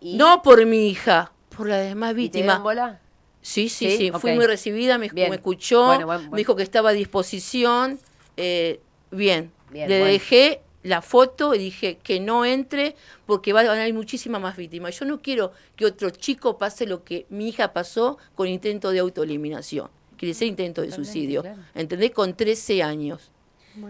¿Y- 0.00 0.16
No 0.16 0.42
por 0.42 0.64
mi 0.66 0.88
hija, 0.88 1.32
por 1.56 1.66
la 1.68 1.78
demás 1.78 2.12
¿y 2.12 2.14
te 2.14 2.20
víctima. 2.20 2.44
dieron 2.44 2.62
bola? 2.62 3.00
Sí, 3.42 3.68
sí, 3.68 3.90
Sí, 3.90 3.96
sí, 3.96 4.10
fui 4.12 4.32
muy 4.34 4.46
recibida, 4.46 4.98
me, 4.98 5.06
escuchó, 5.06 5.86
Bueno, 5.86 6.06
bueno, 6.06 6.20
bueno. 6.20 6.30
me 6.32 6.38
dijo 6.38 6.54
que 6.54 6.62
estaba 6.62 6.90
a 6.90 6.92
disposición. 6.92 7.98
eh, 8.36 8.80
bien, 9.10 9.50
Bien, 9.70 9.88
le 9.88 9.96
dejé 9.98 10.60
la 10.84 11.02
foto 11.02 11.54
y 11.54 11.58
dije 11.58 11.96
que 12.02 12.20
no 12.20 12.44
entre 12.44 12.94
porque 13.26 13.52
van 13.52 13.66
a 13.66 13.72
haber 13.72 13.92
muchísimas 13.94 14.40
más 14.40 14.56
víctimas. 14.56 14.98
Yo 15.00 15.06
no 15.06 15.20
quiero 15.20 15.50
que 15.76 15.86
otro 15.86 16.10
chico 16.10 16.56
pase 16.58 16.86
lo 16.86 17.02
que 17.04 17.26
mi 17.30 17.48
hija 17.48 17.72
pasó 17.72 18.18
con 18.36 18.46
intento 18.48 18.90
de 18.90 18.98
autoeliminación. 19.00 19.88
Quiere 20.18 20.30
decir 20.30 20.48
intento 20.48 20.82
de 20.82 20.90
suicidio. 20.90 21.42
claro. 21.42 21.62
¿Entendés? 21.74 22.10
Con 22.10 22.34
13 22.34 22.82
años. 22.82 23.30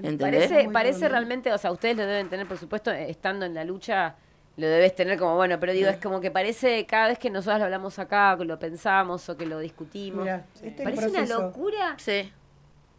¿Entendés? 0.03 0.69
Parece, 0.71 1.09
realmente, 1.09 1.53
o 1.53 1.59
sea, 1.59 1.73
ustedes 1.73 1.97
lo 1.97 2.05
deben 2.05 2.29
tener, 2.29 2.47
por 2.47 2.59
supuesto, 2.59 2.91
eh, 2.93 3.11
estando 3.11 3.47
en 3.47 3.55
la 3.55 3.64
lucha, 3.64 4.17
lo 4.57 4.67
debes 4.67 4.95
tener 4.95 5.19
como 5.19 5.37
bueno, 5.37 5.59
pero 5.59 5.73
digo, 5.73 5.88
es 5.88 5.97
como 5.97 6.21
que 6.21 6.31
parece 6.31 6.85
cada 6.85 7.09
vez 7.09 7.19
que 7.19 7.31
nosotros 7.31 7.59
lo 7.61 7.64
hablamos 7.64 7.99
acá, 7.99 8.37
que 8.38 8.45
lo 8.45 8.59
pensamos 8.59 9.29
o 9.29 9.37
que 9.37 9.47
lo 9.47 9.61
discutimos, 9.61 10.25
Mira, 10.25 10.45
este 10.57 10.69
es 10.69 10.88
el 10.88 10.95
parece 10.95 11.09
una 11.09 11.27
locura, 11.27 11.95
Sí. 11.97 12.31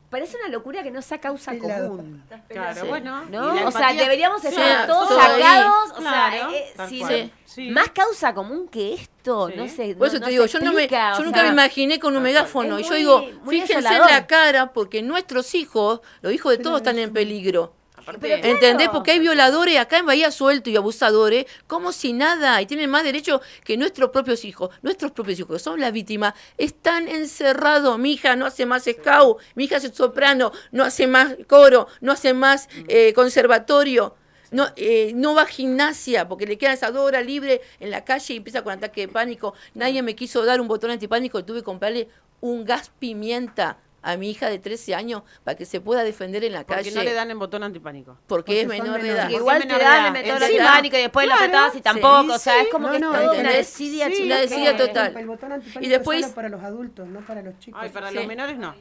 Parece 0.09 0.37
una 0.37 0.49
locura 0.49 0.83
que 0.83 0.91
no 0.91 1.01
sea 1.01 1.19
causa 1.19 1.57
común. 1.57 2.23
Claro, 2.47 2.81
Sí. 2.81 2.87
bueno. 2.87 3.23
O 3.65 3.71
sea, 3.71 3.93
deberíamos 3.93 4.41
Sí, 4.41 4.47
estar 4.47 4.87
todos 4.87 5.09
sacados, 5.09 5.91
o 5.91 5.95
Claro, 5.95 6.49
sea, 6.51 7.15
eh. 7.17 7.31
Sí. 7.45 7.69
más 7.71 7.89
causa 7.89 8.33
común 8.33 8.67
que 8.67 8.93
esto, 8.93 9.49
Sí. 9.49 9.53
no 9.57 9.67
sé. 9.67 9.95
Por 9.95 10.07
eso 10.07 10.19
no 10.19 10.25
te 10.25 10.31
digo, 10.31 10.45
yo, 10.45 10.59
no 10.59 10.73
me, 10.73 10.87
yo 10.87 11.23
nunca 11.23 11.39
sea, 11.39 11.43
me 11.43 11.49
imaginé 11.49 11.99
con 11.99 12.15
un 12.15 12.23
megáfono. 12.23 12.79
y 12.79 12.83
yo 12.83 12.93
digo, 12.95 13.25
fíjense 13.47 13.73
en 13.73 13.83
la 13.83 14.27
cara, 14.27 14.71
porque 14.73 15.01
nuestros 15.01 15.53
hijos, 15.55 16.01
los 16.21 16.33
hijos 16.33 16.57
de 16.57 16.63
todos 16.63 16.77
están 16.77 16.99
en 16.99 17.11
peligro. 17.13 17.73
Pero 18.19 18.41
claro. 18.41 18.55
¿Entendés? 18.55 18.89
Porque 18.89 19.11
hay 19.11 19.19
violadores 19.19 19.77
acá 19.77 19.97
en 19.97 20.05
Bahía 20.05 20.31
Suelto 20.31 20.69
y 20.69 20.75
abusadores, 20.75 21.45
como 21.67 21.91
si 21.91 22.13
nada, 22.13 22.61
y 22.61 22.65
tienen 22.65 22.89
más 22.89 23.03
derecho 23.03 23.41
que 23.63 23.77
nuestros 23.77 24.09
propios 24.09 24.45
hijos. 24.45 24.69
Nuestros 24.81 25.11
propios 25.11 25.39
hijos, 25.39 25.57
que 25.57 25.59
son 25.59 25.79
las 25.79 25.91
víctimas, 25.91 26.33
están 26.57 27.07
encerrados. 27.07 27.99
Mi 27.99 28.13
hija 28.13 28.35
no 28.35 28.45
hace 28.45 28.65
más 28.65 28.85
scout, 28.85 29.39
mi 29.55 29.65
hija 29.65 29.77
hace 29.77 29.93
soprano, 29.93 30.51
no 30.71 30.83
hace 30.83 31.07
más 31.07 31.35
coro, 31.47 31.87
no 32.01 32.13
hace 32.13 32.33
más 32.33 32.69
eh, 32.87 33.13
conservatorio. 33.13 34.15
No, 34.51 34.65
eh, 34.77 35.11
no 35.13 35.35
va 35.35 35.43
a 35.43 35.45
gimnasia 35.45 36.27
porque 36.27 36.47
le 36.47 36.57
quedan 36.57 36.73
esas 36.73 36.91
dos 36.91 37.05
horas 37.05 37.23
libres 37.23 37.59
en 37.79 37.91
la 37.91 38.03
calle 38.03 38.33
y 38.33 38.37
empieza 38.37 38.63
con 38.63 38.73
ataque 38.73 39.01
de 39.01 39.07
pánico. 39.07 39.53
Nadie 39.75 40.01
me 40.01 40.15
quiso 40.15 40.43
dar 40.43 40.59
un 40.59 40.67
botón 40.67 40.89
antipánico 40.89 41.37
y 41.37 41.43
tuve 41.43 41.59
que 41.59 41.65
comprarle 41.65 42.07
un 42.41 42.65
gas 42.65 42.91
pimienta 42.97 43.77
a 44.01 44.15
mi 44.17 44.29
hija 44.31 44.49
de 44.49 44.59
13 44.59 44.95
años 44.95 45.23
para 45.43 45.57
que 45.57 45.65
se 45.65 45.81
pueda 45.81 46.03
defender 46.03 46.43
en 46.43 46.53
la 46.53 46.59
Porque 46.65 46.75
calle. 46.83 46.91
no 46.95 47.03
le 47.03 47.13
dan 47.13 47.31
en 47.31 47.39
botón 47.39 47.63
antipánico. 47.63 48.17
porque, 48.27 48.61
es 48.61 48.65
Porque 48.65 48.77
son 48.77 48.85
menor 48.87 49.01
de 49.01 49.09
edad. 49.09 49.17
Que 49.17 49.21
Porque 49.23 49.35
igual 49.37 49.59
te 49.61 49.65
menor 49.67 49.81
dan 49.81 50.15
el 50.15 50.25
¿Entendés? 50.25 50.43
antipánico 50.49 50.97
y 50.97 51.01
después 51.01 51.25
Claro. 51.25 51.39
la 51.41 51.45
apretás 51.45 51.73
y 51.73 51.77
Sí. 51.77 51.83
tampoco, 51.83 52.33
o 52.33 52.39
sea, 52.39 52.57
es 52.59 52.63
Sí, 52.65 52.71
como 52.71 52.87
no, 52.87 52.93
que 52.93 52.99
no, 52.99 53.09
una 53.11 53.51
desidia, 53.51 54.05
Sí, 54.07 54.11
chicos, 54.13 54.25
una 54.27 54.37
desidia 54.39 54.77
total. 54.77 55.17
El 55.17 55.27
botón 55.27 55.51
antipánico 55.51 55.85
Y 55.85 55.89
después- 55.89 56.19
es 56.19 56.23
solo 56.25 56.35
para 56.35 56.49
los 56.49 56.61
adultos, 56.63 57.07
no 57.07 57.19
para 57.21 57.41
los 57.41 57.59
chicos. 57.59 57.79
Ay, 57.83 57.89
para 57.89 58.09
Sí. 58.09 58.15
los 58.15 58.25
menores 58.27 58.57
no. 58.57 58.75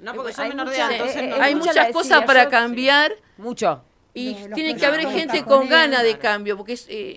No, 0.00 0.14
porque 0.14 0.32
son 0.32 0.44
Hay 0.44 0.50
menores 0.50 0.72
de 0.72 0.78
edad, 0.78 0.92
entonces 0.92 1.16
eh, 1.16 1.26
no. 1.26 1.36
eh, 1.36 1.40
Hay 1.42 1.54
mucha 1.54 1.68
muchas 1.72 1.92
cosas 1.92 2.24
para 2.24 2.44
yo- 2.44 2.50
cambiar 2.50 3.12
Mucho. 3.36 3.84
y 4.14 4.32
Los- 4.32 4.40
los 4.48 4.54
tiene 4.54 4.76
que 4.76 4.86
haber 4.86 5.06
gente 5.08 5.44
con 5.44 5.68
ganas 5.68 6.02
de 6.02 6.16
cambio, 6.18 6.56
porque 6.56 6.72
eh, 6.72 6.76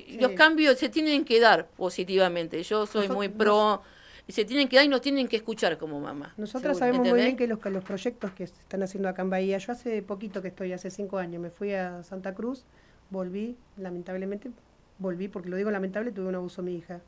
Sí. 0.10 0.18
los 0.20 0.32
cambios 0.34 0.78
se 0.78 0.90
tienen 0.90 1.24
que 1.24 1.40
dar 1.40 1.68
positivamente. 1.70 2.62
Yo 2.64 2.86
soy 2.86 3.08
muy 3.08 3.30
pro 3.30 3.82
y 4.28 4.32
se 4.32 4.46
tienen 4.46 4.70
que 4.70 4.78
dar 4.78 4.86
y 4.86 4.88
nos 4.88 5.02
tienen 5.02 5.28
que 5.28 5.36
escuchar 5.36 5.78
como 5.78 6.00
mamá. 6.00 6.34
Nosotros 6.38 6.78
Seguro. 6.78 6.80
sabemos 6.80 7.10
muy 7.10 7.20
bien 7.20 7.36
que 7.36 7.48
los, 7.48 7.60
que 7.60 7.70
los 7.70 7.84
proyectos 7.84 8.32
que 8.32 8.48
se 8.48 8.54
están 8.54 8.82
haciendo 8.84 9.10
acá 9.10 9.22
en 9.22 9.30
Bahía, 9.30 9.58
yo 9.58 9.74
hace 9.74 10.02
poquito 10.02 10.42
que 10.42 10.48
estoy, 10.48 10.72
hace 10.72 10.90
cinco 10.90 11.18
años, 11.18 11.42
me 11.42 11.50
fui 11.50 11.74
a 11.74 12.04
Santa 12.04 12.34
Cruz, 12.34 12.66
volví, 13.10 13.58
lamentablemente, 13.78 14.52
volví, 15.00 15.28
porque 15.28 15.50
lo 15.50 15.58
digo 15.58 15.72
lamentable, 15.72 16.12
tuve 16.12 16.28
un 16.28 16.36
abuso 16.36 16.62
a 16.62 16.64
mi 16.64 16.76
hija. 16.76 17.02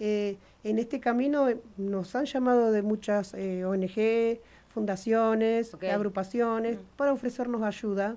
Eh, 0.00 0.36
en 0.64 0.78
este 0.78 0.98
camino 0.98 1.46
nos 1.76 2.16
han 2.16 2.24
llamado 2.24 2.72
de 2.72 2.82
muchas 2.82 3.34
eh, 3.34 3.64
ONG, 3.64 4.40
fundaciones, 4.72 5.74
agrupaciones, 5.74 6.78
para 6.96 7.12
ofrecernos 7.12 7.62
ayuda, 7.62 8.16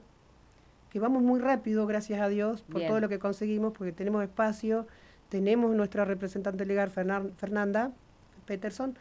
que 0.89 0.99
vamos 0.99 1.23
muy 1.23 1.39
rápido, 1.39 1.86
gracias 1.86 2.21
a 2.21 2.29
Dios, 2.29 2.62
por 2.62 2.77
Bien. 2.77 2.88
todo 2.88 2.99
lo 3.01 3.10
que 3.10 3.19
conseguimos, 3.19 3.73
porque 3.73 3.91
tenemos 3.91 4.23
espacio, 4.23 4.88
tenemos 5.29 5.75
nuestra 5.75 6.05
representante 6.05 6.65
legal, 6.65 6.89
Fernan- 6.91 7.31
Fernanda 7.38 7.91
Peterson, 8.45 8.97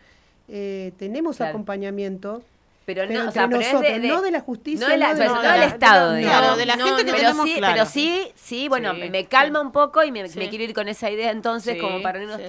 eh, 0.49 0.93
tenemos 0.99 1.37
Claro. 1.37 1.51
acompañamiento, 1.51 2.43
Pero, 2.85 3.03
pero 3.07 3.13
no, 3.13 3.19
o 3.21 3.23
entre 3.29 3.33
sea, 3.33 3.49
pero 3.49 3.61
es 3.61 3.67
nosotros, 3.73 3.93
de, 3.95 4.01
de- 4.01 4.09
no 4.09 4.23
de 4.23 4.31
la 4.31 4.41
justicia, 4.41 4.87
no 4.87 4.93
de 4.93 4.99
la- 4.99 5.09
no 5.09 5.15
de 5.15 5.21
pero 5.21 5.35
la- 5.35 5.43
no 5.43 5.53
del 5.61 5.63
Estado, 5.69 6.11
no, 6.11 6.17
digamos. 6.17 6.39
Claro, 6.41 6.57
de 6.57 6.67
la 6.67 6.77
No, 6.77 6.85
gente 6.87 7.05
que 7.05 7.11
pero 7.13 7.17
tenemos 7.19 7.47
sí, 7.49 7.55
claro. 7.59 7.73
pero 7.75 7.87
sí, 7.87 8.33
sí, 8.35 8.69
bueno, 8.69 8.93
Sí. 8.95 9.01
me, 9.01 9.11
me 9.11 9.27
calma 9.27 9.61
un 9.61 9.73
poco 9.73 10.03
y 10.03 10.11
me, 10.11 10.29
Sí. 10.29 10.39
me 10.39 10.49
quiero 10.49 10.65
ir 10.65 10.75
con 10.75 10.89
esa 10.89 11.11
idea 11.11 11.31
entonces 11.31 11.75
Sí. 11.75 11.81
como 11.81 12.03
para 12.03 12.19
no 12.21 12.37
sí. 12.37 12.43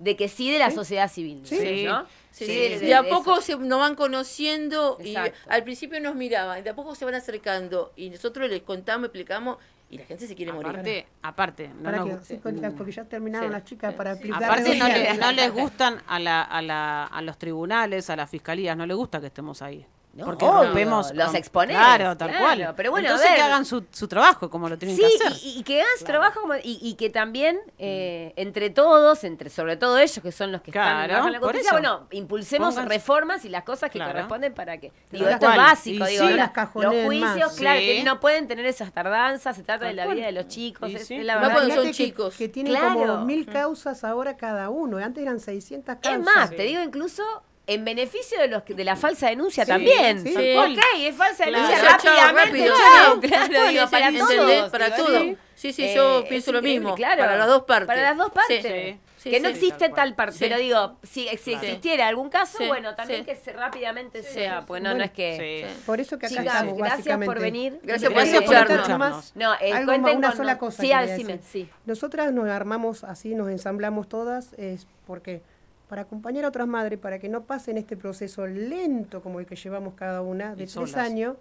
de 0.00 0.16
que 0.16 0.28
sí 0.28 0.50
de 0.50 0.58
la 0.60 0.70
Sí. 0.70 0.76
sociedad 0.76 1.10
civil, 1.10 1.40
Sí. 1.44 1.84
¿no? 1.84 2.06
Sí, 2.30 2.44
Sí, 2.44 2.46
sí, 2.46 2.52
de- 2.52 2.68
sí. 2.74 2.80
de- 2.80 2.86
De 2.86 2.94
a 2.94 3.02
poco 3.02 3.40
se, 3.40 3.56
nos 3.56 3.80
van 3.80 3.94
conociendo 3.96 4.96
y 5.04 5.14
al 5.16 5.64
principio 5.64 5.98
nos 6.00 6.14
miraban, 6.14 6.62
de 6.62 6.70
a 6.70 6.74
poco 6.74 6.94
se 6.94 7.04
van 7.04 7.14
acercando 7.14 7.92
y 7.96 8.10
nosotros 8.10 8.48
les 8.48 8.62
contamos, 8.62 9.06
explicamos 9.06 9.58
y 9.90 9.98
la 9.98 10.04
gente 10.04 10.26
se 10.26 10.34
quiere 10.34 10.52
morir. 10.52 10.70
Aparte, 10.70 11.06
aparte, 11.22 11.68
no 11.68 11.82
Para 11.84 11.96
nos 11.98 12.20
que, 12.20 12.24
sí, 12.24 12.40
porque 12.42 12.92
ya 12.92 13.04
terminaron 13.04 13.48
Sí. 13.48 13.52
las 13.52 13.64
chicas 13.64 13.94
para 13.94 14.12
aplicar 14.12 14.44
Aparte 14.44 14.76
no, 14.78 14.86
le- 14.88 15.14
no 15.16 15.32
les 15.32 15.52
gustan 15.52 15.98
a, 16.06 16.18
la, 16.18 16.42
a, 16.42 16.60
la, 16.62 17.04
a 17.04 17.22
los 17.22 17.38
tribunales, 17.38 18.10
a 18.10 18.16
las 18.16 18.28
fiscalías, 18.30 18.76
no 18.76 18.84
les 18.86 18.96
gusta 18.96 19.20
que 19.20 19.28
estemos 19.28 19.62
ahí. 19.62 19.86
No, 20.18 20.24
porque 20.26 20.44
obvio, 20.44 20.64
rompemos... 20.64 21.14
los 21.14 21.34
exponés, 21.34 21.76
Claro, 21.76 22.16
tal 22.16 22.28
claro, 22.30 22.44
cual. 22.44 22.74
pero 22.76 22.90
bueno, 22.90 23.08
a 23.08 23.10
Entonces 23.12 23.30
ver. 23.30 23.38
que 23.38 23.42
hagan 23.44 23.64
su, 23.64 23.84
su 23.90 24.08
trabajo 24.08 24.50
como 24.50 24.68
lo 24.68 24.76
tienen 24.76 24.96
Sí, 24.96 25.02
que 25.18 25.24
hacer. 25.26 25.38
y, 25.42 25.58
y 25.60 25.62
que 25.62 25.80
hagas 25.80 26.04
trabajo 26.04 26.40
como- 26.40 26.56
y, 26.56 26.78
y 26.82 26.94
que 26.94 27.08
también 27.10 27.58
eh, 27.78 28.32
entre 28.36 28.70
todos, 28.70 29.24
entre 29.24 29.48
sobre 29.50 29.76
todo 29.76 29.96
ellos 29.98 30.20
que 30.22 30.32
son 30.32 30.52
los 30.52 30.60
que 30.62 30.70
están 30.72 31.06
Claro, 31.06 31.14
bajo 31.14 31.28
la 31.30 31.40
por 31.40 31.50
justicia, 31.52 31.72
bueno, 31.72 32.06
impulsemos 32.10 32.74
reformas 32.84 33.44
y 33.44 33.48
las 33.48 33.62
cosas 33.62 33.90
que 33.90 33.98
Claro. 33.98 34.12
corresponden 34.12 34.52
para 34.54 34.78
que. 34.78 34.92
Digo, 35.10 35.28
esto 35.28 35.48
es 35.50 35.56
básico, 35.56 36.04
Y 36.06 36.10
digo, 36.10 36.26
sí. 36.28 36.34
la- 36.34 36.52
Las 36.54 36.74
los 36.74 37.04
juicios, 37.04 37.36
más. 37.38 37.56
claro, 37.56 37.80
Sí. 37.80 37.86
que 37.86 38.02
no 38.04 38.20
pueden 38.20 38.48
tener 38.48 38.66
esas 38.66 38.92
tardanzas, 38.92 39.56
se 39.56 39.62
trata 39.62 39.86
de 39.86 39.92
la 39.94 40.06
vida 40.06 40.26
de 40.26 40.32
los 40.32 40.48
chicos, 40.48 40.90
es, 40.92 41.06
sí. 41.06 41.14
es 41.14 41.24
la 41.24 41.38
cuando 41.40 41.74
son 41.74 41.84
que- 41.84 41.90
chicos. 41.92 42.36
Que, 42.36 42.48
tienen 42.48 42.74
Claro. 42.74 42.94
como 42.98 43.24
mil 43.24 43.46
causas 43.46 44.02
ahora 44.04 44.36
cada 44.36 44.68
uno. 44.70 44.98
Antes 44.98 45.22
eran 45.22 45.38
600 45.40 45.96
causas. 46.02 46.18
Es 46.18 46.24
más, 46.24 46.50
te 46.50 46.62
digo 46.64 46.82
incluso 46.82 47.22
en 47.68 47.84
beneficio 47.84 48.40
de 48.40 48.48
los 48.48 48.62
que- 48.64 48.74
de 48.74 48.82
la 48.84 48.96
falsa 48.96 49.28
denuncia 49.28 49.64
Sí, 49.64 49.70
también. 49.70 50.22
sí. 50.24 50.34
Sí. 50.34 50.56
Ok, 50.56 50.78
es 50.98 51.14
falsa 51.14 51.44
Claro. 51.44 51.66
denuncia 51.68 51.96
chao, 51.98 52.14
rápidamente, 52.14 52.68
rápido, 52.68 52.74
claro, 53.20 53.68
digo, 53.68 53.90
para 53.90 54.12
todos. 54.12 54.70
Para 54.70 54.86
digo, 54.90 55.06
todo. 55.06 55.20
sí. 55.20 55.72
Sí, 55.72 55.82
Eh, 55.84 55.92
yo 55.94 56.20
es 56.20 56.28
pienso 56.28 56.52
lo 56.52 56.62
mismo. 56.62 56.94
claro. 56.94 57.20
Para 57.20 57.36
las 57.36 57.46
dos 57.48 57.62
partes. 57.64 57.86
Para 57.88 58.02
las 58.02 58.16
dos 58.16 58.30
partes. 58.30 58.62
Sí. 58.62 59.00
Sí, 59.16 59.30
que 59.30 59.40
no 59.40 59.48
sí. 59.48 59.54
existe 59.56 59.88
Tal 59.88 60.14
parte, 60.14 60.34
Sí. 60.34 60.38
pero 60.38 60.58
digo, 60.58 60.96
si, 61.02 61.26
si 61.36 61.50
Claro. 61.50 61.66
existiera 61.66 62.06
algún 62.06 62.30
caso, 62.30 62.58
Sí, 62.58 62.68
bueno, 62.68 62.94
también 62.94 63.20
sí. 63.22 63.26
que 63.26 63.34
se 63.34 63.52
rápidamente 63.52 64.22
sea, 64.22 64.60
porque 64.64 64.80
no, 64.80 64.90
Bueno, 64.90 64.98
no 64.98 65.04
es 65.04 65.10
que... 65.10 65.66
Sí. 65.68 65.82
Por 65.84 65.98
eso 66.00 66.16
que 66.20 66.26
acá 66.26 66.36
Chicas, 66.36 66.54
estamos, 66.54 66.78
gracias 66.78 67.18
por 67.24 67.40
venir. 67.40 67.80
Gracias 67.82 68.12
por 68.12 68.22
escucharnos. 68.22 69.32
No, 69.34 69.54
eh, 69.60 69.72
Algo 69.72 69.86
cuenten 69.86 70.02
más, 70.02 70.14
una 70.14 70.28
con 70.28 70.36
sola 70.36 70.58
cosa 70.58 70.82
Sí, 70.82 71.26
sí. 71.50 71.68
Nosotras 71.84 72.32
nos 72.32 72.48
armamos 72.48 73.02
así, 73.02 73.34
nos 73.34 73.48
ensamblamos 73.50 74.08
todas, 74.08 74.52
es 74.54 74.86
porque 75.06 75.42
para 75.88 76.02
acompañar 76.02 76.44
a 76.44 76.48
otras 76.48 76.68
madres, 76.68 76.98
para 76.98 77.18
que 77.18 77.28
no 77.28 77.44
pasen 77.44 77.78
este 77.78 77.96
proceso 77.96 78.46
lento 78.46 79.22
como 79.22 79.40
el 79.40 79.46
que 79.46 79.56
llevamos 79.56 79.94
cada 79.94 80.20
una, 80.22 80.48
de 80.54 80.64
Y 80.64 80.66
tres 80.66 80.72
solas. 80.72 80.96
años, 80.96 81.36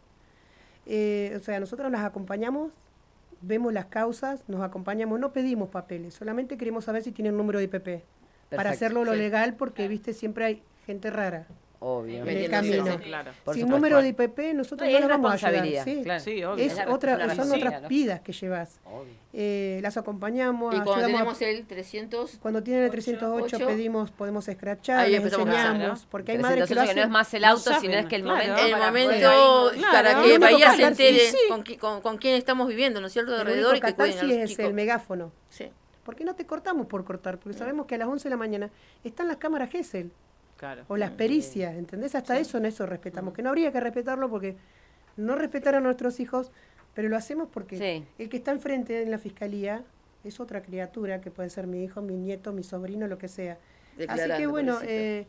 eh, 0.86 1.33
o 1.36 1.39
sea, 1.39 1.60
nosotros 1.60 1.91
las 1.91 2.03
acompañamos, 2.05 2.71
vemos 3.41 3.73
las 3.73 3.86
causas, 3.86 4.43
nos 4.47 4.62
acompañamos, 4.62 5.19
no 5.19 5.33
pedimos 5.33 5.69
papeles, 5.69 6.13
solamente 6.13 6.57
queremos 6.57 6.86
saber 6.86 7.03
si 7.03 7.12
tienen 7.12 7.36
número 7.38 7.60
de 7.60 7.65
IPP, 7.65 8.03
para 8.49 8.69
hacerlo 8.71 9.03
lo 9.03 9.12
Sí. 9.13 9.17
legal, 9.19 9.55
porque, 9.55 9.88
viste, 9.88 10.13
siempre 10.13 10.45
hay 10.45 10.63
gente 10.86 11.10
rara. 11.12 11.45
Obvio. 11.79 12.23
en 12.25 12.27
el 12.37 12.49
camino. 12.49 12.85
sí. 12.85 12.97
Claro. 13.03 13.31
Sin 13.31 13.37
supuesto. 13.43 13.67
número 13.67 14.01
de 14.01 14.07
IPP, 14.09 14.53
nosotros 14.55 14.89
No, 14.91 14.99
no 14.99 15.07
vamos 15.07 15.43
a 15.43 15.47
ayudar. 15.47 15.83
sí. 15.83 16.01
claro. 16.03 16.23
Sí, 16.23 16.43
obvio. 16.43 16.65
Es 16.65 16.71
Es 16.71 16.77
la- 16.79 16.89
otra, 16.93 17.35
son 17.35 17.51
otras 17.51 17.81
¿no? 17.83 17.87
vidas 17.87 18.21
que 18.21 18.33
llevas. 18.33 18.79
Eh, 19.33 19.79
las 19.83 19.95
acompañamos, 19.97 20.73
Y 20.73 20.77
cuando 20.77 20.93
ayudamos 21.05 21.33
a- 21.33 21.37
tenemos 21.37 21.59
el 21.59 21.67
300, 21.67 22.37
cuando 22.41 22.63
tienen 22.63 22.83
el 22.85 22.89
308 22.89 23.57
Ocho. 23.57 23.67
pedimos, 23.67 24.09
podemos 24.09 24.47
escrachar, 24.47 24.99
Ahí 25.01 25.11
les 25.11 25.23
enseñamos, 25.23 26.03
¿no? 26.03 26.09
porque 26.09 26.31
hay 26.31 26.37
madres 26.39 26.67
que 26.67 26.73
lo 26.73 26.81
hacen. 26.81 26.95
no 26.95 27.01
es 27.03 27.09
más 27.09 27.31
el 27.35 27.45
auto, 27.45 27.69
no 27.71 27.79
sino 27.79 27.93
es 27.93 28.05
que 28.07 28.15
el 28.15 28.23
claro. 28.23 28.37
momento 28.37 28.65
el 28.65 28.71
momento 28.77 29.81
para 29.91 30.23
que 30.23 30.37
Bahía 30.39 30.71
que 30.71 30.75
se 30.77 30.83
entere 30.83 31.19
con, 31.49 31.63
qui- 31.63 31.77
con, 31.77 32.01
con 32.01 32.17
quién 32.17 32.35
estamos 32.35 32.67
viviendo, 32.67 32.99
¿no 33.01 33.07
es 33.07 33.13
cierto? 33.13 33.35
Alrededor 33.35 33.75
y 33.77 33.81
que 33.81 33.93
cuiden 33.93 34.31
es 34.41 34.57
el 34.57 34.73
megáfono. 34.73 35.31
Sí. 35.49 35.69
¿Por 36.03 36.15
qué 36.15 36.23
no 36.23 36.33
te 36.35 36.45
cortamos 36.45 36.87
por 36.87 37.03
cortar? 37.03 37.37
Porque 37.37 37.57
sabemos 37.57 37.85
que 37.85 37.95
a 37.95 37.97
las 37.99 38.07
11 38.07 38.23
de 38.23 38.29
la 38.31 38.37
mañana 38.37 38.69
están 39.03 39.27
las 39.27 39.37
cámaras 39.37 39.69
GESEL 39.69 40.11
Claro. 40.57 40.83
o 40.87 40.97
las 40.97 41.11
pericias, 41.11 41.75
¿entendés? 41.75 42.15
Hasta 42.15 42.37
eso 42.39 42.57
en 42.57 42.65
eso 42.65 42.85
respetamos, 42.85 43.33
que 43.33 43.41
no 43.43 43.49
habría 43.49 43.71
que 43.71 43.79
respetarlo 43.79 44.29
porque 44.29 44.57
no 45.15 45.35
respetar 45.35 45.75
a 45.75 45.79
nuestros 45.79 46.19
hijos, 46.19 46.51
pero 46.93 47.09
lo 47.09 47.15
hacemos 47.17 47.47
porque 47.53 47.77
Sí. 47.77 48.05
el 48.17 48.27
que 48.29 48.37
está 48.37 48.51
enfrente 48.51 49.01
en 49.03 49.11
la 49.11 49.19
fiscalía 49.19 49.83
es 50.23 50.39
otra 50.39 50.61
criatura, 50.63 51.21
que 51.21 51.29
puede 51.31 51.49
ser 51.49 51.67
mi 51.67 51.83
hijo, 51.83 52.01
mi 52.01 52.15
nieto, 52.17 52.51
mi 52.53 52.63
sobrino, 52.63 53.07
lo 53.07 53.17
que 53.17 53.27
sea. 53.27 53.57
Así 54.07 54.29
que 54.37 54.47
bueno, 54.47 54.79
eh, 54.83 55.27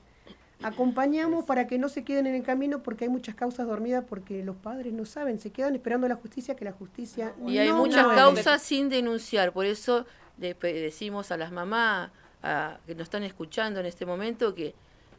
acompañamos 0.63 1.45
para 1.45 1.67
que 1.67 1.79
no 1.79 1.89
se 1.89 2.05
queden 2.05 2.27
en 2.27 2.35
el 2.35 2.43
camino 2.43 2.83
porque 2.83 3.05
hay 3.05 3.11
muchas 3.11 3.35
causas 3.35 3.67
dormidas 3.67 4.05
porque 4.09 4.43
los 4.43 4.57
padres 4.57 4.93
no 4.93 5.05
saben, 5.05 5.39
se 5.39 5.51
quedan 5.51 5.75
esperando 5.75 6.09
la 6.09 6.17
justicia 6.17 6.57
que 6.57 6.65
la 6.65 6.73
justicia 6.73 7.33
Y 7.47 7.59
hay 7.59 7.69
no 7.69 7.77
muchas 7.77 8.07
causas 8.09 8.61
sin 8.63 8.89
denunciar, 8.89 9.53
por 9.53 9.67
eso 9.67 10.05
decimos 10.39 11.31
a 11.31 11.37
las 11.37 11.53
mamás 11.53 12.11
a- 12.43 12.79
que 12.87 12.95
nos 12.95 13.05
están 13.05 13.23
escuchando 13.23 13.81
en 13.81 13.87
este 13.87 14.05
momento 14.07 14.55
que 14.55 14.75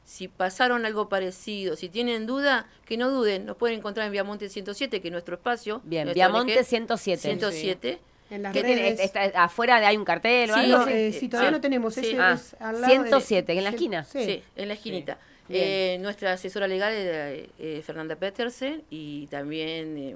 si 0.05 0.27
pasaron 0.27 0.85
algo 0.85 1.07
parecido, 1.09 1.75
si 1.75 1.89
tienen 1.89 2.25
duda, 2.25 2.67
que 2.85 2.97
no 2.97 3.09
duden, 3.09 3.45
nos 3.45 3.57
pueden 3.57 3.77
encontrar 3.79 4.05
en 4.07 4.11
Viamonte 4.11 4.49
107, 4.49 5.01
que 5.01 5.07
es 5.07 5.11
nuestro 5.11 5.35
espacio. 5.35 5.81
Bien, 5.83 6.11
Viamonte 6.13 6.57
ONG, 6.57 6.65
107. 6.65 7.21
107. 7.21 7.99
En 8.31 8.43
las 8.43 8.53
¿Qué 8.53 8.63
tiene? 8.63 8.87
Está- 8.89 9.23
afuera 9.43 9.75
hay 9.77 9.97
un 9.97 10.05
cartel 10.05 10.51
o 10.51 10.53
Sí, 10.53 10.59
algo? 10.59 10.77
No, 10.79 10.85
sí, 10.85 10.91
eh, 10.93 11.11
sí, 11.11 11.19
sí, 11.21 11.29
todavía 11.29 11.49
sí. 11.49 11.55
no 11.55 11.61
tenemos. 11.61 11.93
Sí. 11.95 11.99
Ese 12.01 12.19
Ah, 12.19 12.33
es 12.33 12.55
al 12.59 12.81
lado 12.81 12.93
de- 12.93 12.99
107, 13.09 13.53
en 13.57 13.63
la 13.63 13.69
sí, 13.71 13.75
esquina. 13.75 14.03
Sí. 14.03 14.25
Sí, 14.25 14.43
en 14.55 14.67
la 14.67 14.73
esquinita. 14.75 15.17
Eh, 15.51 15.97
nuestra 16.01 16.33
asesora 16.33 16.67
legal 16.67 16.93
es 16.93 17.49
eh, 17.57 17.81
Fernanda 17.83 18.15
Petersen 18.15 18.83
y 18.91 19.25
también 19.27 19.97
eh, 19.97 20.15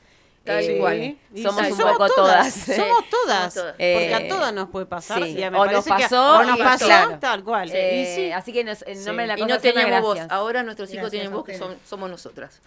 Sí. 0.44 0.46
Tal 0.46 0.64
Eh, 0.64 0.78
cual. 0.78 1.16
Somos 1.42 1.66
sí, 1.66 1.72
un 1.72 1.78
poco 1.78 2.08
todas. 2.08 2.52
Somos 2.52 2.64
Sí, 2.64 2.82
todas. 3.10 3.54
somos 3.54 3.54
todas. 3.54 3.72
Porque 3.72 4.10
Eh, 4.10 4.14
a 4.14 4.28
todas 4.28 4.52
nos 4.52 4.68
puede 4.70 4.86
pasar. 4.86 5.22
sí. 5.22 5.34
me 5.34 5.48
O 5.58 5.66
nos 5.66 5.84
que- 5.84 5.90
pasó 5.90 6.36
o 6.38 6.42
nos 6.44 6.58
y- 6.58 6.62
pasó, 6.62 6.84
claro. 6.86 7.18
tal 7.20 7.44
cual. 7.44 7.70
Eh, 7.72 8.02
y 8.02 8.14
sí. 8.16 8.32
Así 8.32 8.52
que 8.52 8.64
nos- 8.64 8.82
en 8.82 8.98
Sí. 8.98 9.04
nombre 9.06 9.24
de 9.24 9.28
la 9.28 9.38
Y 9.38 9.42
no 9.42 9.48
sana, 9.48 9.60
teníamos 9.60 10.00
voz. 10.02 10.18
Ahora 10.30 10.62
nuestros 10.62 10.88
hijos 10.90 11.02
Gracias 11.02 11.10
tienen 11.12 11.32
voz 11.32 11.44
que 11.44 11.56
son, 11.56 11.76
somos 11.88 12.10
nosotras. 12.10 12.60